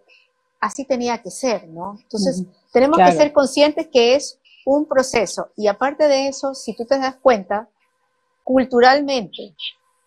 así 0.60 0.84
tenía 0.84 1.22
que 1.22 1.30
ser, 1.30 1.68
¿no? 1.68 1.98
Entonces, 2.02 2.44
tenemos 2.72 2.98
que 2.98 3.12
ser 3.12 3.32
conscientes 3.32 3.88
que 3.88 4.14
es 4.14 4.38
un 4.64 4.86
proceso. 4.86 5.48
Y 5.56 5.66
aparte 5.66 6.06
de 6.06 6.28
eso, 6.28 6.54
si 6.54 6.74
tú 6.76 6.84
te 6.84 6.98
das 6.98 7.16
cuenta, 7.16 7.68
culturalmente, 8.44 9.54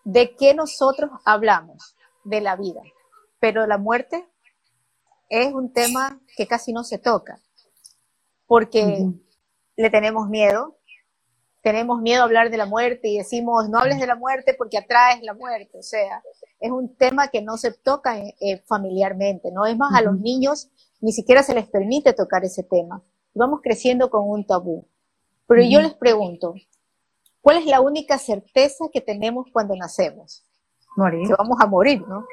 de 0.04 0.34
qué 0.36 0.54
nosotros 0.54 1.10
hablamos 1.24 1.96
de 2.24 2.40
la 2.40 2.56
vida, 2.56 2.82
pero 3.40 3.66
la 3.66 3.78
muerte 3.78 4.26
es 5.28 5.52
un 5.52 5.72
tema 5.72 6.20
que 6.36 6.46
casi 6.46 6.72
no 6.72 6.84
se 6.84 6.98
toca, 6.98 7.40
porque 8.46 9.12
le 9.76 9.90
tenemos 9.90 10.28
miedo. 10.28 10.76
Tenemos 11.62 12.02
miedo 12.02 12.20
a 12.20 12.24
hablar 12.24 12.50
de 12.50 12.58
la 12.58 12.66
muerte 12.66 13.08
y 13.08 13.18
decimos, 13.18 13.70
no 13.70 13.78
hables 13.78 13.98
de 13.98 14.06
la 14.06 14.16
muerte 14.16 14.54
porque 14.56 14.76
atraes 14.76 15.22
la 15.22 15.32
muerte. 15.32 15.78
O 15.78 15.82
sea, 15.82 16.22
es 16.60 16.70
un 16.70 16.94
tema 16.94 17.28
que 17.28 17.40
no 17.40 17.56
se 17.56 17.72
toca 17.72 18.18
eh, 18.18 18.62
familiarmente, 18.66 19.50
¿no? 19.50 19.64
Es 19.64 19.76
más, 19.76 19.94
a 19.94 20.02
los 20.02 20.18
niños 20.18 20.68
ni 21.00 21.12
siquiera 21.12 21.42
se 21.42 21.54
les 21.54 21.66
permite 21.66 22.12
tocar 22.12 22.44
ese 22.44 22.62
tema. 22.62 23.02
vamos 23.34 23.60
creciendo 23.62 24.10
con 24.10 24.28
un 24.28 24.46
tabú. 24.46 24.86
Pero 25.46 25.62
yo 25.62 25.80
les 25.80 25.94
pregunto, 25.94 26.54
¿cuál 27.40 27.58
es 27.58 27.66
la 27.66 27.80
única 27.80 28.18
certeza 28.18 28.86
que 28.92 29.00
tenemos 29.00 29.46
cuando 29.52 29.74
nacemos? 29.76 30.44
Morir. 30.96 31.26
Que 31.28 31.34
vamos 31.36 31.58
a 31.60 31.66
morir, 31.66 32.00
¿no? 32.06 32.26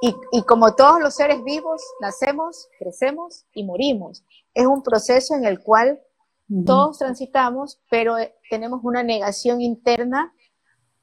Y, 0.00 0.14
y, 0.32 0.42
como 0.42 0.74
todos 0.74 1.00
los 1.00 1.14
seres 1.14 1.42
vivos, 1.42 1.82
nacemos, 2.00 2.68
crecemos 2.78 3.46
y 3.52 3.64
morimos. 3.64 4.22
Es 4.54 4.66
un 4.66 4.82
proceso 4.82 5.34
en 5.34 5.44
el 5.44 5.60
cual 5.60 6.00
todos 6.64 6.98
transitamos, 6.98 7.80
pero 7.90 8.18
eh, 8.18 8.34
tenemos 8.48 8.80
una 8.82 9.02
negación 9.02 9.60
interna 9.60 10.32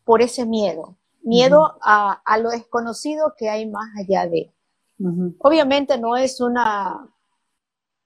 por 0.03 0.21
ese 0.21 0.45
miedo. 0.45 0.97
Miedo 1.21 1.77
a, 1.81 2.21
a, 2.25 2.37
lo 2.37 2.49
desconocido 2.49 3.33
que 3.37 3.49
hay 3.49 3.69
más 3.69 3.89
allá 3.97 4.27
de. 4.27 4.53
Obviamente 5.39 5.97
no 5.97 6.15
es 6.15 6.39
una, 6.39 7.09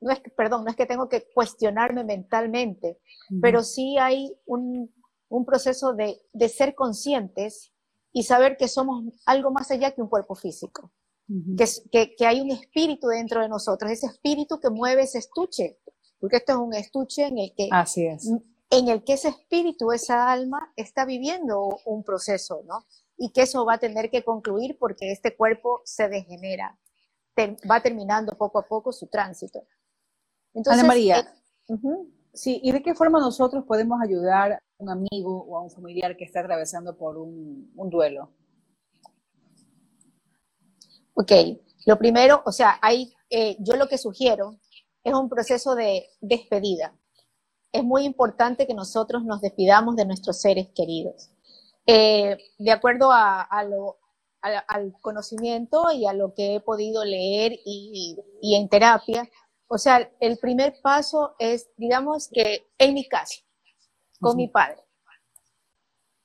no 0.02 0.12
es 0.12 0.20
que, 0.22 0.32
perdón, 0.32 0.64
no 0.64 0.70
es 0.70 0.76
que 0.76 0.86
tengo 0.86 1.10
que 1.10 1.28
cuestionarme 1.34 2.04
mentalmente, 2.04 3.00
pero 3.42 3.64
sí 3.64 3.98
hay 3.98 4.36
un, 4.46 4.94
un 5.28 5.46
proceso 5.46 5.94
de, 5.94 6.22
de 6.34 6.50
ser 6.50 6.76
conscientes 6.76 7.72
y 8.12 8.24
saber 8.24 8.58
que 8.58 8.68
somos 8.68 9.04
algo 9.26 9.52
más 9.52 9.70
allá 9.72 9.92
que 9.92 10.02
un 10.02 10.10
cuerpo 10.10 10.36
físico, 10.36 10.92
que, 11.58 11.66
que, 11.92 12.16
que, 12.16 12.26
hay 12.26 12.42
un 12.42 12.50
espíritu 12.50 13.08
dentro 13.08 13.42
de 13.42 13.50
nosotros, 13.50 13.92
ese 13.92 14.08
espíritu 14.08 14.60
que 14.60 14.72
mueve 14.72 15.04
ese 15.04 15.20
estuche, 15.20 15.78
porque 16.20 16.38
esto 16.38 16.54
es 16.54 16.58
un 16.60 16.74
estuche 16.74 17.28
en 17.28 17.38
el 17.38 17.54
que, 17.56 17.70
Así 17.72 18.06
es. 18.06 18.30
en 18.70 18.88
el 18.90 19.04
que 19.04 19.14
ese 19.14 19.30
espíritu, 19.30 19.92
esa 19.92 20.32
alma 20.32 20.72
está 20.76 21.06
viviendo 21.06 21.80
un 21.86 22.04
proceso, 22.04 22.64
¿no? 22.66 22.86
Y 23.18 23.32
que 23.32 23.44
eso 23.44 23.66
va 23.66 23.76
a 23.76 23.80
tener 23.80 24.10
que 24.10 24.24
concluir 24.24 24.78
porque 24.78 25.12
este 25.12 25.36
cuerpo 25.36 25.82
se 25.86 26.10
degenera, 26.10 26.78
te, 27.34 27.58
va 27.70 27.82
terminando 27.82 28.38
poco 28.38 28.60
a 28.60 28.68
poco 28.68 28.92
su 28.92 29.08
tránsito. 29.08 29.64
Entonces, 30.54 30.80
Ana 30.80 30.88
María, 30.88 31.20
eh, 31.20 31.74
uh 31.74 31.78
-huh. 31.78 32.14
sí, 32.34 32.60
¿y 32.64 32.72
de 32.72 32.82
qué 32.82 32.94
forma 32.96 33.20
nosotros 33.20 33.64
podemos 33.66 34.02
ayudar 34.02 34.54
a 34.54 34.60
un 34.78 34.90
amigo 34.90 35.46
o 35.48 35.58
a 35.58 35.62
un 35.62 35.70
familiar 35.70 36.16
que 36.18 36.26
está 36.26 36.42
atravesando 36.42 36.98
por 36.98 37.18
un, 37.18 37.72
un 37.76 37.90
duelo? 37.90 38.32
Ok, 41.14 41.32
lo 41.86 41.98
primero, 41.98 42.42
o 42.46 42.52
sea, 42.52 42.80
hay, 42.82 43.14
eh, 43.30 43.58
yo 43.60 43.76
lo 43.76 43.88
que 43.88 43.98
sugiero 43.98 44.58
es 45.10 45.16
un 45.16 45.30
proceso 45.30 45.76
de 45.76 46.10
despedida. 46.22 46.95
Es 47.72 47.84
muy 47.84 48.03
importante 48.03 48.66
que 48.66 48.74
nosotros 48.74 49.24
nos 49.24 49.41
despidamos 49.41 49.95
de 49.95 50.05
nuestros 50.05 50.39
seres 50.39 50.70
queridos. 50.74 51.30
Eh, 51.86 52.38
de 52.57 52.72
acuerdo 52.72 53.12
a, 53.12 53.41
a 53.41 53.64
lo, 53.64 53.97
a, 54.41 54.60
al 54.60 54.93
conocimiento 55.01 55.91
y 55.91 56.05
a 56.05 56.14
lo 56.14 56.34
que 56.34 56.55
he 56.55 56.60
podido 56.60 57.03
leer 57.03 57.53
y, 57.66 58.18
y, 58.41 58.55
en 58.55 58.70
terapia, 58.70 59.30
o 59.68 59.78
sea, 59.78 60.12
el 60.20 60.38
primer 60.38 60.80
paso 60.82 61.36
es, 61.39 61.70
digamos 61.78 62.30
que 62.32 62.68
en 62.78 62.93
mi 62.93 63.07
caso, 63.07 63.41
con 64.20 64.32
uh 64.32 64.34
-huh. 64.34 64.38
mi 64.38 64.47
padre, 64.47 64.84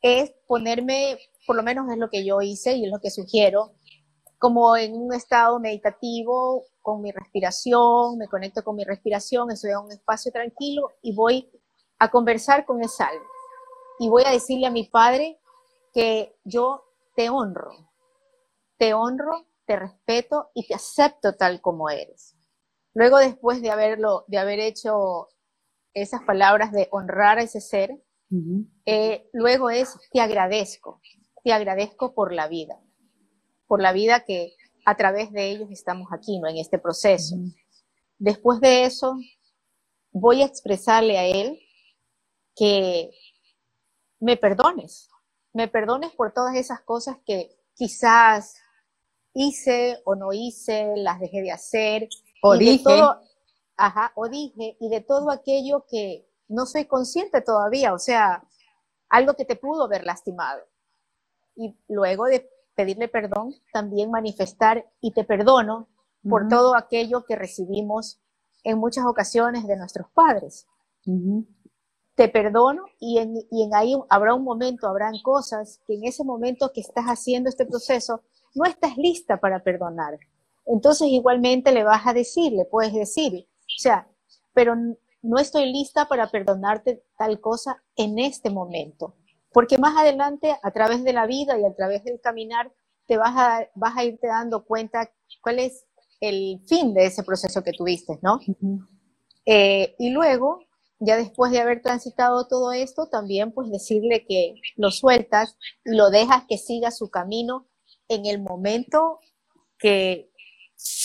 es 0.02 0.32
ponerme, 0.46 1.18
por 1.46 1.56
lo 1.56 1.62
menos 1.62 1.90
es 1.90 1.98
lo 1.98 2.10
que 2.10 2.24
yo 2.24 2.40
hice 2.42 2.74
y 2.74 2.84
es 2.84 2.90
lo 2.90 3.00
que 3.00 3.10
sugiero, 3.10 3.72
como 4.44 4.76
en 4.76 4.94
un 4.94 5.14
estado 5.14 5.58
meditativo, 5.58 6.66
con 6.82 7.00
mi 7.00 7.12
respiración, 7.12 8.18
me 8.18 8.28
conecto 8.28 8.62
con 8.62 8.76
mi 8.76 8.84
respiración, 8.84 9.50
estoy 9.50 9.70
en 9.70 9.78
un 9.78 9.90
espacio 9.90 10.30
tranquilo 10.30 10.90
y 11.00 11.14
voy 11.14 11.50
a 11.98 12.10
conversar 12.10 12.66
con 12.66 12.82
esa 12.82 13.06
alma. 13.06 13.24
Y 13.98 14.10
voy 14.10 14.22
a 14.26 14.30
decirle 14.32 14.66
a 14.66 14.70
mi 14.70 14.84
padre 14.84 15.40
que 15.94 16.36
yo 16.44 16.84
te 17.16 17.30
honro, 17.30 17.70
te 18.76 18.92
honro, 18.92 19.46
te 19.64 19.76
respeto 19.76 20.50
y 20.52 20.66
te 20.66 20.74
acepto 20.74 21.34
tal 21.36 21.62
como 21.62 21.88
eres. 21.88 22.36
Luego, 22.92 23.16
después 23.16 23.62
de 23.62 23.70
haberlo, 23.70 24.26
de 24.26 24.36
haber 24.36 24.60
hecho 24.60 25.28
esas 25.94 26.20
palabras 26.24 26.70
de 26.70 26.88
honrar 26.90 27.38
a 27.38 27.44
ese 27.44 27.62
ser, 27.62 27.92
uh 27.92 28.36
-huh. 28.36 28.68
eh, 28.84 29.26
luego 29.32 29.70
es 29.70 29.96
te 30.12 30.20
agradezco, 30.20 31.00
te 31.42 31.54
agradezco 31.54 32.12
por 32.12 32.34
la 32.34 32.46
vida, 32.46 32.78
por 33.66 33.80
la 33.80 33.92
vida 33.92 34.24
que 34.24 34.54
a 34.84 34.96
través 34.96 35.32
de 35.32 35.50
ellos 35.50 35.70
estamos 35.70 36.08
aquí, 36.12 36.38
¿no? 36.38 36.48
En 36.48 36.58
este 36.58 36.78
proceso. 36.78 37.36
Uh 37.36 37.38
-huh. 37.38 37.54
Después 38.18 38.60
de 38.60 38.84
eso, 38.84 39.16
voy 40.12 40.42
a 40.42 40.46
expresarle 40.46 41.18
a 41.18 41.26
él 41.26 41.58
que 42.54 43.10
me 44.20 44.36
perdones, 44.36 45.08
me 45.52 45.68
perdones 45.68 46.12
por 46.12 46.32
todas 46.32 46.54
esas 46.56 46.80
cosas 46.80 47.16
que 47.26 47.50
quizás 47.74 48.54
hice 49.34 50.00
o 50.04 50.14
no 50.14 50.32
hice, 50.32 50.92
las 50.96 51.20
dejé 51.20 51.42
de 51.42 51.52
hacer. 51.52 52.08
O 52.42 52.56
dije. 52.56 52.84
Todo, 52.84 53.20
ajá, 53.76 54.12
o 54.14 54.28
dije, 54.28 54.76
y 54.80 54.88
de 54.88 55.00
todo 55.00 55.30
aquello 55.30 55.84
que 55.88 56.26
no 56.48 56.66
soy 56.66 56.84
consciente 56.86 57.40
todavía, 57.40 57.92
o 57.92 57.98
sea, 57.98 58.44
algo 59.08 59.34
que 59.34 59.44
te 59.44 59.56
pudo 59.56 59.84
haber 59.84 60.04
lastimado. 60.04 60.62
Y 61.56 61.76
luego 61.88 62.26
de 62.26 62.48
pedirle 62.74 63.08
perdón, 63.08 63.54
también 63.72 64.10
manifestar 64.10 64.84
y 65.00 65.12
te 65.12 65.24
perdono 65.24 65.88
por 66.28 66.42
uh 66.42 66.46
-huh. 66.46 66.50
todo 66.50 66.76
aquello 66.76 67.24
que 67.24 67.36
recibimos 67.36 68.20
en 68.62 68.78
muchas 68.78 69.04
ocasiones 69.06 69.66
de 69.66 69.76
nuestros 69.76 70.08
padres. 70.10 70.66
Uh 71.06 71.12
-huh. 71.12 71.46
Te 72.14 72.28
perdono 72.28 72.84
y 73.00 73.18
en, 73.18 73.34
y 73.50 73.64
en 73.64 73.74
ahí 73.74 73.94
habrá 74.08 74.34
un 74.34 74.44
momento, 74.44 74.86
habrán 74.86 75.20
cosas 75.22 75.80
que 75.86 75.94
en 75.94 76.04
ese 76.04 76.24
momento 76.24 76.72
que 76.72 76.80
estás 76.80 77.06
haciendo 77.06 77.48
este 77.48 77.66
proceso 77.66 78.22
no 78.54 78.64
estás 78.64 78.96
lista 78.96 79.38
para 79.38 79.62
perdonar. 79.62 80.18
Entonces 80.66 81.08
igualmente 81.08 81.72
le 81.72 81.84
vas 81.84 82.06
a 82.06 82.12
decir, 82.12 82.52
le 82.52 82.64
puedes 82.64 82.92
decir, 82.92 83.46
o 83.60 83.80
sea, 83.80 84.08
pero 84.52 84.74
no 85.22 85.38
estoy 85.38 85.72
lista 85.72 86.06
para 86.06 86.30
perdonarte 86.30 87.02
tal 87.18 87.40
cosa 87.40 87.82
en 87.96 88.18
este 88.18 88.50
momento. 88.50 89.14
Porque 89.54 89.78
más 89.78 89.96
adelante, 89.96 90.54
a 90.62 90.70
través 90.72 91.04
de 91.04 91.12
la 91.12 91.26
vida 91.26 91.58
y 91.58 91.64
a 91.64 91.74
través 91.74 92.02
del 92.04 92.20
caminar, 92.20 92.72
te 93.06 93.16
vas 93.16 93.34
a, 93.36 93.68
vas 93.76 93.96
a 93.96 94.04
irte 94.04 94.26
dando 94.26 94.64
cuenta 94.64 95.10
cuál 95.40 95.60
es 95.60 95.86
el 96.20 96.60
fin 96.66 96.92
de 96.92 97.06
ese 97.06 97.22
proceso 97.22 97.62
que 97.62 97.72
tuviste, 97.72 98.18
¿no? 98.20 98.34
Uh 98.34 98.54
-huh. 98.60 98.88
eh, 99.46 99.94
y 99.98 100.10
luego, 100.10 100.58
ya 100.98 101.16
después 101.16 101.52
de 101.52 101.60
haber 101.60 101.82
transitado 101.82 102.48
todo 102.48 102.72
esto, 102.72 103.08
también 103.08 103.52
pues 103.52 103.70
decirle 103.70 104.24
que 104.26 104.56
lo 104.76 104.90
sueltas 104.90 105.56
y 105.84 105.94
lo 105.94 106.10
dejas 106.10 106.44
que 106.48 106.58
siga 106.58 106.90
su 106.90 107.08
camino 107.10 107.68
en 108.08 108.26
el 108.26 108.42
momento 108.42 109.20
que 109.78 110.32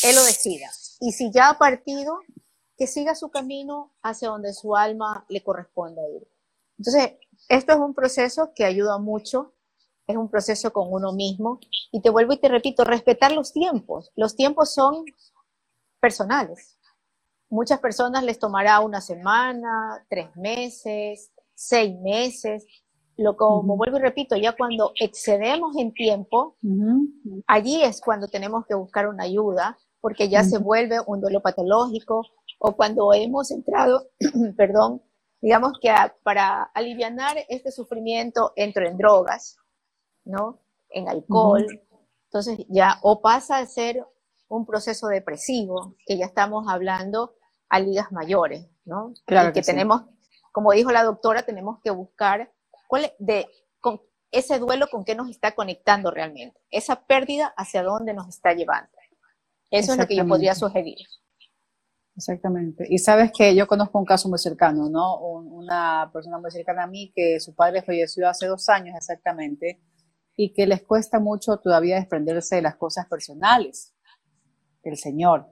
él 0.04 0.16
lo 0.16 0.24
decida. 0.24 0.70
Y 1.02 1.12
si 1.12 1.32
ya 1.32 1.50
ha 1.50 1.58
partido, 1.60 2.18
que 2.78 2.88
siga 2.88 3.14
su 3.14 3.30
camino 3.30 3.94
hacia 4.02 4.30
donde 4.30 4.54
su 4.54 4.76
alma 4.76 5.26
le 5.30 5.44
corresponda 5.44 6.02
ir. 6.10 6.28
Entonces, 6.78 7.20
esto 7.50 7.74
es 7.74 7.80
un 7.80 7.94
proceso 7.94 8.54
que 8.56 8.64
ayuda 8.64 9.00
mucho, 9.00 9.54
es 10.08 10.16
un 10.16 10.30
proceso 10.30 10.72
con 10.72 10.88
uno 10.92 11.12
mismo. 11.14 11.60
Y 11.92 12.02
te 12.02 12.10
vuelvo 12.10 12.34
y 12.34 12.38
te 12.38 12.48
repito, 12.48 12.84
respetar 12.84 13.32
los 13.32 13.52
tiempos. 13.52 14.12
Los 14.16 14.36
tiempos 14.36 14.74
son 14.74 15.04
personales. 16.00 16.78
Muchas 17.50 17.80
personas 17.80 18.24
les 18.24 18.38
tomará 18.38 18.80
una 18.80 19.02
semana, 19.02 20.06
tres 20.10 20.36
meses, 20.36 21.32
seis 21.56 22.00
meses. 22.00 22.66
Lo 23.18 23.36
como 23.36 23.74
uh 23.74 23.76
-huh. 23.76 23.78
vuelvo 23.78 23.98
y 23.98 24.02
repito, 24.02 24.36
ya 24.36 24.56
cuando 24.56 24.92
excedemos 25.00 25.76
en 25.76 25.92
tiempo, 25.94 26.56
uh 26.62 26.70
-huh. 26.70 27.44
allí 27.48 27.82
es 27.82 28.00
cuando 28.00 28.28
tenemos 28.28 28.66
que 28.66 28.76
buscar 28.76 29.08
una 29.08 29.24
ayuda, 29.24 29.78
porque 30.00 30.30
ya 30.30 30.42
uh 30.42 30.44
-huh. 30.44 30.50
se 30.50 30.58
vuelve 30.60 30.98
un 31.06 31.20
duelo 31.20 31.42
patológico 31.42 32.22
o 32.60 32.76
cuando 32.76 33.14
hemos 33.14 33.52
entrado, 33.52 34.08
perdón, 34.58 35.02
digamos 35.42 35.74
que 35.82 35.90
a, 35.90 36.16
para 36.24 36.64
aliviar 36.74 37.14
este 37.48 37.72
sufrimiento 37.72 38.54
entro 38.56 38.86
en 38.86 38.98
drogas, 38.98 39.58
¿no? 40.26 40.60
En 40.90 41.08
alcohol. 41.08 41.66
Uh 41.66 41.72
-huh. 41.72 41.82
Entonces 42.26 42.66
ya 42.68 43.00
o 43.02 43.22
pasa 43.22 43.58
a 43.58 43.66
ser 43.66 44.06
un 44.48 44.66
proceso 44.66 45.08
depresivo, 45.08 45.96
que 46.06 46.18
ya 46.18 46.26
estamos 46.26 46.68
hablando 46.68 47.36
a 47.70 47.80
ligas 47.80 48.12
mayores, 48.12 48.68
¿no? 48.86 49.14
Claro 49.26 49.50
y 49.50 49.54
que, 49.54 49.62
que 49.62 49.66
tenemos, 49.66 50.02
sí. 50.02 50.40
como 50.52 50.72
dijo 50.72 50.92
la 50.92 51.04
doctora, 51.04 51.44
tenemos 51.44 51.80
que 51.84 51.92
buscar 51.92 52.52
cuál 52.88 53.06
es 53.06 53.14
de 53.20 53.48
con 53.80 54.02
ese 54.32 54.60
duelo 54.60 54.88
con 54.90 55.06
qué 55.06 55.16
nos 55.16 55.30
está 55.30 55.54
conectando 55.54 56.12
realmente, 56.12 56.60
esa 56.70 57.04
pérdida 57.06 57.54
hacia 57.58 57.84
dónde 57.84 58.14
nos 58.14 58.28
está 58.28 58.54
llevando. 58.54 58.92
Eso 59.72 59.94
es 59.94 60.00
lo 60.00 60.08
que 60.08 60.16
yo 60.16 60.28
podría 60.28 60.56
sugerir. 60.56 60.98
Exactamente. 62.20 62.86
Y 62.90 62.98
sabes 62.98 63.32
que 63.32 63.56
yo 63.56 63.66
conozco 63.66 63.98
un 63.98 64.04
caso 64.04 64.28
muy 64.28 64.40
cercano, 64.40 64.90
¿no? 64.90 65.22
Una 65.22 66.10
persona 66.12 66.38
muy 66.38 66.52
cercana 66.52 66.84
a 66.84 66.88
mí 66.88 67.14
que 67.16 67.40
su 67.40 67.56
padre 67.56 67.82
falleció 67.82 68.28
hace 68.28 68.46
dos 68.46 68.68
años 68.68 68.94
exactamente 68.98 69.80
y 70.36 70.52
que 70.52 70.68
les 70.68 70.82
cuesta 70.82 71.22
mucho 71.22 71.56
todavía 71.60 71.96
desprenderse 71.96 72.58
de 72.58 72.62
las 72.64 72.76
cosas 72.76 73.08
personales 73.08 73.96
del 74.84 74.98
Señor. 74.98 75.48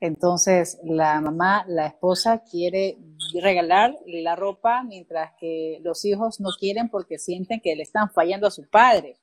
Entonces, 0.00 0.78
la 0.84 1.18
mamá, 1.22 1.64
la 1.66 1.86
esposa 1.86 2.42
quiere 2.42 2.98
regalar 3.40 3.96
la 4.04 4.36
ropa 4.36 4.82
mientras 4.82 5.32
que 5.40 5.78
los 5.82 6.04
hijos 6.04 6.40
no 6.40 6.50
quieren 6.60 6.90
porque 6.90 7.18
sienten 7.18 7.62
que 7.62 7.74
le 7.74 7.84
están 7.84 8.10
fallando 8.10 8.48
a 8.48 8.50
su 8.50 8.68
padre 8.68 9.18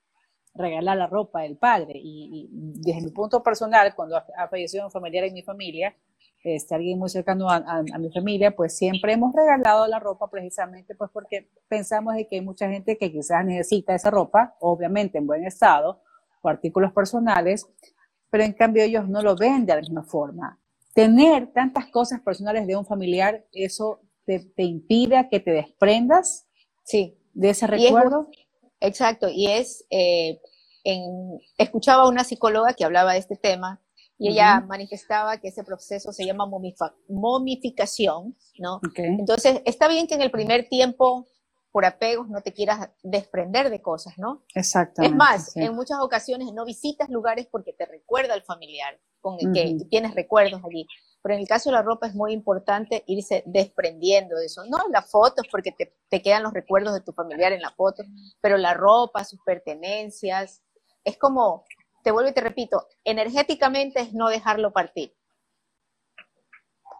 regalar 0.55 0.97
la 0.97 1.05
ropa 1.05 1.41
del 1.41 1.55
padre. 1.55 1.99
Y, 2.01 2.49
y 2.51 2.81
desde 2.81 3.01
mi 3.01 3.11
punto 3.11 3.43
personal, 3.43 3.93
cuando 3.93 4.17
ha, 4.17 4.47
fallecido 4.47 4.85
un 4.85 4.91
familiar 4.91 5.25
en 5.25 5.33
mi 5.35 5.43
familia, 5.43 5.95
este, 6.43 6.75
alguien 6.75 6.97
muy 6.97 7.09
cercano 7.09 7.49
a, 7.49 7.57
a, 7.57 7.79
a, 7.79 7.97
mi 7.99 8.11
familia, 8.11 8.55
pues 8.55 8.75
siempre 8.75 9.13
hemos 9.13 9.33
regalado 9.33 9.85
la 9.87 9.99
ropa 9.99 10.29
precisamente 10.29 10.95
pues 10.95 11.09
porque 11.13 11.49
pensamos 11.67 12.15
de 12.15 12.27
que 12.27 12.37
hay 12.37 12.41
mucha 12.41 12.69
gente 12.69 12.97
que 12.97 13.11
quizás 13.11 13.45
necesita 13.45 13.93
esa 13.93 14.09
ropa, 14.09 14.55
obviamente 14.59 15.17
en 15.17 15.27
buen 15.27 15.45
estado, 15.45 16.01
o 16.41 16.49
artículos 16.49 16.91
personales, 16.93 17.67
pero 18.29 18.43
en 18.43 18.53
cambio 18.53 18.83
ellos 18.83 19.07
no 19.07 19.21
lo 19.21 19.35
ven 19.35 19.65
de 19.65 19.75
la 19.75 19.81
misma 19.81 20.03
forma. 20.03 20.59
Tener 20.93 21.47
tantas 21.53 21.87
cosas 21.87 22.21
personales 22.21 22.65
de 22.65 22.75
un 22.75 22.85
familiar, 22.85 23.45
eso 23.51 24.01
te, 24.25 24.39
te 24.39 24.63
impide 24.63 25.27
que 25.29 25.39
te 25.39 25.51
desprendas 25.51 26.47
sí. 26.83 27.17
de 27.33 27.51
ese 27.51 27.67
recuerdo. 27.67 28.29
Es, 28.31 28.89
exacto, 28.89 29.27
y 29.29 29.47
es, 29.47 29.85
eh, 29.89 30.41
en, 30.83 31.39
escuchaba 31.57 32.03
a 32.03 32.09
una 32.09 32.23
psicóloga 32.23 32.73
que 32.73 32.83
hablaba 32.83 33.13
de 33.13 33.19
este 33.19 33.35
tema 33.35 33.81
y 34.21 34.29
ella 34.29 34.59
uh 34.59 34.63
-huh. 34.63 34.67
manifestaba 34.67 35.37
que 35.37 35.47
ese 35.47 35.63
proceso 35.63 36.13
se 36.13 36.25
llama 36.27 36.45
momificación, 37.07 38.37
¿no? 38.59 38.75
Okay. 38.87 39.15
Entonces, 39.17 39.63
está 39.65 39.87
bien 39.87 40.05
que 40.05 40.13
en 40.13 40.21
el 40.21 40.29
primer 40.29 40.69
tiempo, 40.69 41.27
por 41.71 41.85
apegos, 41.85 42.29
no 42.29 42.41
te 42.41 42.53
quieras 42.53 42.91
desprender 43.01 43.71
de 43.71 43.81
cosas, 43.81 44.19
¿no? 44.19 44.43
Exactamente. 44.53 45.11
Es 45.11 45.17
más, 45.17 45.53
sí. 45.53 45.63
en 45.63 45.73
muchas 45.73 45.97
ocasiones 46.01 46.53
no 46.53 46.65
visitas 46.65 47.09
lugares 47.09 47.47
porque 47.51 47.73
te 47.73 47.87
recuerda 47.87 48.35
al 48.35 48.43
familiar 48.43 48.99
con 49.21 49.37
el 49.39 49.47
uh 49.47 49.49
-huh. 49.49 49.79
que 49.79 49.85
tienes 49.85 50.13
recuerdos 50.13 50.61
allí. 50.63 50.85
Pero 51.23 51.33
en 51.33 51.41
el 51.41 51.47
caso 51.47 51.71
de 51.71 51.77
la 51.77 51.81
ropa 51.81 52.05
es 52.05 52.13
muy 52.13 52.31
importante 52.31 53.03
irse 53.07 53.41
desprendiendo 53.47 54.35
de 54.35 54.45
eso. 54.45 54.65
No 54.65 54.77
las 54.91 55.09
fotos, 55.09 55.47
porque 55.49 55.71
te, 55.71 55.95
te 56.09 56.21
quedan 56.21 56.43
los 56.43 56.53
recuerdos 56.53 56.93
de 56.93 57.01
tu 57.01 57.11
familiar 57.11 57.53
en 57.53 57.61
la 57.61 57.71
foto, 57.71 58.03
pero 58.39 58.57
la 58.57 58.75
ropa, 58.75 59.23
sus 59.23 59.39
pertenencias, 59.43 60.61
es 61.03 61.17
como 61.17 61.63
te 62.03 62.11
vuelvo 62.11 62.29
y 62.29 62.33
te 62.33 62.41
repito, 62.41 62.87
energéticamente 63.03 64.01
es 64.01 64.13
no 64.13 64.29
dejarlo 64.29 64.71
partir. 64.71 65.15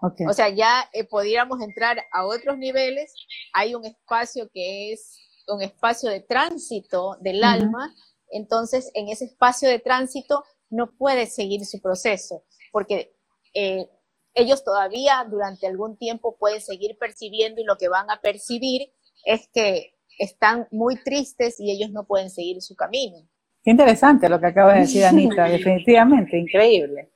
Okay. 0.01 0.25
O 0.25 0.33
sea, 0.33 0.49
ya 0.49 0.89
eh, 0.93 1.03
pudiéramos 1.03 1.61
entrar 1.61 2.03
a 2.11 2.25
otros 2.25 2.57
niveles, 2.57 3.13
hay 3.53 3.75
un 3.75 3.85
espacio 3.85 4.49
que 4.51 4.93
es 4.93 5.19
un 5.47 5.61
espacio 5.61 6.09
de 6.09 6.21
tránsito 6.21 7.17
del 7.19 7.37
uh 7.37 7.41
-huh. 7.41 7.53
alma, 7.53 7.95
entonces 8.31 8.89
en 8.93 9.09
ese 9.09 9.25
espacio 9.25 9.69
de 9.69 9.79
tránsito 9.79 10.43
no 10.69 10.91
puede 10.97 11.27
seguir 11.27 11.65
su 11.65 11.81
proceso, 11.81 12.43
porque 12.71 13.13
eh, 13.53 13.87
ellos 14.33 14.63
todavía 14.63 15.25
durante 15.29 15.67
algún 15.67 15.97
tiempo 15.97 16.37
pueden 16.37 16.61
seguir 16.61 16.97
percibiendo 16.97 17.61
y 17.61 17.65
lo 17.65 17.77
que 17.77 17.89
van 17.89 18.09
a 18.09 18.21
percibir 18.21 18.93
es 19.25 19.49
que 19.53 19.93
están 20.17 20.67
muy 20.71 21.01
tristes 21.03 21.59
y 21.59 21.71
ellos 21.71 21.91
no 21.91 22.05
pueden 22.05 22.29
seguir 22.29 22.61
su 22.61 22.75
camino. 22.75 23.27
Qué 23.64 23.70
interesante 23.70 24.28
lo 24.28 24.39
que 24.39 24.47
acabas 24.47 24.76
de 24.76 24.82
decir, 24.82 25.05
Anita, 25.05 25.43
definitivamente, 25.45 26.38
increíble. 26.38 27.12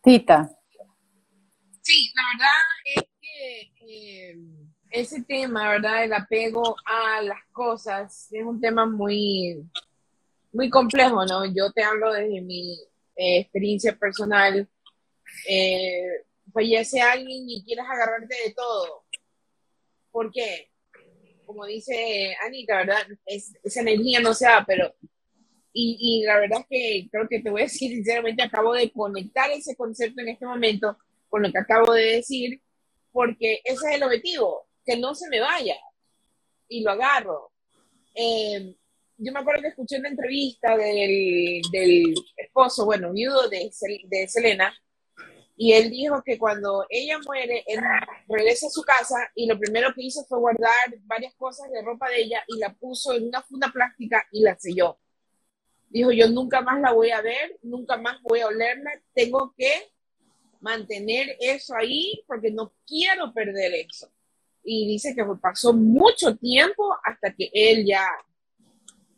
Tita. 0.00 0.48
Sí, 1.82 2.12
la 2.14 2.22
verdad 2.32 2.54
es 2.94 3.02
que 3.20 3.72
eh, 3.80 4.38
ese 4.90 5.22
tema, 5.24 5.70
¿verdad? 5.70 6.04
El 6.04 6.12
apego 6.12 6.76
a 6.84 7.22
las 7.22 7.44
cosas 7.50 8.28
es 8.30 8.44
un 8.44 8.60
tema 8.60 8.86
muy, 8.86 9.68
muy 10.52 10.70
complejo, 10.70 11.26
¿no? 11.26 11.44
Yo 11.46 11.72
te 11.72 11.82
hablo 11.82 12.12
desde 12.12 12.40
mi 12.40 12.74
eh, 13.16 13.40
experiencia 13.40 13.96
personal. 13.96 14.68
Eh, 15.48 16.24
fallece 16.52 17.00
alguien 17.00 17.48
y 17.48 17.64
quieres 17.64 17.84
agarrarte 17.84 18.34
de 18.46 18.54
todo. 18.54 19.04
¿Por 20.12 20.30
qué? 20.30 20.70
Como 21.44 21.66
dice 21.66 22.36
Anita, 22.46 22.76
¿verdad? 22.76 23.06
Es, 23.26 23.54
esa 23.64 23.80
energía 23.80 24.20
no 24.20 24.34
se 24.34 24.46
da, 24.46 24.64
pero 24.64 24.94
y, 25.72 26.24
la 26.24 26.38
verdad 26.38 26.60
es 26.60 26.66
que 26.68 27.08
creo 27.10 27.28
que 27.28 27.40
te 27.40 27.50
voy 27.50 27.62
a 27.62 27.64
decir 27.64 27.90
sinceramente, 27.90 28.42
acabo 28.42 28.72
de 28.74 28.90
conectar 28.90 29.50
ese 29.50 29.76
concepto 29.76 30.20
en 30.20 30.28
este 30.28 30.46
momento 30.46 30.96
con 31.28 31.42
lo 31.42 31.52
que 31.52 31.58
acabo 31.58 31.92
de 31.92 32.16
decir, 32.16 32.60
porque 33.12 33.60
ese 33.64 33.88
es 33.88 33.94
el 33.96 34.02
objetivo, 34.02 34.66
que 34.84 34.96
no 34.96 35.14
se 35.14 35.28
me 35.28 35.40
vaya 35.40 35.76
y 36.68 36.82
lo 36.82 36.92
agarro. 36.92 37.52
Eh, 38.14 38.74
yo 39.18 39.32
me 39.32 39.40
acuerdo 39.40 39.62
que 39.62 39.68
escuché 39.68 39.98
una 39.98 40.08
entrevista 40.08 40.76
del, 40.76 41.60
del 41.70 42.14
esposo, 42.36 42.84
bueno, 42.84 43.12
viudo 43.12 43.48
de, 43.48 43.70
de 44.04 44.28
Selena, 44.28 44.74
y 45.56 45.72
él 45.72 45.90
dijo 45.90 46.22
que 46.24 46.38
cuando 46.38 46.86
ella 46.88 47.18
muere, 47.26 47.64
él 47.66 47.80
regresa 48.28 48.68
a 48.68 48.70
su 48.70 48.82
casa 48.82 49.16
y 49.34 49.46
lo 49.46 49.58
primero 49.58 49.92
que 49.92 50.04
hizo 50.04 50.24
fue 50.24 50.38
guardar 50.38 50.70
varias 51.02 51.34
cosas 51.34 51.68
de 51.72 51.82
ropa 51.82 52.08
de 52.10 52.22
ella 52.22 52.44
y 52.46 52.58
la 52.58 52.72
puso 52.74 53.12
en 53.12 53.26
una 53.26 53.42
funda 53.42 53.68
plástica 53.72 54.24
y 54.30 54.42
la 54.42 54.56
selló 54.56 54.98
dijo, 55.90 56.12
yo 56.12 56.28
nunca 56.28 56.60
más 56.60 56.80
la 56.80 56.92
voy 56.92 57.10
a 57.10 57.20
ver, 57.20 57.58
nunca 57.62 57.96
más 57.96 58.20
voy 58.22 58.40
a 58.40 58.46
olerla, 58.46 58.90
tengo 59.14 59.54
que 59.56 59.90
mantener 60.60 61.36
eso 61.40 61.74
ahí 61.74 62.22
porque 62.26 62.50
no 62.50 62.72
quiero 62.86 63.32
perder 63.32 63.74
eso. 63.74 64.10
Y 64.62 64.86
dice 64.86 65.14
que 65.14 65.24
pasó 65.40 65.72
mucho 65.72 66.36
tiempo 66.36 66.96
hasta 67.02 67.32
que 67.34 67.50
él 67.52 67.86
ya 67.86 68.06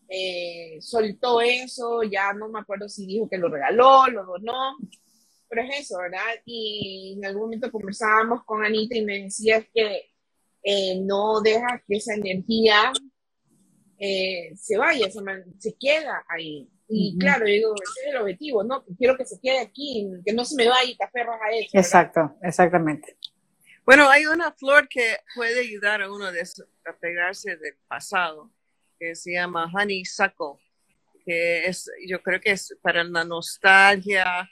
eh, 0.08 0.78
soltó 0.80 1.40
eso, 1.40 2.02
ya 2.02 2.32
no 2.32 2.48
me 2.48 2.60
acuerdo 2.60 2.88
si 2.88 3.06
dijo 3.06 3.28
que 3.28 3.38
lo 3.38 3.48
regaló, 3.48 4.06
lo 4.08 4.24
donó, 4.24 4.76
pero 5.48 5.62
es 5.62 5.80
eso, 5.80 5.98
¿verdad? 5.98 6.40
Y 6.44 7.14
en 7.16 7.24
algún 7.24 7.42
momento 7.42 7.72
conversábamos 7.72 8.44
con 8.44 8.64
Anita 8.64 8.96
y 8.96 9.04
me 9.04 9.22
decía 9.22 9.64
que 9.74 10.10
eh, 10.62 11.00
no 11.00 11.40
dejas 11.40 11.82
que 11.86 11.96
esa 11.96 12.14
energía 12.14 12.92
eh, 14.02 14.52
se 14.56 14.78
vaya, 14.78 15.10
se, 15.10 15.20
man, 15.20 15.44
se, 15.58 15.74
queda 15.78 16.24
ahí. 16.28 16.66
Y 16.88 17.10
uh 17.10 17.14
-huh. 17.14 17.20
claro, 17.20 17.46
yo 17.46 17.52
digo, 17.52 17.74
ese 17.74 18.00
es 18.08 18.14
el 18.14 18.20
objetivo, 18.22 18.64
¿no? 18.64 18.82
Quiero 18.98 19.14
que 19.16 19.26
se 19.26 19.38
quede 19.40 19.60
aquí, 19.60 20.10
que 20.24 20.32
no 20.32 20.44
se 20.44 20.56
me 20.56 20.66
vaya 20.68 20.90
y 20.90 20.96
te 20.96 21.04
aferras 21.04 21.38
a 21.40 21.50
eso. 21.50 21.68
Exacto, 21.74 22.20
¿verdad? 22.20 22.36
exactamente. 22.42 23.16
Bueno, 23.84 24.08
hay 24.08 24.24
una 24.24 24.52
flor 24.52 24.88
que 24.88 25.16
puede 25.34 25.60
ayudar 25.60 26.00
a 26.00 26.10
uno 26.10 26.26
a 26.26 26.32
desapegarse 26.32 27.56
del 27.56 27.74
pasado, 27.86 28.50
que 28.98 29.14
se 29.14 29.32
llama 29.32 29.70
honeysuckle, 29.72 30.58
que 31.26 31.66
es, 31.66 31.90
yo 32.06 32.22
creo 32.22 32.40
que 32.40 32.52
es 32.52 32.74
para 32.80 33.04
la 33.04 33.24
nostalgia, 33.24 34.48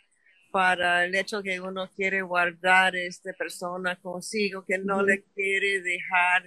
para 0.51 1.05
el 1.07 1.15
hecho 1.15 1.43
que 1.43 1.59
uno 1.59 1.89
quiere 1.97 2.21
guardar 2.21 2.95
a 2.95 3.01
esta 3.01 3.33
persona 3.33 3.97
consigo, 3.97 4.65
que 4.67 4.77
no 4.77 4.97
uh 4.97 5.01
-huh. 5.01 5.07
le 5.07 5.23
quiere 5.35 5.81
dejar 5.81 6.45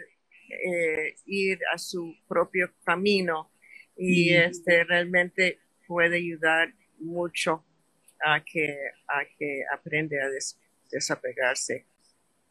eh, 0.52 1.16
ir 1.26 1.60
a 1.74 1.78
su 1.78 2.16
propio 2.28 2.72
camino 2.84 3.52
y 3.98 4.32
mm. 4.32 4.42
este 4.42 4.84
realmente 4.84 5.60
puede 5.88 6.18
ayudar 6.18 6.74
mucho 7.00 7.64
a 8.24 8.44
que, 8.44 8.78
a 9.08 9.26
que 9.38 9.64
aprende 9.74 10.22
a 10.22 10.30
des, 10.30 10.58
desapegarse. 10.90 11.86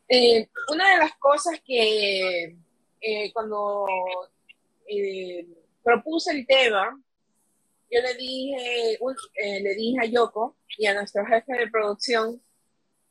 Eh, 0.09 0.49
una 0.69 0.93
de 0.93 0.99
las 0.99 1.15
cosas 1.17 1.61
que 1.65 2.57
eh, 3.01 3.33
cuando 3.33 3.87
eh, 4.89 5.47
propuse 5.85 6.33
el 6.33 6.47
tema, 6.47 7.01
yo 7.91 8.01
le 8.01 8.15
dije, 8.15 8.99
un, 9.01 9.15
le 9.63 9.75
dije 9.75 9.99
a 10.01 10.07
Yoko 10.07 10.57
y 10.79 10.87
a 10.87 10.95
nuestro 10.95 11.25
jefe 11.27 11.53
de 11.53 11.71
producción 11.71 12.43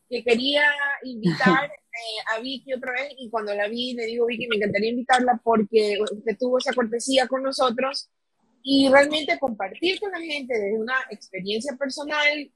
que 0.09 0.23
quería 0.23 0.63
invitar 1.03 1.71
eh, 1.99 2.35
a 2.35 2.39
Vicky 2.39 2.73
otra 2.73 2.93
vez 2.93 3.13
y 3.17 3.29
cuando 3.29 3.53
la 3.53 3.67
vi 3.67 3.93
le 3.93 4.05
digo, 4.05 4.25
Vicky, 4.25 4.47
me 4.47 4.55
encantaría 4.55 4.91
invitarla 4.91 5.39
porque 5.43 5.97
usted 6.01 6.37
tuvo 6.37 6.57
esa 6.57 6.73
cortesía 6.73 7.27
con 7.27 7.43
nosotros 7.43 8.09
y 8.63 8.89
realmente 8.89 9.39
compartir 9.39 9.99
con 9.99 10.11
la 10.11 10.19
gente 10.19 10.53
desde 10.53 10.77
una 10.77 10.95
experiencia 11.09 11.75
personal 11.77 12.51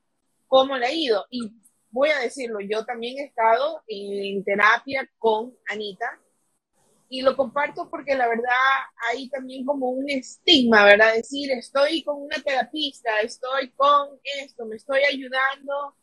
cómo 0.48 0.78
le 0.78 0.86
ha 0.86 0.94
ido. 0.94 1.26
Y 1.30 1.52
voy 1.90 2.10
a 2.10 2.20
decirlo, 2.20 2.60
yo 2.62 2.86
también 2.86 3.18
he 3.20 3.26
estado 3.26 3.84
en 3.88 4.44
terapia 4.44 5.10
con 5.18 5.56
Anita 5.68 6.20
y 7.10 7.22
lo 7.22 7.36
comparto 7.36 7.90
porque 7.90 8.16
la 8.16 8.28
verdad 8.28 8.52
hay 9.12 9.30
también 9.30 9.66
como 9.66 9.90
un 9.92 10.10
estigma, 10.10 10.84
¿verdad? 10.84 11.14
Decir, 11.14 11.52
estoy 11.52 12.04
con 12.04 12.22
una 12.22 12.42
terapista, 12.42 13.22
estoy 13.22 13.72
con 13.72 14.20
esto, 14.42 14.66
me 14.66 14.78
estoy 14.78 15.02
ayudando 15.04 15.96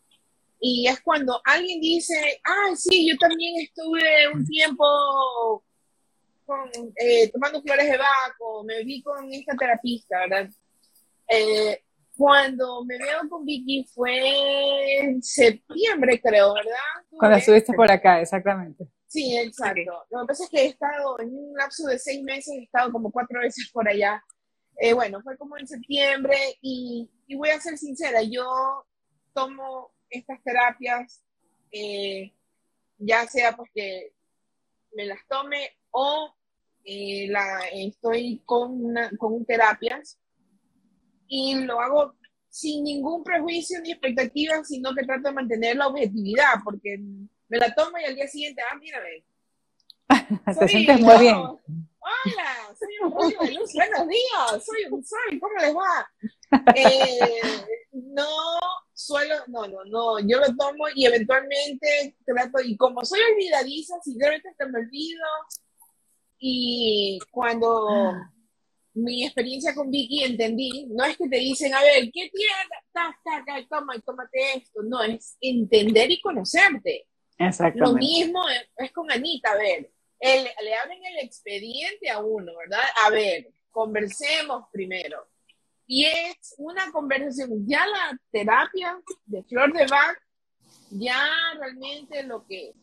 y 0.60 0.86
es 0.86 1.00
cuando 1.00 1.40
alguien 1.44 1.80
dice, 1.80 2.40
ah, 2.44 2.76
sí, 2.76 3.08
yo 3.08 3.16
también 3.16 3.62
estuve 3.62 4.28
un 4.28 4.44
tiempo 4.46 5.64
con, 6.44 6.70
eh, 6.96 7.30
tomando 7.32 7.62
flores 7.62 7.90
de 7.90 7.96
Baco, 7.96 8.62
me 8.64 8.84
vi 8.84 9.02
con 9.02 9.32
esta 9.32 9.56
terapista, 9.56 10.18
¿verdad? 10.20 10.50
Eh, 11.28 11.82
cuando 12.14 12.84
me 12.84 12.98
veo 12.98 13.26
con 13.30 13.46
Vicky 13.46 13.86
fue 13.94 14.98
en 14.98 15.22
septiembre, 15.22 16.20
creo, 16.20 16.52
¿verdad? 16.52 17.06
Cuando 17.08 17.38
estuviste 17.38 17.72
por 17.72 17.90
acá, 17.90 18.20
exactamente. 18.20 18.86
Sí, 19.06 19.38
exacto. 19.38 20.04
Lo 20.10 20.20
que 20.20 20.26
pasa 20.26 20.44
es 20.44 20.50
que 20.50 20.62
he 20.62 20.66
estado 20.66 21.18
en 21.20 21.34
un 21.34 21.54
lapso 21.54 21.86
de 21.86 21.98
seis 21.98 22.22
meses, 22.22 22.54
he 22.58 22.64
estado 22.64 22.92
como 22.92 23.10
cuatro 23.10 23.40
veces 23.40 23.70
por 23.72 23.88
allá. 23.88 24.22
Eh, 24.76 24.92
bueno, 24.92 25.22
fue 25.22 25.38
como 25.38 25.56
en 25.56 25.66
septiembre 25.66 26.36
y, 26.60 27.08
y 27.26 27.34
voy 27.36 27.48
a 27.48 27.60
ser 27.60 27.78
sincera, 27.78 28.22
yo 28.22 28.84
tomo 29.32 29.92
estas 30.10 30.42
terapias, 30.42 31.22
eh, 31.72 32.32
ya 32.98 33.26
sea 33.26 33.56
porque 33.56 34.12
me 34.92 35.06
las 35.06 35.20
tome 35.28 35.70
o 35.90 36.34
eh, 36.84 37.26
la, 37.28 37.60
estoy 37.72 38.42
con, 38.44 38.84
una, 38.84 39.10
con 39.16 39.44
terapias 39.44 40.18
y 41.28 41.54
lo 41.64 41.80
hago 41.80 42.14
sin 42.48 42.82
ningún 42.82 43.22
prejuicio 43.22 43.80
ni 43.80 43.92
expectativa, 43.92 44.62
sino 44.64 44.92
que 44.94 45.04
trato 45.04 45.28
de 45.28 45.34
mantener 45.34 45.76
la 45.76 45.86
objetividad, 45.86 46.54
porque 46.64 46.98
me 46.98 47.58
la 47.58 47.72
tomo 47.74 47.96
y 47.98 48.04
al 48.04 48.16
día 48.16 48.26
siguiente, 48.26 48.62
ah, 48.62 48.76
mírame. 48.76 49.24
Te 50.58 50.68
sientes 50.68 51.00
muy 51.00 51.18
bien. 51.18 51.36
Hola, 52.00 52.76
soy 52.78 52.88
un 53.02 53.12
rollo 53.12 53.38
de 53.40 53.52
luz, 53.52 53.72
buenos 53.74 54.08
días, 54.08 54.64
soy 54.64 54.84
un 54.90 55.04
sol, 55.04 55.40
¿cómo 55.40 55.54
les 55.60 55.74
va? 55.74 56.10
Eh, 56.74 57.40
no 57.92 58.26
suelo, 58.92 59.34
no, 59.48 59.66
no, 59.68 59.84
no, 59.84 60.18
yo 60.20 60.38
lo 60.38 60.56
tomo 60.56 60.84
y 60.94 61.06
eventualmente 61.06 62.16
trato, 62.24 62.60
y 62.64 62.76
como 62.76 63.04
soy 63.04 63.20
olvidadiza, 63.32 63.94
si 64.02 64.16
de 64.16 64.30
repente 64.30 64.66
me 64.66 64.80
olvido, 64.80 65.24
y 66.38 67.18
cuando 67.30 68.14
mi 68.94 69.24
experiencia 69.24 69.74
con 69.74 69.90
Vicky 69.90 70.24
entendí, 70.24 70.86
no 70.88 71.04
es 71.04 71.16
que 71.16 71.28
te 71.28 71.36
dicen, 71.36 71.74
a 71.74 71.82
ver, 71.82 72.10
¿qué 72.12 72.30
tienes? 72.32 73.68
Toma, 73.68 73.94
tómate 74.04 74.38
esto. 74.56 74.82
No, 74.82 75.02
es 75.02 75.36
entender 75.40 76.10
y 76.10 76.20
conocerte. 76.20 77.06
Exactamente. 77.38 77.80
Lo 77.80 77.92
mismo 77.94 78.42
es, 78.76 78.92
con 78.92 79.10
Anita, 79.10 79.52
a 79.52 79.56
ver, 79.56 79.92
le 80.20 80.74
abren 80.74 81.04
el 81.04 81.18
expediente 81.24 82.10
a 82.10 82.18
uno, 82.18 82.52
¿verdad? 82.56 82.84
A 83.04 83.10
ver, 83.10 83.52
conversemos 83.70 84.64
primero. 84.72 85.26
Y 85.86 86.04
es 86.04 86.54
una 86.58 86.92
conversación, 86.92 87.66
ya 87.66 87.84
la 87.86 88.18
terapia 88.30 89.00
de 89.26 89.42
Flor 89.44 89.72
de 89.72 89.86
Bach, 89.86 90.16
ya 90.90 91.28
realmente 91.58 92.22
lo 92.22 92.46
que, 92.46 92.74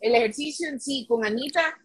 el 0.00 0.14
ejercicio 0.14 0.68
en 0.68 0.80
sí 0.80 1.06
con 1.08 1.24
Anita 1.24 1.78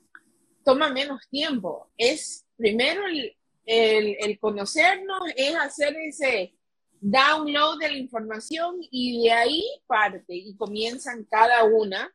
toma 0.64 0.90
menos 0.90 1.22
tiempo. 1.30 1.92
Es 1.98 2.46
primero 2.58 3.06
el, 3.06 3.36
el, 3.66 4.40
conocernos 4.40 5.20
es 5.36 5.56
hacer 5.56 5.96
ese 5.98 6.56
download 7.00 7.80
de 7.80 7.92
la 7.92 7.98
información 7.98 8.78
y 8.90 9.24
de 9.24 9.32
ahí 9.32 9.64
parte 9.86 10.34
y 10.34 10.56
comienzan 10.56 11.26
cada 11.26 11.64
una 11.64 12.12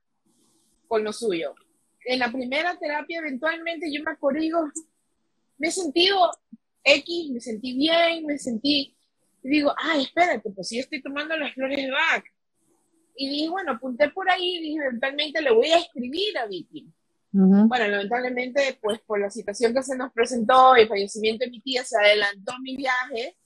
con 0.89 1.05
lo 1.05 1.13
suyo. 1.13 1.55
En 2.05 2.19
la 2.19 2.31
primera 2.31 2.79
terapia 2.79 3.19
eventualmente 3.19 3.93
yo 3.93 4.03
me 4.03 4.13
acuerdo 4.13 4.41
digo, 4.41 4.71
me 5.59 5.69
he 5.69 5.71
sentido 5.71 6.31
X, 6.83 7.31
me 7.31 7.41
sentí 7.41 7.77
bien, 7.77 8.25
me 8.27 8.39
sentí, 8.39 8.97
y 9.43 9.49
digo, 9.49 9.75
ay, 9.79 10.03
espérate, 10.03 10.51
pues 10.51 10.69
si 10.69 10.79
estoy 10.79 11.03
tomando 11.03 11.37
las 11.37 11.55
flores 11.55 11.77
de 11.77 11.91
Bach. 11.91 12.25
Y 13.17 13.29
dije, 13.29 13.49
bueno, 13.49 13.73
apunté 13.73 14.09
por 14.11 14.31
ahí 14.31 14.57
y 14.57 14.63
dije, 14.63 14.85
eventualmente 14.85 15.43
le 15.43 15.53
voy 15.53 15.71
a 15.71 15.79
escribir 15.79 16.39
a 16.39 16.47
Vicky. 16.47 16.93
Bueno, 17.33 17.87
lamentablemente, 17.87 18.79
pues 18.83 18.99
por 19.01 19.21
la 19.21 19.31
situación 19.31 19.73
que 19.73 19.83
se 19.83 19.97
nos 19.97 20.13
presentó, 20.13 20.75
el 20.75 20.89
fallecimiento 20.89 21.45
de 21.45 21.51
mi 21.51 21.61
tía, 21.61 21.85
se 21.85 21.97
adelantó 21.97 22.55
mi 22.61 22.77
viaje. 22.77 23.37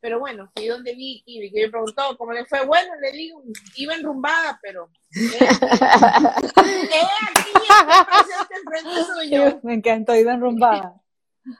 Pero 0.00 0.18
bueno, 0.18 0.50
fui 0.54 0.66
donde 0.66 0.94
vi 0.94 1.22
y 1.24 1.40
Vicky 1.40 1.62
me 1.62 1.70
preguntó 1.70 2.16
cómo 2.18 2.32
le 2.32 2.44
fue. 2.44 2.66
Bueno, 2.66 2.92
le 3.00 3.12
digo, 3.12 3.42
iba 3.76 3.94
enrumbada, 3.94 4.58
pero. 4.62 4.90
Eh, 6.66 7.43
me 9.62 9.74
encantó, 9.74 10.14
iba 10.14 10.34
enrumbada. 10.34 11.00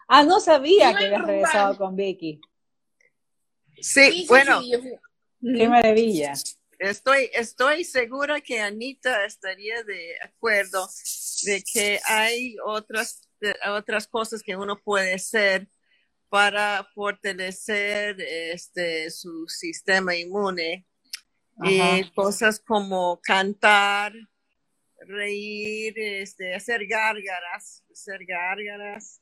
Ah, 0.08 0.22
no 0.22 0.40
sabía 0.40 0.94
que 0.94 1.06
habías 1.06 1.26
regresado 1.26 1.76
con 1.76 1.94
Vicky. 1.96 2.40
Sí, 3.80 4.24
bueno. 4.28 4.62
Qué 5.40 5.68
maravilla. 5.68 6.32
Estoy, 6.78 7.30
estoy 7.34 7.84
segura 7.84 8.40
que 8.40 8.60
Anita 8.60 9.24
estaría 9.24 9.82
de 9.84 10.16
acuerdo 10.22 10.88
de 11.44 11.62
que 11.62 12.00
hay 12.06 12.56
otras, 12.64 13.28
otras 13.68 14.06
cosas 14.06 14.42
que 14.42 14.56
uno 14.56 14.80
puede 14.82 15.14
hacer 15.14 15.68
para 16.28 16.88
fortalecer 16.94 18.20
este, 18.20 19.10
su 19.10 19.46
sistema 19.48 20.16
inmune. 20.16 20.86
Y 21.62 22.10
cosas 22.10 22.58
como 22.58 23.20
cantar, 23.22 24.12
reír, 25.06 25.94
este, 25.96 26.54
hacer 26.54 26.86
gárgaras, 26.86 27.84
hacer 27.90 28.24
gárgaras, 28.26 29.20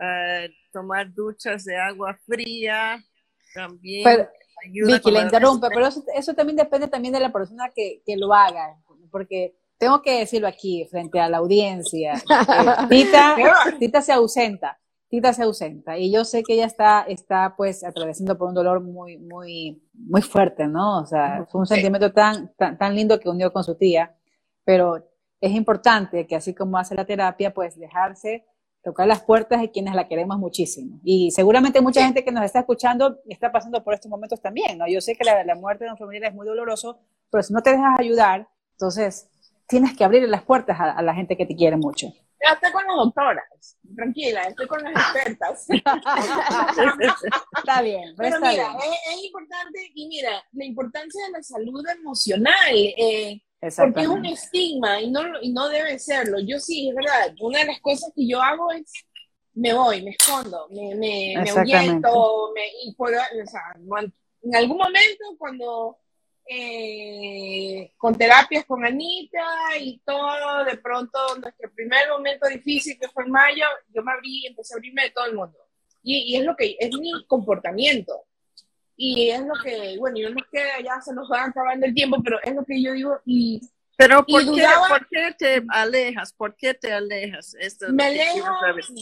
eh, 0.00 0.50
tomar 0.72 1.12
duchas 1.12 1.64
de 1.64 1.76
agua 1.76 2.18
fría, 2.26 3.02
también. 3.54 4.26
Vicky, 4.86 5.10
le 5.10 5.22
interrumpe, 5.22 5.68
pero 5.68 5.86
eso, 5.86 6.34
también 6.34 6.56
depende 6.56 6.88
también 6.88 7.12
de 7.12 7.20
la 7.20 7.32
persona 7.32 7.70
que, 7.74 8.02
que, 8.04 8.16
lo 8.16 8.32
haga, 8.32 8.76
porque 9.10 9.54
tengo 9.78 10.00
que 10.02 10.20
decirlo 10.20 10.48
aquí 10.48 10.86
frente 10.90 11.20
a 11.20 11.28
la 11.28 11.38
audiencia. 11.38 12.14
Tita, 12.88 13.36
Tita 13.78 14.00
se 14.00 14.12
ausenta, 14.12 14.78
Tita 15.08 15.32
se 15.32 15.42
ausenta, 15.42 15.98
y 15.98 16.10
yo 16.10 16.24
sé 16.24 16.42
que 16.42 16.54
ella 16.54 16.66
está, 16.66 17.02
está 17.02 17.54
pues 17.56 17.84
atravesando 17.84 18.38
por 18.38 18.48
un 18.48 18.54
dolor 18.54 18.80
muy, 18.80 19.18
muy, 19.18 19.82
muy 19.92 20.22
fuerte, 20.22 20.66
¿no? 20.66 21.00
O 21.00 21.06
sea, 21.06 21.46
fue 21.50 21.60
un 21.60 21.66
sentimiento 21.66 22.12
tan, 22.12 22.54
tan, 22.56 22.78
tan 22.78 22.94
lindo 22.94 23.20
que 23.20 23.28
unió 23.28 23.52
con 23.52 23.64
su 23.64 23.76
tía, 23.76 24.16
pero 24.64 25.06
es 25.44 25.52
importante 25.52 26.26
que 26.26 26.36
así 26.36 26.54
como 26.54 26.78
hace 26.78 26.94
la 26.94 27.04
terapia, 27.04 27.52
pues 27.52 27.78
dejarse 27.78 28.44
tocar 28.82 29.06
las 29.06 29.22
puertas 29.22 29.60
de 29.60 29.70
quienes 29.70 29.94
la 29.94 30.08
queremos 30.08 30.38
muchísimo. 30.38 31.00
Y 31.02 31.30
seguramente 31.30 31.80
mucha 31.80 32.02
gente 32.02 32.22
que 32.22 32.32
nos 32.32 32.44
está 32.44 32.60
escuchando 32.60 33.18
está 33.26 33.50
pasando 33.50 33.82
por 33.82 33.94
estos 33.94 34.10
momentos 34.10 34.40
también, 34.40 34.78
¿no? 34.78 34.86
Yo 34.86 35.00
sé 35.00 35.16
que 35.16 35.24
la, 35.24 35.42
la 35.42 35.54
muerte 35.54 35.84
de 35.84 35.90
un 35.90 35.96
familiar 35.96 36.30
es 36.30 36.36
muy 36.36 36.46
doloroso, 36.46 36.98
pero 37.30 37.42
si 37.42 37.52
no 37.52 37.62
te 37.62 37.70
dejas 37.70 37.98
ayudar, 37.98 38.48
entonces 38.72 39.30
tienes 39.66 39.96
que 39.96 40.04
abrir 40.04 40.28
las 40.28 40.42
puertas 40.42 40.78
a, 40.78 41.00
la 41.02 41.14
gente 41.14 41.36
que 41.36 41.46
te 41.46 41.56
quiere 41.56 41.76
mucho. 41.76 42.08
Ya 42.44 42.52
estoy 42.52 42.72
con 42.72 42.86
las 42.86 42.96
doctoras, 42.96 43.78
tranquila, 43.96 44.42
estoy 44.42 44.66
con 44.66 44.82
las 44.82 44.92
expertas. 44.92 45.66
está 47.56 47.80
bien, 47.80 48.14
pero, 48.16 48.36
está 48.36 48.50
mira, 48.50 48.68
bien. 48.68 48.92
Es, 48.92 49.16
es, 49.16 49.24
importante, 49.24 49.90
y 49.94 50.08
mira, 50.08 50.44
la 50.52 50.64
importancia 50.64 51.24
de 51.24 51.32
la 51.32 51.42
salud 51.42 51.82
emocional. 51.88 52.74
Eh, 52.74 53.40
porque 53.76 54.02
es 54.02 54.08
un 54.08 54.26
estigma 54.26 55.00
y 55.00 55.10
no, 55.10 55.22
y 55.40 55.52
no 55.52 55.68
debe 55.68 55.98
serlo. 55.98 56.38
Yo 56.40 56.58
sí, 56.58 56.88
es 56.88 56.94
verdad, 56.94 57.34
una 57.40 57.60
de 57.60 57.66
las 57.66 57.80
cosas 57.80 58.12
que 58.14 58.26
yo 58.26 58.40
hago 58.42 58.70
es, 58.72 58.92
me 59.54 59.72
voy, 59.72 60.02
me 60.02 60.10
escondo, 60.10 60.68
me, 60.70 60.94
me, 60.94 61.34
me 61.42 61.50
ahuyento, 61.50 62.52
me, 62.54 62.62
y 62.84 62.94
puedo, 62.94 63.18
o 63.18 63.46
sea, 63.46 63.62
en 64.42 64.56
algún 64.56 64.76
momento 64.76 65.24
cuando 65.38 65.98
eh, 66.46 67.92
con 67.96 68.16
terapias 68.16 68.66
con 68.66 68.84
Anita 68.84 69.46
y 69.80 69.98
todo, 70.04 70.64
de 70.64 70.76
pronto 70.76 71.18
nuestro 71.40 71.72
primer 71.72 72.08
momento 72.10 72.48
difícil 72.48 72.98
que 73.00 73.08
fue 73.08 73.24
en 73.24 73.30
mayo, 73.30 73.64
yo 73.94 74.02
me 74.02 74.12
abrí, 74.12 74.46
empecé 74.46 74.74
a 74.74 74.76
abrirme 74.76 75.04
de 75.04 75.10
todo 75.10 75.26
el 75.26 75.34
mundo. 75.34 75.58
Y, 76.02 76.34
y 76.34 76.36
es 76.36 76.44
lo 76.44 76.54
que, 76.54 76.76
es 76.78 76.90
mi 76.98 77.12
comportamiento. 77.26 78.26
Y 78.96 79.30
es 79.30 79.40
lo 79.40 79.54
que, 79.62 79.96
bueno, 79.98 80.16
yo 80.18 80.30
nos 80.30 80.44
queda, 80.50 80.80
ya 80.84 81.00
se 81.00 81.12
nos 81.12 81.30
va 81.30 81.44
acabando 81.44 81.86
el 81.86 81.94
tiempo, 81.94 82.18
pero 82.22 82.38
es 82.42 82.54
lo 82.54 82.64
que 82.64 82.82
yo 82.82 82.92
digo 82.92 83.18
y... 83.24 83.60
Pero 83.96 84.26
¿por, 84.26 84.42
qué, 84.42 84.66
¿por 84.88 85.08
qué, 85.08 85.34
te 85.38 85.64
alejas? 85.68 86.32
¿Por 86.32 86.56
qué 86.56 86.74
te 86.74 86.92
alejas? 86.92 87.54
Esto 87.60 87.86
me 87.92 88.04
alejo, 88.04 88.48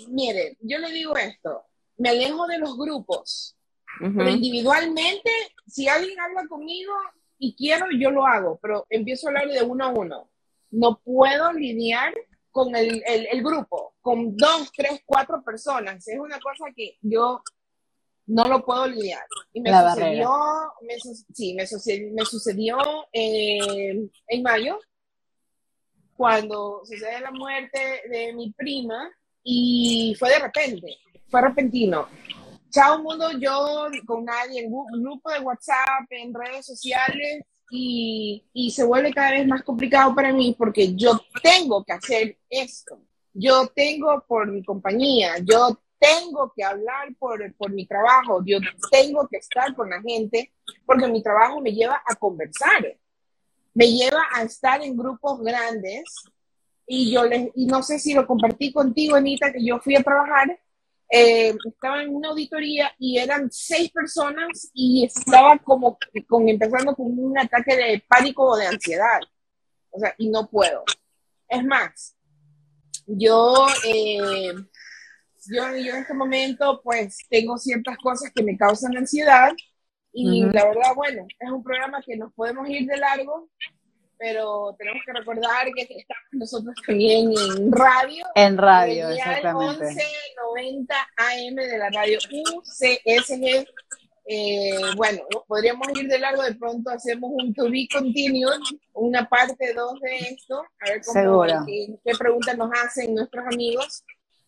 mire, 0.08 0.58
yo 0.60 0.78
le 0.78 0.90
digo 0.90 1.16
esto, 1.16 1.64
me 1.96 2.10
alejo 2.10 2.46
de 2.46 2.58
los 2.58 2.76
grupos, 2.76 3.56
pero 3.98 4.28
individualmente, 4.28 5.30
si 5.66 5.88
alguien 5.88 6.20
habla 6.20 6.46
conmigo 6.46 6.92
y 7.38 7.54
quiero, 7.54 7.86
yo 7.98 8.10
lo 8.10 8.26
hago, 8.26 8.58
pero 8.60 8.86
empiezo 8.90 9.26
a 9.26 9.30
hablar 9.30 9.48
de 9.48 9.62
uno 9.62 9.84
a 9.84 9.88
uno. 9.88 10.30
No 10.70 11.00
puedo 11.02 11.52
lidiar 11.52 12.12
con 12.50 12.76
el, 12.76 13.02
el, 13.06 13.28
el 13.30 13.42
grupo, 13.42 13.94
con 14.02 14.36
dos, 14.36 14.70
tres, 14.76 15.00
cuatro 15.06 15.42
personas. 15.42 16.06
Es 16.06 16.18
una 16.18 16.38
cosa 16.38 16.66
que 16.76 16.98
yo 17.00 17.42
no 18.32 18.44
lo 18.44 18.64
puedo 18.64 18.86
lidiar. 18.86 19.24
Y 19.52 19.60
me 19.60 19.70
sucedió, 19.70 20.30
me, 20.80 20.98
sí, 21.34 21.54
me 21.54 21.66
sucedió, 21.66 22.12
me 22.14 22.24
sucedió 22.24 22.78
eh, 23.12 24.08
en 24.28 24.42
mayo, 24.42 24.78
cuando 26.16 26.80
sucede 26.84 27.20
la 27.20 27.30
muerte 27.30 28.02
de 28.08 28.32
mi 28.32 28.52
prima, 28.52 29.10
y 29.44 30.16
fue 30.18 30.30
de 30.30 30.38
repente, 30.38 30.96
fue 31.28 31.42
repentino. 31.42 32.08
Chao 32.70 33.02
mundo, 33.02 33.30
yo 33.38 33.88
con 34.06 34.24
nadie, 34.24 34.64
en 34.64 35.02
grupo 35.02 35.30
de 35.30 35.40
WhatsApp, 35.40 36.10
en 36.10 36.32
redes 36.32 36.64
sociales, 36.64 37.44
y, 37.70 38.44
y 38.54 38.70
se 38.70 38.84
vuelve 38.84 39.12
cada 39.12 39.32
vez 39.32 39.46
más 39.46 39.62
complicado 39.62 40.14
para 40.14 40.32
mí 40.32 40.54
porque 40.56 40.94
yo 40.94 41.20
tengo 41.42 41.84
que 41.84 41.92
hacer 41.92 42.38
esto. 42.48 42.98
Yo 43.34 43.66
tengo 43.74 44.24
por 44.26 44.50
mi 44.50 44.62
compañía, 44.62 45.36
yo 45.42 45.78
tengo 46.02 46.52
que 46.54 46.64
hablar 46.64 47.14
por, 47.16 47.54
por 47.54 47.70
mi 47.70 47.86
trabajo, 47.86 48.42
yo 48.44 48.58
tengo 48.90 49.28
que 49.28 49.36
estar 49.36 49.72
con 49.76 49.88
la 49.88 50.02
gente 50.02 50.52
porque 50.84 51.06
mi 51.06 51.22
trabajo 51.22 51.60
me 51.60 51.72
lleva 51.72 52.02
a 52.04 52.16
conversar, 52.16 52.98
me 53.72 53.86
lleva 53.86 54.26
a 54.34 54.42
estar 54.42 54.82
en 54.82 54.96
grupos 54.96 55.40
grandes 55.40 56.02
y 56.88 57.12
yo 57.12 57.24
les, 57.24 57.50
y 57.54 57.66
no 57.66 57.84
sé 57.84 58.00
si 58.00 58.14
lo 58.14 58.26
compartí 58.26 58.72
contigo, 58.72 59.14
Anita, 59.14 59.52
que 59.52 59.64
yo 59.64 59.78
fui 59.78 59.94
a 59.94 60.02
trabajar, 60.02 60.58
eh, 61.08 61.54
estaba 61.68 62.02
en 62.02 62.12
una 62.12 62.30
auditoría 62.30 62.90
y 62.98 63.18
eran 63.18 63.48
seis 63.52 63.92
personas 63.92 64.70
y 64.74 65.04
estaba 65.04 65.56
como 65.58 65.98
con, 66.26 66.48
empezando 66.48 66.96
con 66.96 67.16
un 67.16 67.38
ataque 67.38 67.76
de 67.76 68.04
pánico 68.08 68.44
o 68.44 68.56
de 68.56 68.66
ansiedad. 68.66 69.20
O 69.90 70.00
sea, 70.00 70.14
y 70.18 70.28
no 70.30 70.48
puedo. 70.48 70.82
Es 71.48 71.64
más, 71.64 72.16
yo 73.06 73.66
eh, 73.86 74.52
yo, 75.48 75.76
yo 75.76 75.94
en 75.94 76.02
este 76.02 76.14
momento 76.14 76.80
pues 76.82 77.18
tengo 77.28 77.58
ciertas 77.58 77.96
cosas 77.98 78.30
que 78.34 78.42
me 78.42 78.56
causan 78.56 78.96
ansiedad 78.96 79.52
Y 80.12 80.44
la 80.44 80.66
verdad, 80.66 80.94
bueno, 80.94 81.26
es 81.38 81.50
un 81.50 81.62
programa 81.62 82.02
que 82.04 82.16
nos 82.16 82.32
podemos 82.34 82.68
ir 82.68 82.86
de 82.86 82.98
largo, 82.98 83.48
pero 84.18 84.74
tenemos 84.78 85.02
que 85.04 85.12
recordar 85.12 85.66
que 85.74 85.82
estamos 85.82 86.28
nosotros 86.32 86.74
también 86.86 87.32
en 87.32 87.72
radio. 87.72 88.24
En 88.34 88.58
radio, 88.58 89.08
exactamente. 89.08 89.86
1190 89.86 90.94
AM 91.16 91.54
de 91.56 91.78
la 91.78 91.90
radio 91.90 92.18
UCSG. 92.18 93.66
Eh, 94.24 94.80
bueno, 94.96 95.22
podríamos 95.48 95.88
ir 95.98 96.06
de 96.06 96.18
largo, 96.18 96.42
de 96.42 96.54
pronto 96.54 96.90
hacemos 96.90 97.30
un 97.34 97.52
to 97.54 97.64
be 97.64 97.88
continued, 97.92 98.60
una 98.92 99.28
parte 99.28 99.74
2 99.74 100.00
de 100.00 100.16
esto, 100.18 100.62
a 100.78 100.90
ver 100.90 101.00
cómo, 101.04 101.44
qué, 101.66 101.88
qué 102.04 102.12
preguntas 102.16 102.56
nos 102.56 102.70
hacen 102.84 103.14
nuestros 103.14 103.44
amigos. 103.46 104.04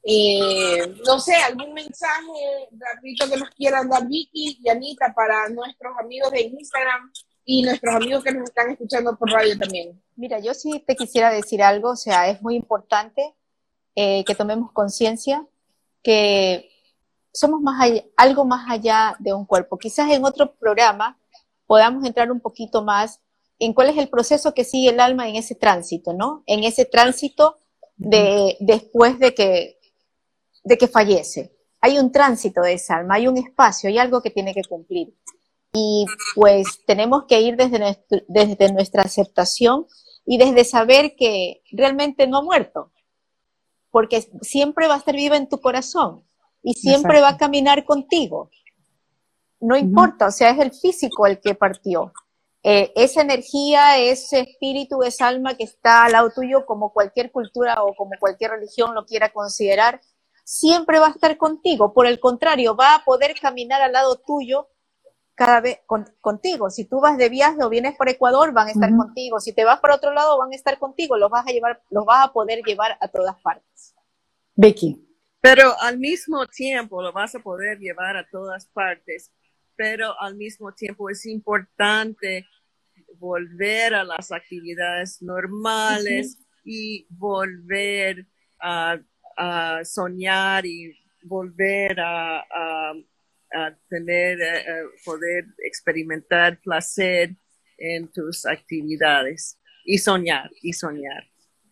Eh, 0.07 0.95
no 1.07 1.19
sé, 1.19 1.35
algún 1.35 1.73
mensaje 1.73 2.69
rapidito 2.73 3.29
que 3.29 3.39
nos 3.39 3.51
quieran 3.51 3.89
dar 3.89 4.07
Vicky 4.07 4.59
y 4.63 4.69
Anita 4.69 5.15
para 5.15 5.49
nuestros 5.49 5.95
amigos 5.99 6.31
de 6.31 6.43
Instagram 6.43 7.11
y 7.47 7.63
nuestros 7.63 7.95
amigos 7.95 8.23
que 8.23 8.33
nos 8.33 8.45
están 8.51 8.71
escuchando 8.71 9.17
por 9.17 9.31
radio 9.31 9.59
también. 9.59 10.03
Mira, 10.17 10.41
yo 10.41 10.53
sí 10.53 10.83
te 10.87 10.95
quisiera 10.95 11.31
decir 11.31 11.63
algo, 11.63 11.91
o 11.91 11.97
sea, 11.97 12.29
es 12.29 12.43
muy 12.43 12.55
importante 12.55 13.35
eh, 13.95 14.25
que 14.25 14.35
tomemos 14.35 14.73
conciencia 14.73 15.47
que 16.03 16.71
somos 17.33 17.61
más 17.63 17.91
algo 18.17 18.45
más 18.45 18.71
allá 18.71 19.17
de 19.19 19.33
un 19.33 19.47
cuerpo. 19.47 19.79
Quizás 19.79 20.11
en 20.11 20.25
otro 20.25 20.55
programa 20.55 21.19
podamos 21.67 22.05
entrar 22.05 22.31
un 22.31 22.41
poquito 22.41 22.85
más 22.85 23.21
en 23.59 23.73
cuál 23.73 23.89
es 23.89 23.97
el 23.97 24.09
proceso 24.09 24.53
que 24.53 24.65
sigue 24.65 24.91
el 24.91 25.01
alma 25.01 25.29
en 25.29 25.37
ese 25.37 25.55
tránsito, 25.55 26.13
¿no? 26.13 26.43
En 26.47 26.63
ese 26.63 26.85
tránsito 26.85 27.59
de 27.97 28.57
después 28.61 29.19
de 29.19 29.35
que 29.35 29.79
de 30.65 30.79
que 30.79 30.89
fallece. 30.89 31.53
Hay 31.81 31.99
un 31.99 32.11
tránsito 32.11 32.63
de 32.63 32.73
esa 32.73 32.97
alma, 32.97 33.17
hay 33.17 33.29
un 33.29 33.37
espacio, 33.37 33.89
hay 33.89 33.99
algo 33.99 34.23
que 34.23 34.31
tiene 34.31 34.55
que 34.55 34.65
cumplir. 34.65 35.15
Y 35.73 36.07
pues 36.35 36.85
tenemos 36.87 37.25
que 37.29 37.41
ir 37.41 37.57
desde, 37.57 38.05
desde 38.29 38.73
nuestra 38.73 39.03
aceptación 39.03 39.87
y 40.25 40.39
desde 40.39 40.65
saber 40.65 41.15
que 41.17 41.63
realmente 41.73 42.27
no 42.27 42.39
ha 42.39 42.43
muerto, 42.43 42.93
porque 43.91 44.27
siempre 44.41 44.87
va 44.89 44.95
a 44.95 44.99
estar 44.99 45.15
viva 45.15 45.37
en 45.37 45.49
tu 45.49 45.61
corazón 45.61 46.25
y 46.63 46.75
siempre 46.75 47.21
va 47.21 47.31
a 47.31 47.37
caminar 47.37 47.85
contigo. 47.85 48.51
No 49.61 49.77
importa, 49.77 50.29
o 50.29 50.31
sea, 50.31 50.51
es 50.51 50.59
el 50.59 50.73
físico 50.73 51.27
el 51.27 51.41
que 51.41 51.55
partió. 51.55 52.13
Eh, 52.63 52.93
esa 52.97 53.21
energía, 53.21 53.99
ese 53.99 54.41
espíritu, 54.41 55.03
esa 55.03 55.29
alma 55.29 55.55
que 55.55 55.65
está 55.65 56.05
al 56.05 56.13
lado 56.13 56.31
tuyo, 56.35 56.65
como 56.65 56.93
cualquier 56.95 57.31
cultura 57.31 57.83
o 57.83 57.95
como 57.95 58.13
cualquier 58.19 58.53
religión 58.53 58.95
lo 58.95 59.05
quiera 59.05 59.31
considerar, 59.33 60.01
siempre 60.45 61.01
va 61.01 61.09
a 61.09 61.11
estar 61.11 61.37
contigo. 61.37 61.93
Por 61.93 62.07
el 62.07 62.21
contrario, 62.21 62.77
va 62.77 62.95
a 62.95 63.05
poder 63.05 63.35
caminar 63.41 63.83
al 63.83 63.93
lado 63.93 64.21
tuyo 64.25 64.69
cada 65.35 65.61
vez 65.61 65.81
contigo. 66.21 66.71
Si 66.71 66.85
tú 66.85 67.01
vas 67.01 67.19
de 67.19 67.29
viaje 67.29 67.63
o 67.63 67.69
vienes 67.69 67.97
por 67.97 68.09
Ecuador, 68.09 68.53
van 68.53 68.69
a 68.69 68.71
estar 68.71 68.95
contigo. 68.95 69.41
Si 69.41 69.53
te 69.53 69.65
vas 69.65 69.81
por 69.81 69.91
otro 69.91 70.13
lado, 70.13 70.39
van 70.39 70.53
a 70.53 70.57
estar 70.57 70.79
contigo. 70.79 71.17
Los 71.17 71.31
vas 71.31 71.47
a 71.47 71.51
llevar, 71.51 71.83
los 71.91 72.05
vas 72.05 72.29
a 72.29 72.33
poder 72.33 72.63
llevar 72.65 72.97
a 73.01 73.09
todas 73.09 73.41
partes. 73.43 73.95
Vicky. 74.55 75.01
Pero 75.41 75.79
al 75.81 75.99
mismo 75.99 76.47
tiempo 76.47 77.03
lo 77.03 77.13
vas 77.13 77.35
a 77.35 77.41
poder 77.41 77.79
llevar 77.79 78.17
a 78.17 78.29
todas 78.29 78.67
partes. 78.67 79.33
Pero 79.77 80.19
al 80.21 80.37
mismo 80.37 80.73
tiempo 80.73 81.11
es 81.11 81.27
importante 81.27 82.47
volver 83.19 83.95
a 83.95 84.05
las 84.05 84.31
actividades 84.31 85.21
normales 85.21 86.39
y 86.65 87.07
volver 87.11 88.27
a 88.61 88.99
a 89.37 89.85
soñar 89.85 90.67
y 90.67 90.93
volver 91.23 91.99
a, 92.01 92.45
tener, 93.89 94.41
eh, 94.41 94.59
eh, 94.59 94.83
poder 95.05 95.45
experimentar 95.65 96.61
placer 96.61 97.37
en 97.79 98.11
tus 98.11 98.47
actividades 98.47 99.61
y 99.85 99.99
soñar 99.99 100.51
y 100.61 100.73
soñar. 100.73 101.25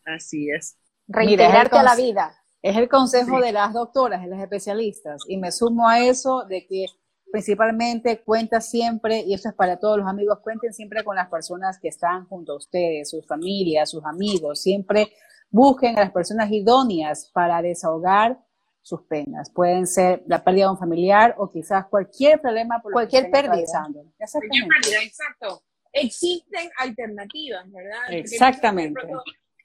Así 0.04 0.48
es. 0.50 0.78
Reintegrarte 1.08 1.76
a 1.76 1.82
la 1.82 1.96
vida. 1.96 2.38
Es 2.62 2.76
el 2.76 2.88
consejo 2.88 3.40
de 3.40 3.50
las 3.50 3.72
doctoras, 3.72 4.22
de 4.22 4.28
las 4.28 4.40
especialistas. 4.40 5.22
Y 5.26 5.36
me 5.36 5.50
sumo 5.50 5.88
a 5.88 5.98
eso 5.98 6.44
de 6.44 6.64
que 6.66 6.86
principalmente 7.32 8.20
cuenta 8.22 8.60
siempre, 8.60 9.20
y 9.20 9.34
eso 9.34 9.48
es 9.48 9.54
para 9.54 9.78
todos 9.78 9.98
los 9.98 10.06
amigos, 10.06 10.38
cuenten 10.42 10.72
siempre 10.72 11.02
con 11.02 11.16
las 11.16 11.28
personas 11.28 11.80
que 11.80 11.88
están 11.88 12.26
junto 12.26 12.52
a 12.52 12.56
ustedes, 12.56 13.10
sus 13.10 13.26
familias, 13.26 13.90
sus 13.90 14.04
amigos, 14.04 14.60
siempre 14.60 15.12
Busquen 15.52 15.98
a 15.98 16.00
las 16.00 16.12
personas 16.12 16.50
idóneas 16.50 17.30
para 17.32 17.60
desahogar 17.60 18.42
sus 18.80 19.02
penas. 19.02 19.50
Pueden 19.50 19.86
ser 19.86 20.22
la 20.26 20.42
pérdida 20.42 20.64
de 20.64 20.70
un 20.72 20.78
familiar 20.78 21.34
o 21.36 21.50
quizás 21.50 21.86
cualquier 21.88 22.40
problema 22.40 22.80
por 22.82 22.92
cualquier 22.92 23.30
pérdida. 23.30 23.52
Cualquier 23.52 24.66
pérdida, 24.66 25.02
exacto. 25.02 25.62
Existen 25.92 26.70
alternativas, 26.78 27.70
¿verdad? 27.70 28.00
Exactamente. 28.08 29.02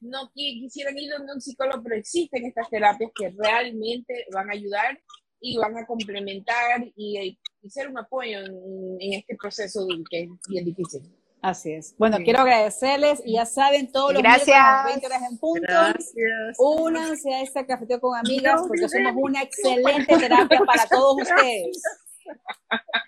No 0.02 0.30
quisieran 0.34 0.98
ir 0.98 1.14
a 1.14 1.22
un 1.22 1.40
psicólogo, 1.40 1.82
pero 1.82 1.96
existen 1.96 2.46
estas 2.46 2.70
terapias 2.70 3.10
que 3.16 3.30
realmente 3.30 4.26
van 4.34 4.50
a 4.50 4.54
ayudar 4.54 5.02
y 5.40 5.58
van 5.58 5.78
a 5.78 5.88
complementar 5.88 6.86
y, 6.98 7.40
ser 7.70 7.88
un 7.88 7.98
apoyo 7.98 8.40
en, 8.40 8.98
en 9.00 9.14
este 9.14 9.38
proceso 9.38 9.88
que 10.10 10.24
es 10.24 10.30
bien 10.50 10.66
difícil. 10.66 11.02
Así 11.42 11.72
es. 11.72 11.96
Bueno, 11.98 12.18
quiero 12.18 12.40
agradecerles 12.40 13.22
y 13.24 13.34
ya 13.34 13.46
saben 13.46 13.92
todos 13.92 14.14
los 14.14 14.22
Gracias. 14.22 14.86
20 14.86 15.06
horas 15.06 15.22
en 15.30 15.38
punto. 15.38 15.66
Gracias. 15.68 16.58
Únanse 16.58 17.34
a 17.34 17.42
este 17.42 17.66
cafeteo 17.66 18.00
con 18.00 18.18
amigas 18.18 18.62
porque 18.68 18.90
somos 18.90 19.14
una 19.16 19.44
excelente 19.44 20.18
terapia 20.18 20.60
para 20.66 20.88
todos 20.88 21.22
ustedes. 21.22 21.82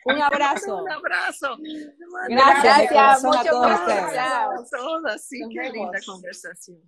Un 0.05 0.21
abrazo. 0.21 0.84
Un 0.84 0.91
abrazo. 0.91 1.57
Gracias. 2.30 2.91
Gracias. 2.91 3.23
Mucho 3.23 3.39
a 3.39 3.43
todos 3.43 3.71
ustedes. 3.80 5.21
Sí, 5.23 5.41
qué 5.51 5.69
linda 5.71 5.99
conversación. 6.05 6.82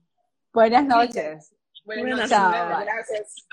Buenas 0.54 0.86
noches. 0.86 1.56
Buenas 1.86 2.30
noches. 2.30 2.30
Gracias. 2.30 3.48